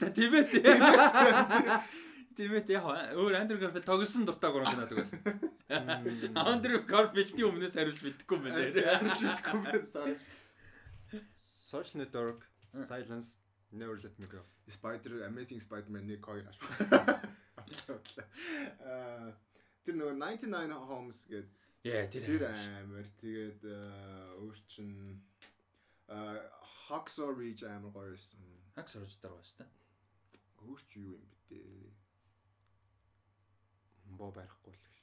[0.00, 0.44] За тийм ээ.
[2.36, 2.84] Тийм ээ яг
[3.16, 5.08] өөр Андрю Гарфилд тогсон дуртай гурван кино тэгвэл.
[6.36, 8.60] Андрю Гарфилдийн өмнөөс хариулж мэдэхгүй юм байна.
[9.00, 9.86] Амар шийдэхгүй байна.
[9.88, 10.20] Sorry.
[11.74, 12.44] Social Network,
[12.76, 13.38] Silence,
[13.74, 14.40] Never Let Me Go.
[14.68, 16.58] Spider Amazing Spider-Man 1 2 аш.
[18.80, 19.34] Аа
[19.84, 21.50] тэр нөгөө 99 Homes гэдэг
[21.84, 22.24] Яа тэр.
[22.24, 25.20] тэр амар тэгээд аа, өөр чин
[26.08, 26.40] аа
[26.88, 28.40] Hacksaw Ridge амар гоё байсан.
[28.76, 29.66] Хаг сурж дараа ба штэ.
[30.64, 31.92] Өөр чи юу юм бэ дээ?
[34.16, 34.96] Боо барихгүй л гэж.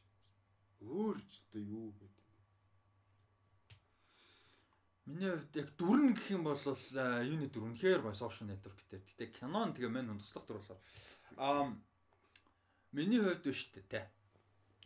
[0.82, 2.21] Өөр ч одоо юу гэдэг.
[5.12, 9.04] Миний хувьд яг дүрн гэх юм бол а, юуны дүр үнэхээр гоё social network дээр.
[9.04, 10.80] Гэтэ кинон тэгээ мань туслах дүр болохоор
[11.36, 11.76] аа
[12.96, 14.08] миний хувьд биш үү те.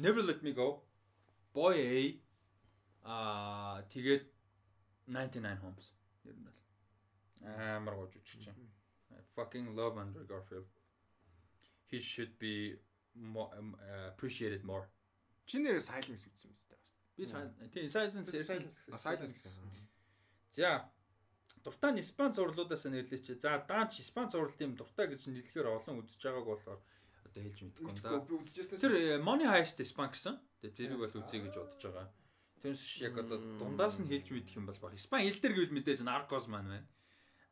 [0.02, 0.81] Never let me go.
[1.53, 2.02] Boy A
[3.06, 4.26] аа тэгээд
[5.14, 5.93] 99 homes.
[6.26, 6.57] Ер нь бол
[7.45, 8.73] амар гоё жүжигч юм.
[9.38, 10.65] Fucking love Andrew Garfield.
[11.85, 12.80] He should be
[13.14, 14.89] more, um, uh, appreciated more.
[15.45, 16.73] Чи нэрээ Silence үзсэн юм зү?
[17.14, 17.23] Би
[17.69, 18.34] тийм silence
[18.89, 19.53] А Silence гэсэн.
[20.56, 20.88] За
[21.64, 23.36] дуртай нь Испани зурлуудаас нэрлэеч.
[23.44, 26.80] За даанч Испани зурлт юм дуртай гэж нийлэхээр олон үзэж байгааг болохоор
[27.27, 28.80] одоо хэлж мэдэхгүй юм да.
[28.80, 30.40] Тэр э, Money Heist Испани гэсэн.
[30.64, 32.07] Тэгээ тэрийг бол үзье гэж бодож байгаа.
[32.64, 34.95] Тэрс яг одоо дундаас нь хэлж мэдэх юм бол баг.
[34.95, 36.88] Испани хэл дээр гэвэл мэдээж Narcos маань байна.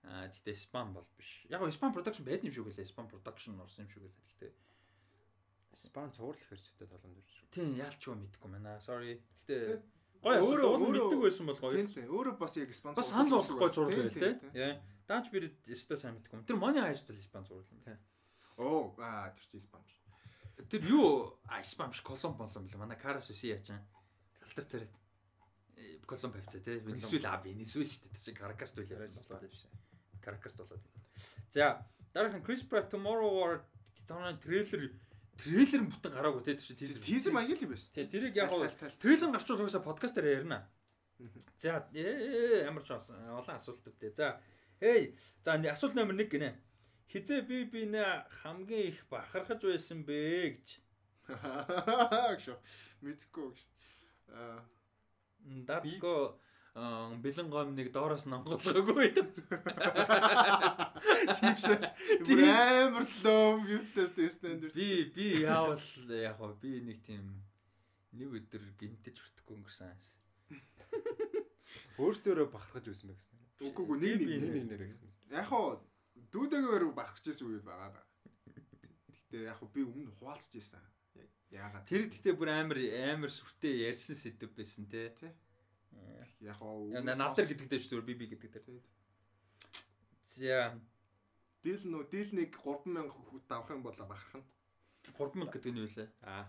[0.07, 1.43] Аа тэгтээ Испани бол биш.
[1.51, 2.87] Яг Испани production байд юм шиг үлээ.
[2.87, 4.15] Испани production орсон юм шиг үлээ.
[4.39, 4.51] Тэгтээ
[5.73, 7.49] Спан цуврал хэрчтэй боломж шүү.
[7.49, 8.77] тийм яалчгүй мэдхгүй байна.
[8.77, 9.17] Sorry.
[9.49, 9.81] Тэгтээ
[10.23, 11.75] өөрөө өөрөө- мэддэг байсан бол гоё.
[11.77, 12.07] Тийм тийм.
[12.07, 12.95] Өөрөө бас яг спонсор.
[12.95, 14.39] Бас санал болгох гой Тийм, байл те.
[14.53, 14.81] Яа.
[15.07, 16.45] Даанч би өстой сайн мэдгүй юм.
[16.47, 17.99] Тэр Money Heist л Испани зурлал юм байна.
[18.57, 19.97] Оо, аа тэр чи спонсор.
[20.69, 22.77] Тэр юу Испани биш Колумб болон била.
[22.77, 23.83] Манай Карас үси яачаа.
[24.39, 24.89] Галтар царайт.
[25.75, 26.79] Э, Колумб авцаа те.
[26.79, 28.13] Венесуэл а Венесуэл шүү дээ.
[28.15, 29.07] Тэр чинь Каракаст үйл байна.
[29.47, 29.65] биш.
[30.21, 30.79] Каракаст болоод.
[31.49, 33.61] За дараахан Chris Pratt Tomorrow War
[34.07, 34.91] тооны трейлер
[35.37, 36.57] трейлер нь бүтэн гараагүй те.
[36.57, 37.01] Чинь teaser.
[37.03, 37.93] Тийзер маяг л юм байсан.
[37.95, 38.91] Тэ тэрийг яг тал.
[39.01, 40.67] трейлер гарчвал угаасаа подкаст дээр ярина.
[41.57, 44.13] За ямар ч асан олон асуулт өвдөө.
[44.13, 44.41] За
[44.81, 46.51] эй за асуулт номер 1 гинэ.
[47.09, 50.67] Хизээ би би нэ хамгийн их бахархаж байсан бэ гэж.
[52.37, 52.57] Гшо.
[53.01, 53.53] Мэдхгүй.
[54.33, 54.65] Аа
[55.43, 56.39] Датко
[56.73, 59.45] бэлэн гомныг доороос нонголгоогүй гэдэг.
[61.37, 61.85] тийм шээс.
[62.25, 62.41] Тийм.
[62.41, 64.73] Бүр амар лов юутай дэстендер.
[64.73, 65.77] Би би яавал
[66.09, 67.45] яг гоо би нэг тийм
[68.17, 69.93] нэг өдөр гинтэж хүртэхгүй өнгөрсөн.
[72.01, 73.37] Өөртөөрөө бахархаж байсан байх гэсэн.
[73.69, 75.09] Үгүй үгүй нэг нэг Нэг нэг нэрээ гэсэн.
[75.29, 75.77] Яг хоо
[76.33, 78.01] дүүдэгээр барахж ирсэн үед байгаа ба.
[79.29, 80.81] Гэтэ яг хоо би өмнө хуваалцж ирсэн.
[81.53, 85.13] Яагаад Тэр гэхдээ бүр амар амар сүртэй ярьсан сэдв байсан те.
[86.43, 88.65] Яг хоо Надар гэдэг дээр шүү би би гэдэг дээр.
[88.67, 88.81] Тий.
[90.23, 90.75] За
[91.63, 94.47] Дил нөө дил нэг 3000 хүүт авах юм бол бахарх нь.
[95.07, 96.09] 3000 гэдэг нь юу лээ?
[96.27, 96.43] Аа,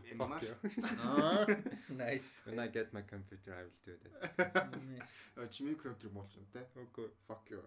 [2.03, 2.43] nice.
[2.47, 5.51] When I get my computer I will do that.
[5.55, 6.67] Чимиг компьютер болчихно те.
[6.75, 7.15] Үгүй.
[7.31, 7.63] Fuck you.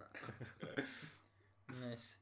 [1.72, 2.20] Nice.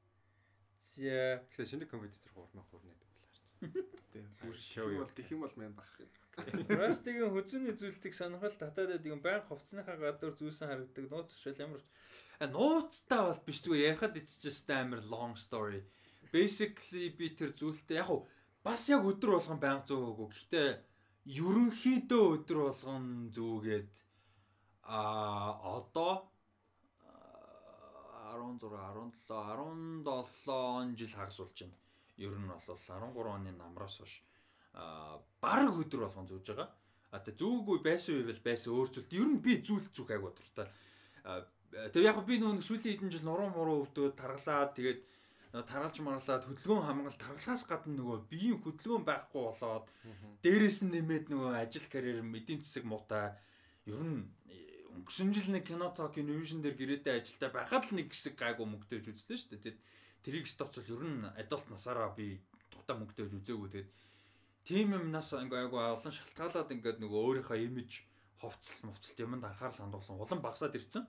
[0.77, 3.25] За Тэгэхээр шинэ компьютер 3000 хүрнэ байлаа.
[4.13, 4.29] Тийм.
[4.45, 5.01] Бүр шоу юу.
[5.01, 6.09] бол тэх юм бол мэн бахарх юм.
[6.35, 11.81] Растигийн хүзүүний зүйлтийг сонирхол татаад байдаг юм баян хувцсныхаа гадуур зүүсэн харагдаг нууц шил ямар
[12.39, 15.79] А, нууцтай бол биш зүгээр ярихад it's just амар long story.
[16.35, 18.27] Basically би тэр зүйлтэй яг уу
[18.67, 20.27] бас яг өдөр болгон байнга зөөгөө.
[20.35, 20.69] Гэхдээ
[21.39, 23.93] ерөнхийдөө өдөр болгон зүүгээд
[24.83, 24.99] а
[25.79, 26.27] одоо
[27.07, 28.59] а, 16
[29.23, 31.79] 17 17 жил хагас болж байна.
[32.19, 34.19] Ер нь бол 13 оны намраас хойш
[35.41, 36.69] баг өдөр болгон зүүж байгаа.
[37.11, 40.67] А тэ зүүгүй байсан бол байсан өөр зүйлд ер нь би зүйл зүг айгу дуртай.
[41.93, 45.01] Тэг яг би нүүн сүүлийн хэдэн жил нуруу муруу өвдөөд таргалаад тэгээд
[45.63, 49.87] таргалж марлаад хөдөлгөөн хамгаалалт таргалахаас гадна нөгөө биеийн хөдөлгөөн байхгүй болоод
[50.43, 53.31] дээрэс нь нэмээд нөгөө ажил карьер эдийн засаг муутай
[53.87, 58.11] ер нь э, өнгөрсөн жил нэг кино ток инновашн дээр гэрээтэй ажилдаа байхад л нэг
[58.11, 59.63] хэсэг гайгүй мөнгөтэй үз үзсэн шүү дээ.
[59.63, 59.79] Тэгэд
[60.27, 63.89] тэрийг стоцвол ер нь адулт насаараа би тухтай мөнгөтэй үз үзээгүй тэгээд
[64.65, 68.01] тим юм нас ингээ айгу олон шалтгаалаад ингээд нөгөө өөрийнхөө имиж
[68.41, 71.05] хувцал мувцалт юмд анхаарал хандуулсан улам багасаад ирсэн.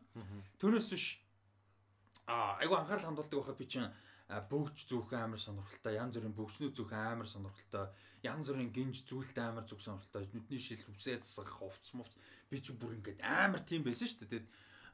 [0.60, 1.06] Түүнээс биш
[2.28, 3.88] а айгу анхаарал хандуулдаг байхад би чинь
[4.26, 7.86] бөгж зүүх амар сонирхолтой, янз бүрийн бөгчнүүд зүүх амар сонирхолтой,
[8.26, 12.18] янз бүрийн гинж зүйлтэй амар зүг сонирхолтой, нүдний шил үсээ засах, хувц мувц
[12.50, 14.30] би чи бүр ингээд амар тийм байсан шүү дээ.
[14.34, 14.48] Тэгээд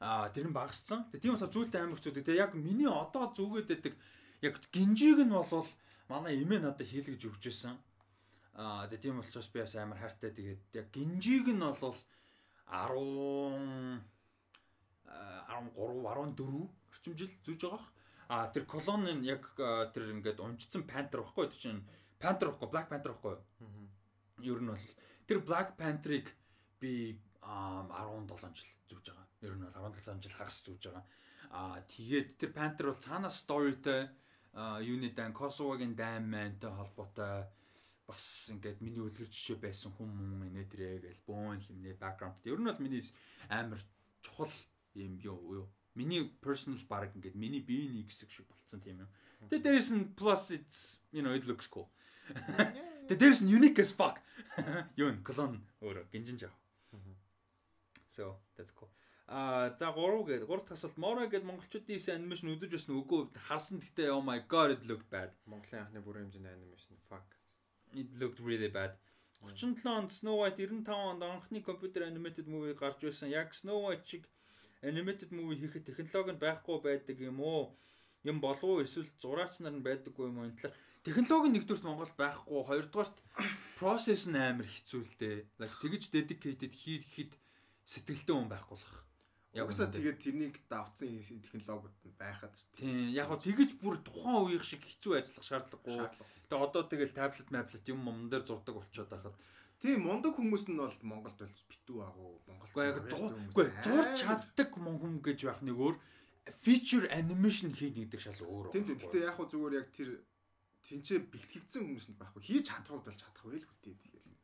[0.04, 1.08] а тэр нь багассан.
[1.16, 2.12] Тийм болохоор зүйлтэй амар хэцүү.
[2.20, 3.94] Тэгээд яг миний одоо зүгээд байдаг
[4.44, 5.70] яг гинжиг нь болвол
[6.12, 7.80] манай эмээ надад хийлгэж өгч байсан.
[8.54, 10.30] Аа тийм учраас би бас амар хайртай.
[10.30, 11.96] Тэгээд яг гинжиг нь болвол
[12.68, 14.02] 10
[15.08, 17.88] 13 14 орчим жил зүүж байгаа.
[18.28, 21.82] А тэр колон нь яг тэр ингээд унжсан Panther байхгүй тэр чинь
[22.20, 23.36] Panther байхгүй Black Panther байхгүй.
[24.44, 24.86] Ер нь бол
[25.26, 26.28] тэр Black Panther-ыг
[26.80, 29.26] би а, 17 жил зүүж байгаа.
[29.42, 31.04] Ер нь бол 17 жил хагас зүүж байгаа.
[31.50, 34.08] А тэгээд тэр Panther бол цаанаас storyтэй
[34.84, 37.48] юуны дан Kosovo-гийн даймантай холбоотой
[38.06, 42.42] бас ингээд миний үлгэр жишээ байсан хүн мөн инээ тэрэ гэл бөөн хэмнээ бэкграунд.
[42.46, 43.02] Ер нь бол миний
[43.48, 43.80] амар
[44.22, 44.52] чухал
[44.94, 49.10] юм юу юу миний personal баг ингээд миний биений хэсэг шиг болцсон тийм юм.
[49.50, 51.88] Тэгээ дээрэс нь plus it's you know it looks cool.
[53.08, 54.18] Тэгээ дээрэс нь unique as fuck.
[55.00, 56.54] Юу н клон өөр гинжин жаа.
[58.08, 58.90] So that's cool.
[59.26, 63.20] А за 3 гээд 3 дахь асуулт Mora гээд монголчуудын хийсэн анимашн үзэж байсан үгүй
[63.48, 65.32] харсан гэхдээ oh my god it looked bad.
[65.48, 67.24] Монголын анхны бүрэн хэмжээний анимашн fuck.
[67.94, 68.96] It looked really bad.
[69.42, 73.28] 37 онд Snow White 95 онд анхны компьютер animated movie гарч байсан.
[73.28, 74.24] Яг Snow White шиг
[74.82, 77.74] animated movie хийхэд технологи нь байхгүй байдаг юм уу?
[78.24, 80.46] Юм болов уу эсвэл зураач нар нь байдаггүй юм уу?
[80.46, 83.16] Энэ талаар технологи нэгдүгürt Монголд байхгүй, хоёрдугаарт
[83.78, 85.36] process нь амар хэцүү л дээ.
[85.58, 87.32] Like тэгж dedicated хийхэд
[87.82, 88.94] сэтгэлтэй хүн байхгүй болох.
[88.94, 89.11] Яг
[89.52, 92.56] үсээ тэгээд тэрнийг давцсан технологиуд нь байхад.
[92.72, 95.92] Тийм яг го тэгж бүр тухайн үеийн шиг хэцүү ажиллах шаардлагагүй.
[95.92, 96.32] Шаардлага.
[96.48, 99.36] Тэгээ одоо тэгэл таблет, маблет юм юм дээр зурдаг болчиход байхад
[99.82, 102.70] Тийм мундаг хүмүүс нь бол Монголд бол битүү агуу Монгол.
[102.70, 105.98] Уу яг зургүй зурж чаддаг хүн гэж байх нэг өөр
[106.62, 108.70] feature animation хийнэ гэдэг шал өөр.
[108.70, 109.02] Тийм тийм.
[109.02, 110.22] Гэтэ яг хөө зүгээр яг тэр
[110.86, 112.42] тэнцээ бэлтгэгдсэн хүмүүс нь байхгүй.
[112.46, 114.38] Хийж чадах бол чадах байл хөтээ тэгэл.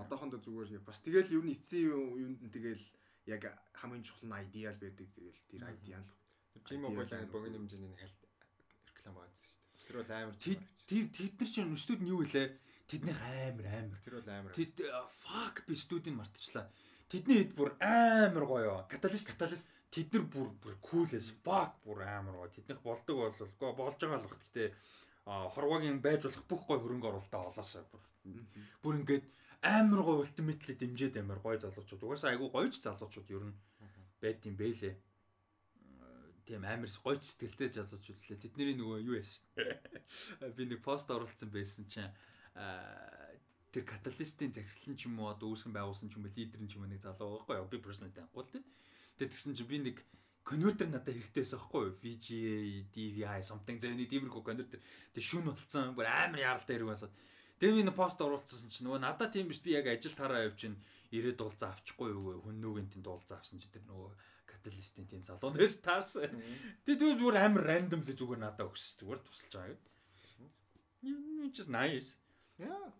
[0.00, 2.80] Одоохондоо зүгээр бас тэгэл юу н эцсийн юунд нь тэгэл
[3.28, 3.42] яг
[3.76, 6.08] хамгийн чухал нь идеал байдаг тэгэл тэр идеал.
[6.64, 8.20] Жим моголын богино хэмжээний хальт
[8.88, 9.86] реклам байгаадсан шүү дээ.
[9.86, 10.36] Тэр бол амар
[10.88, 12.56] Тэр тэд нар чинь өстүүд нь юу вэ?
[12.88, 14.00] Тэднийх амар амар.
[14.00, 14.52] тэр бол амар.
[14.56, 14.80] Тэд
[15.20, 16.72] fuck би студийг мартчихлаа.
[17.12, 18.88] Тэдний хэд бүр амар гоё.
[18.88, 22.48] Каталист каталист тэд нар бүр бүр cool as fuck бүр амар гоё.
[22.56, 24.40] Тэднийх болдог болголгүй болж байгаа л бах.
[24.48, 24.72] Гэтэ
[25.28, 28.02] хорвогийн байж болох бүх гоё хөрөнгө оруулалтаа олоосоо бүр
[28.80, 29.26] бүр ингээд
[29.62, 32.02] амар гоё ultimately дэмжээд амар гоё залуучууд.
[32.02, 33.56] Угаасаа айгүй гоёч залуучууд ер нь
[34.22, 34.94] байд юм бэлээ.
[36.46, 38.38] Тийм амар гоё сэтгэлтэй залуучууд лээ.
[38.38, 39.44] Тэдний нөгөө юу яасан.
[40.56, 42.06] Би нэг пост оруулсан байсан чинь
[42.54, 43.34] аа,
[43.74, 46.86] тэр каталистийн захирлан ч юм уу одоо үүсгэн байгуулсан ч юм уу лидер ч юм
[46.86, 48.64] уу нэг залуу байхгүй юу би personally таахгүй л тийм.
[49.18, 49.96] Тэгээд тэгсэн чинь би нэг
[50.48, 52.56] конвертер надад хэрэгтэй байсан байхгүй юу VGA
[52.94, 54.80] DVI something зэ нэг тиймэрхүү конвертер
[55.12, 57.14] тэг шүн болцсон бүр амар яралтай хэрэг болоод
[57.58, 60.62] тэгээд би нэг пост оруулсан чинь нөгөө надад тийм биш би яг ажил тараа явж
[60.62, 60.78] чинь
[61.10, 64.10] ирээд дуулзаа авчихгүй юу хүн нүгэн тэнд дуулзаа авсан чи тэр нөгөө
[64.48, 66.32] каталистийн тийм залуунаас таарсан.
[66.84, 71.50] Тэгээд зүгээр зүгээр амар random л зүгээр надад өгс зүгээр тусалж байгаа юм.
[71.54, 72.18] Just nice.
[72.58, 72.92] Яа.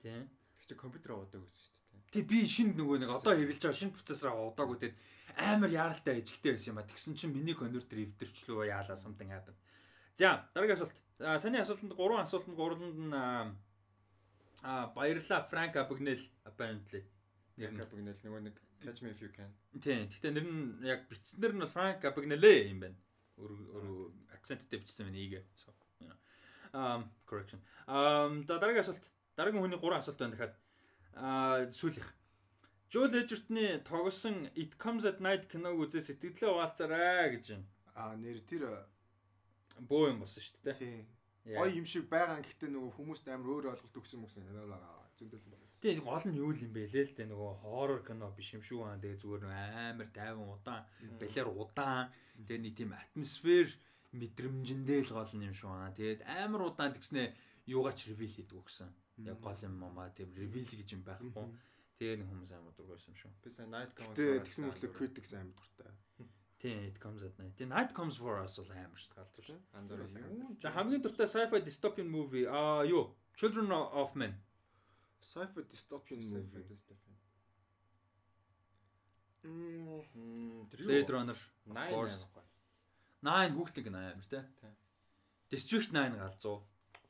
[0.00, 0.30] Тийм.
[0.56, 2.12] Тэр чи компьютер аваадаг гэсэн шүү дээ.
[2.14, 4.94] Тэг би шинэ нөгөө нэг одоо хэвлэж байгаа шинэ процессор аваадаг үтэд
[5.36, 6.88] амар яаралтай ажилттай байсан юм а.
[6.88, 9.54] Тэгсэн чинь миний конвертер эвдэрчлөө яалаа something happen.
[10.20, 10.96] За дараагийн асуулт.
[11.18, 13.56] А саний асуултанд гурван асуултанд гурланд нь а
[14.62, 17.00] а, баярлаа Франк Абигнел apparently.
[17.56, 17.80] Нэр нь.
[17.80, 19.48] Бигнэл нөгөө нэг catch me if you can.
[19.80, 20.04] Тийм.
[20.12, 23.00] Гэхдээ нэр нь яг бичснэр нь бол Франк Абигнелэ юм байна.
[23.40, 25.44] Өөр акценттэй бичсэн байна ийгээ.
[26.76, 27.64] Um correction.
[27.88, 29.04] Um за дараагийн асуулт.
[29.40, 30.54] Дараагийн хүний гурван асуулт байна дахиад.
[31.16, 32.12] Аа сүүлийнх.
[32.92, 37.66] Joel Edgerton-ы тогсон It Comes at Night киног үзээ сэтгэлдээ угаалцаарай гэж байна.
[37.96, 38.84] Аа нэр тэр
[39.88, 40.76] Бөө юм болсон шүү дээ.
[40.80, 41.06] тийм
[41.56, 42.40] гоё юм шиг байгаа.
[42.44, 45.66] Гэхдээ нөгөө хүмүүст амар өөр ойлголт өгсөн мөсөн надад зөндөл байна.
[45.80, 48.80] Тэгээ гол нь юу юм бэ лээ л дээ нөгөө хоррор кино биш юм шүү
[48.84, 49.00] аа.
[49.00, 50.84] Тэгээ зүгээр нөгөө амар тайван удаан,
[51.16, 52.12] балиар удаан.
[52.44, 53.66] Тэгээ нэг тийм атмосфер
[54.12, 55.96] мэдрэмжэндээ л гол нь юм шүү аа.
[55.96, 57.22] Тэгээд амар удаан тэгснэ
[57.72, 58.90] юугаач ревил хийдэг гэсэн.
[59.24, 61.48] Яг гол юм маа тийм ревил гэж юм байхгүй.
[61.96, 63.32] Тэгээ нэг хүмүүс амар дургүйсэн юм шүү.
[63.44, 64.16] Би сая night comes.
[64.16, 65.92] Тэгээ тэгсэн мөртлөө critics амар дуртай.
[66.60, 67.56] Тийм it comes at night.
[67.56, 69.58] Тэгээ night comes for us бол амар шүү галзуу шүү.
[69.80, 70.56] Андор юу?
[70.60, 73.16] За хамгийн дуртай sci-fi dystopian movie аа юу?
[73.34, 74.36] Children of Men.
[75.24, 76.60] Sci-fi dystopian movie.
[79.42, 81.38] Мм Blade Runner.
[81.64, 82.12] Nine.
[83.24, 84.44] 9 хүүхлэг амар те.
[84.60, 84.76] Тийм.
[85.48, 86.60] District 9 галзуу.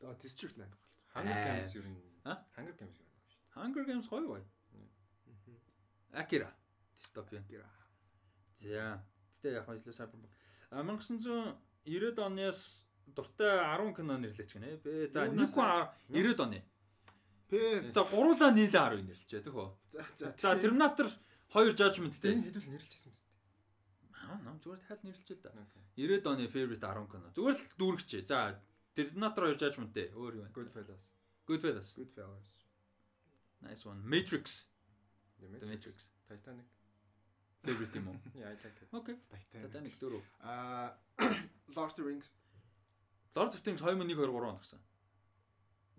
[0.07, 1.03] Аа district 9 болсон.
[1.15, 1.43] Hunger.
[1.43, 1.99] Games юу юм?
[2.23, 2.39] А?
[2.55, 3.51] Hunger Games юу юм шүү дээ.
[3.59, 4.47] Hunger Games гоё гоё.
[6.15, 6.55] Akira
[6.99, 7.43] dystopian.
[7.51, 7.67] Гэр.
[8.63, 9.03] За.
[9.41, 10.29] Гэтэ яг хэлээ cyberpunk.
[10.71, 14.77] А 1990 оноос дуртай 10 кино нэрлэж гинэ.
[14.85, 16.61] Бэ за Юунаас 1 90 оны.
[17.49, 17.57] П.
[17.97, 19.69] За гуруулаа нийлээ 10 нэрлэж төхөө.
[19.91, 20.27] За за.
[20.39, 21.09] За Terminator
[21.51, 22.53] 2 Judgment Тэр дээр.
[22.53, 23.23] хэдүүл нэрлэжсэн юм зү.
[24.15, 25.51] Аа нам зүгээр тайл нэрлэж л да.
[25.57, 25.83] Окей.
[25.97, 27.27] 90 оны favorite 10 кино.
[27.35, 28.23] Зүгээр л дүүргчээ.
[28.29, 28.39] За
[28.95, 30.53] Terminator 2 Judgment дээр өөр юу вэ?
[30.55, 31.05] Goodfellas.
[31.49, 31.89] Goodfellas.
[31.99, 32.49] Goodfellas.
[33.65, 34.01] Nice one.
[34.07, 34.71] Matrix.
[35.41, 36.13] The Matrix.
[36.29, 36.69] Titanic.
[37.65, 38.17] Favorite юм уу?
[38.35, 38.89] Yeah, I like it.
[38.93, 39.17] Окей.
[39.53, 39.95] Titanic.
[40.01, 40.23] Дөрөв.
[40.43, 40.97] Аа
[41.77, 42.29] Lord of the Rings
[43.37, 44.79] Lord of the Rings 2001 2 3 он гэсэн.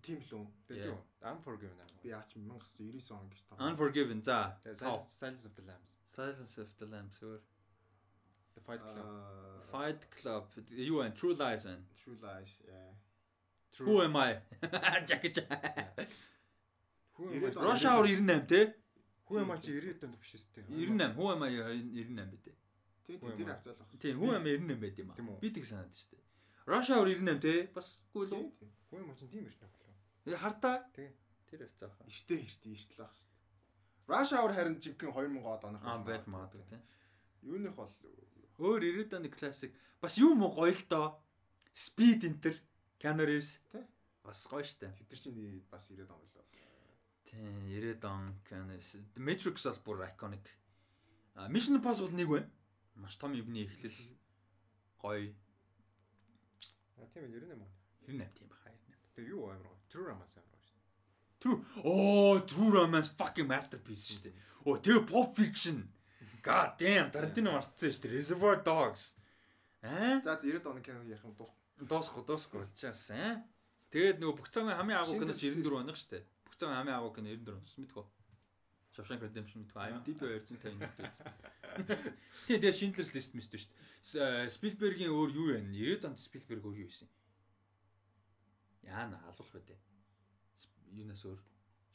[0.01, 0.45] тийм л үү?
[0.67, 0.97] Тэгээд юу?
[1.21, 1.87] Unforgiven аа.
[2.03, 3.57] Би аач 1999 он гэж таа.
[3.69, 4.19] Unforgiven.
[4.23, 4.57] За.
[4.79, 4.97] Тав.
[5.19, 5.91] Silence of the Lambs.
[6.15, 7.39] Silence of the Lambs өөр.
[8.55, 9.05] The Fight Club.
[9.71, 10.43] Fight Club.
[10.71, 11.13] Юу вэ?
[11.13, 12.51] True Lies and True Lies.
[12.67, 12.91] Yeah.
[13.79, 14.41] Who am I?
[15.07, 15.47] Jackie Chan.
[17.55, 18.73] Rush Hour 98 те?
[19.39, 20.65] Am I чи 90 донд биш үстэй.
[20.67, 21.15] 98.
[21.15, 22.57] Who am I 98 бид.
[23.07, 23.87] Тийм тийм тэр авцаалах.
[23.99, 25.39] Тийм, am I 98 байт юм Тийм аа.
[25.39, 26.23] Би тэг санаад шүү дээ.
[26.67, 27.55] Rush Hour 98 те?
[27.73, 28.47] Бас үгүй л үү?
[28.59, 28.71] Тийм.
[28.91, 29.95] Who am I чи тийм ирсэн юм болов.
[30.25, 30.77] Э, Хартаа.
[30.95, 31.13] Тэгээ.
[31.51, 32.07] Тэр хэвцээ хаа.
[32.07, 33.29] Эртээ эртээ эртлэх шүү.
[34.11, 35.81] Rush Hour харин жинхэнэ 2000 од оных.
[35.85, 36.79] Аа байж магадгүй те.
[37.41, 37.91] Юуных бол
[38.61, 39.73] Өөр 90 оны классик.
[40.01, 41.17] Бас юу мó гоё л доо.
[41.73, 42.53] Speed Enter.
[43.01, 43.57] Keanu Reeves.
[43.73, 43.81] Тэ.
[44.21, 44.93] Бас гоё штэ.
[44.93, 46.40] хэдэр чинь бас 90 он болоо.
[47.31, 48.35] Тийм, 90 он.
[49.15, 50.51] Matrix бол бүр iconic.
[51.35, 52.49] А Mission Impossible нэг байна.
[52.95, 54.17] Маш том ивний эхлэл.
[54.99, 55.33] Гоё.
[56.97, 57.71] А тийм ээ 98 он.
[58.07, 59.15] 98 тийм баха 98.
[59.15, 59.79] Тэгээ юу амар гоё.
[59.87, 60.61] True Romance амар гоё.
[61.39, 61.59] True.
[61.83, 64.35] Оо, True Romance fucking masterpiece шүү дээ.
[64.67, 65.87] Оо, тэгээ Pop Fiction.
[66.43, 68.19] God damn, Tarantino марцсан шүү дээ.
[68.19, 69.15] Reservoir Dogs.
[69.81, 70.19] Аа?
[70.21, 71.49] За 90 оны кино ярих юм дуус.
[71.79, 73.41] Доосго, доосго чаас аа.
[73.89, 76.23] Тэгээд нөгөө бүх цагийн хамгийн агуу киноч Schindler's 94 оных шүү дээ.
[76.61, 78.05] Бүх цагийн хамгийн агуу кино 94 оноос мэдгүй.
[78.93, 79.81] Shawshank Redemption мэдгүй.
[79.81, 81.09] IMDb 250 нэгтэй.
[82.45, 84.53] Тийм, тэгээд Schindler's List мэдгүй шүү дээ.
[84.53, 85.61] Спилбергийн өөр юу вэ?
[85.73, 87.09] 90 онд Спилберг өөр юу хийсэн?
[88.85, 89.73] Яана алуулах байдэ.
[90.93, 91.41] Юунаас өөр?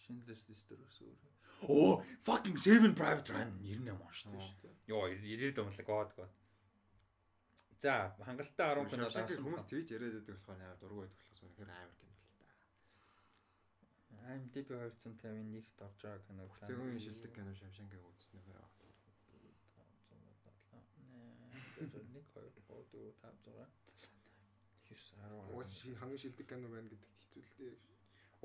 [0.02, 1.20] Schindler's List өөрөөс өөр.
[1.70, 4.74] Оо, fucking Saving Private Ryan 98 он шүү дээ.
[4.90, 6.34] Йоо, 90 он л god god.
[7.78, 11.70] За, хангалттай 10 кино даасан хүмүүс тэгж яриад байдаг болохоор амар дургу байдаг болохоос үнэхээр
[11.70, 12.05] амар.
[14.26, 16.42] IMDb 251-т орж байгаа кино.
[16.66, 18.70] Зөвхөн шилдэг кино Shawshank-ыг үзснээр аа.
[21.76, 23.66] 1 2 3 4 5 6 9
[24.88, 27.74] 10 Угаас ши- хамгийн шилдэг кино байна гэдэгт хэцүү л дээ.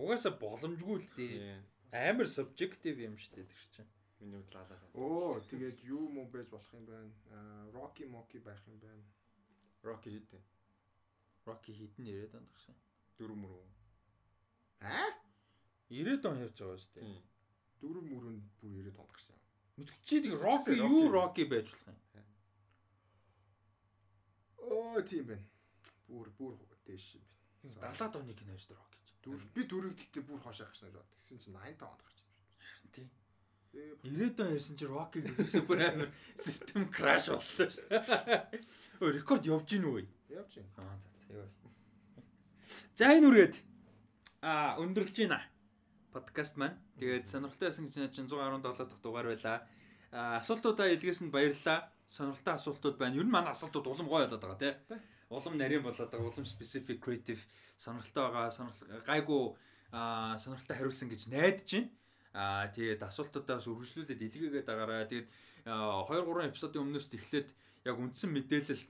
[0.01, 1.63] Угаасаа боломжгүй л дээ.
[1.91, 3.89] Амар subjective юм дээ тэр чинь.
[4.19, 4.77] Миний лалаа.
[4.93, 7.11] Оо тэгээд юу муу байж болох юм байна.
[7.73, 9.03] Rocky Mocky байх юм байна.
[9.83, 10.29] Rocky хит.
[11.47, 12.75] Rocky хитэн 90 онд гарсан.
[13.17, 13.65] Дөрөв мөрөв.
[14.81, 15.09] Аа?
[15.91, 17.03] 90 он ярьж байгаа шүү дээ.
[17.03, 17.21] Тийм.
[17.81, 19.43] Дөрөв мөрөнд бүр 90 онд гарсан юм.
[19.81, 21.99] Мэдгүй чи Тэс- Rocky юу Rocky байж болох юм.
[24.71, 25.45] Оо тийм байна.
[26.07, 26.55] Бүр бүр
[26.87, 27.23] дээш юм
[27.75, 27.91] байна.
[27.91, 28.99] 70-аад оны кино шүү дээ Rocky.
[29.21, 31.09] Дөрөв би дөрөв гэхдээ бүр хоошоо гарсан гэж бод.
[31.19, 32.29] Тэгсэн чинь 85 онд гарч ирсэн.
[32.61, 33.07] Харин тий.
[33.71, 38.63] Ээ 90 он ярьсан чи Rocky гэсэн бүр амар систем краш боллоо шүү дээ.
[39.01, 40.05] Өө рекорд явж гин үү?
[40.29, 40.71] явж байна.
[40.77, 41.49] Аа за за яа.
[42.95, 43.55] За энэ үргээд
[44.41, 45.41] а өндөрлж байна.
[46.11, 46.75] Подкаст маань.
[46.99, 49.63] Тэгээд сонирхолтой байсан гэж найдаж 117 дахь дугаар байлаа.
[50.11, 51.87] Асуултуудаа илгээсэнд баярлалаа.
[52.11, 53.15] Сонирхолтой асуултууд байна.
[53.15, 54.75] Ер нь манай асуултууд улам гоё болоод байгаа тий.
[55.31, 56.27] Улам нарийн болоод байгаа.
[56.27, 57.39] Улам specific creative
[57.79, 58.51] сонирхолтой байгаа.
[58.51, 59.43] Сонирхол гайгүй
[60.43, 61.89] сонирхолтой хариулсан гэж найдаж байна.
[62.35, 65.07] Аа тэгээд асуултуудаа бас үргэлжлүүлээд илгээгээд байгаарай.
[65.07, 65.27] Тэгээд
[65.63, 67.49] 2 3 эпизодын өмнөөс эхлээд
[67.87, 68.83] яг үндсэн мэдээлэл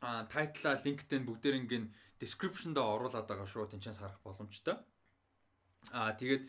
[0.00, 3.68] а тайтлаа линктэн бүгдээрингийн description-д оруулаад байгаа шүү.
[3.76, 4.80] Тэнчээс харах боломжтой.
[5.88, 6.44] Аа тэгээд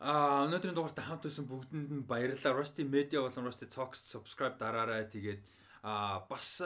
[0.00, 2.58] а өнөөдрийн дугаартай хамт байсан бүгдэнд нь баярлалаа.
[2.58, 5.06] Rusty Media болон Rusty Talks subscribe дараарай.
[5.06, 5.44] Тэгээд
[5.84, 6.60] а бас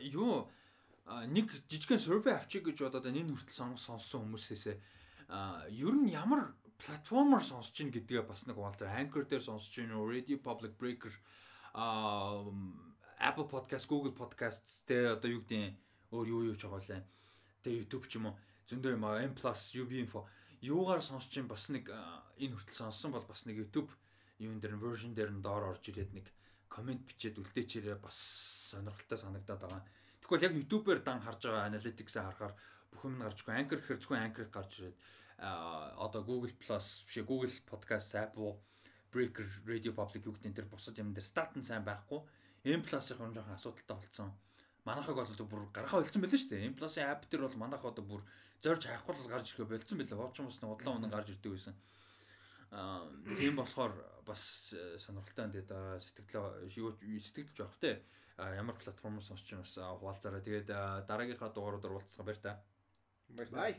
[0.00, 0.48] юу
[1.28, 4.80] нэг жижигхэн survey авчиг гэж бодоод энэ хүртэл сонссон хүмүүсээс
[5.28, 8.96] а ер нь ямар платформоор сонсож ийн гэдгээ бас нэг уулзаа.
[8.96, 11.12] Anchor дээр сонсож ийн, Radio Public Breaker
[11.76, 12.44] а
[13.20, 15.76] Apple Podcast, Google Podcast тэ одоо юу гэдэг
[16.12, 17.02] өөр юу юу ч байгаа лээ.
[17.62, 18.36] Тэ YouTube ч юм уу.
[18.68, 20.24] Зөндөө юм аа M+ UB info
[20.64, 21.92] юугаар сонсож ийн бас нэг
[22.40, 23.92] энэ хүртэл сонссон бол бас нэг YouTube
[24.40, 26.26] юун дээр version дээр нь доор орж ирээд нэг
[26.72, 28.16] комент бичээд үлдээчээрээ бас
[28.72, 29.82] сонирхолтой санагдаад байгаа.
[30.24, 32.54] Тэгвэл яг YouTube-ээр дан харж байгаа analytics-аа харахаар
[32.90, 33.54] бүх юм гарч иргүй.
[33.54, 34.98] Anchor гэхэр зөвхөн Anchor гарч ирээд
[35.38, 38.56] одоо Google Plus биш Google Podcast, Apple
[39.12, 42.20] Breaker, Radio Public юу гэдэг энэ төр бусад юм дээр стат нь сайн байхгүй.
[42.64, 44.32] M Plus-ийн хүн жоохон асуудалтай болсон.
[44.84, 46.76] Манайхаг бол бүр гарахаа болцсон байлаа шүү дээ.
[46.76, 48.22] Plus-ийн app дээр бол манайх одоо бүр
[48.60, 50.18] зорж хайхгүй бол гарч ирэхэ болцсон байлаа.
[50.20, 51.74] Хооч хүмүүс нэг удлаа унан гарч ирдэг байсан.
[52.70, 53.08] Аа
[53.38, 53.92] тийм болохоор
[54.28, 58.02] бас э, сонирхолтой энэ да сэтгэлээ сэтгэлж явах те.
[58.36, 60.42] ямар платформ сонсч юм бас а, хуваалцаарай.
[60.42, 60.68] Тэгээд
[61.08, 62.60] дараагийнхаа дугаараар уулзсан баяр та.
[63.36, 63.46] Та.
[63.52, 63.78] Бай.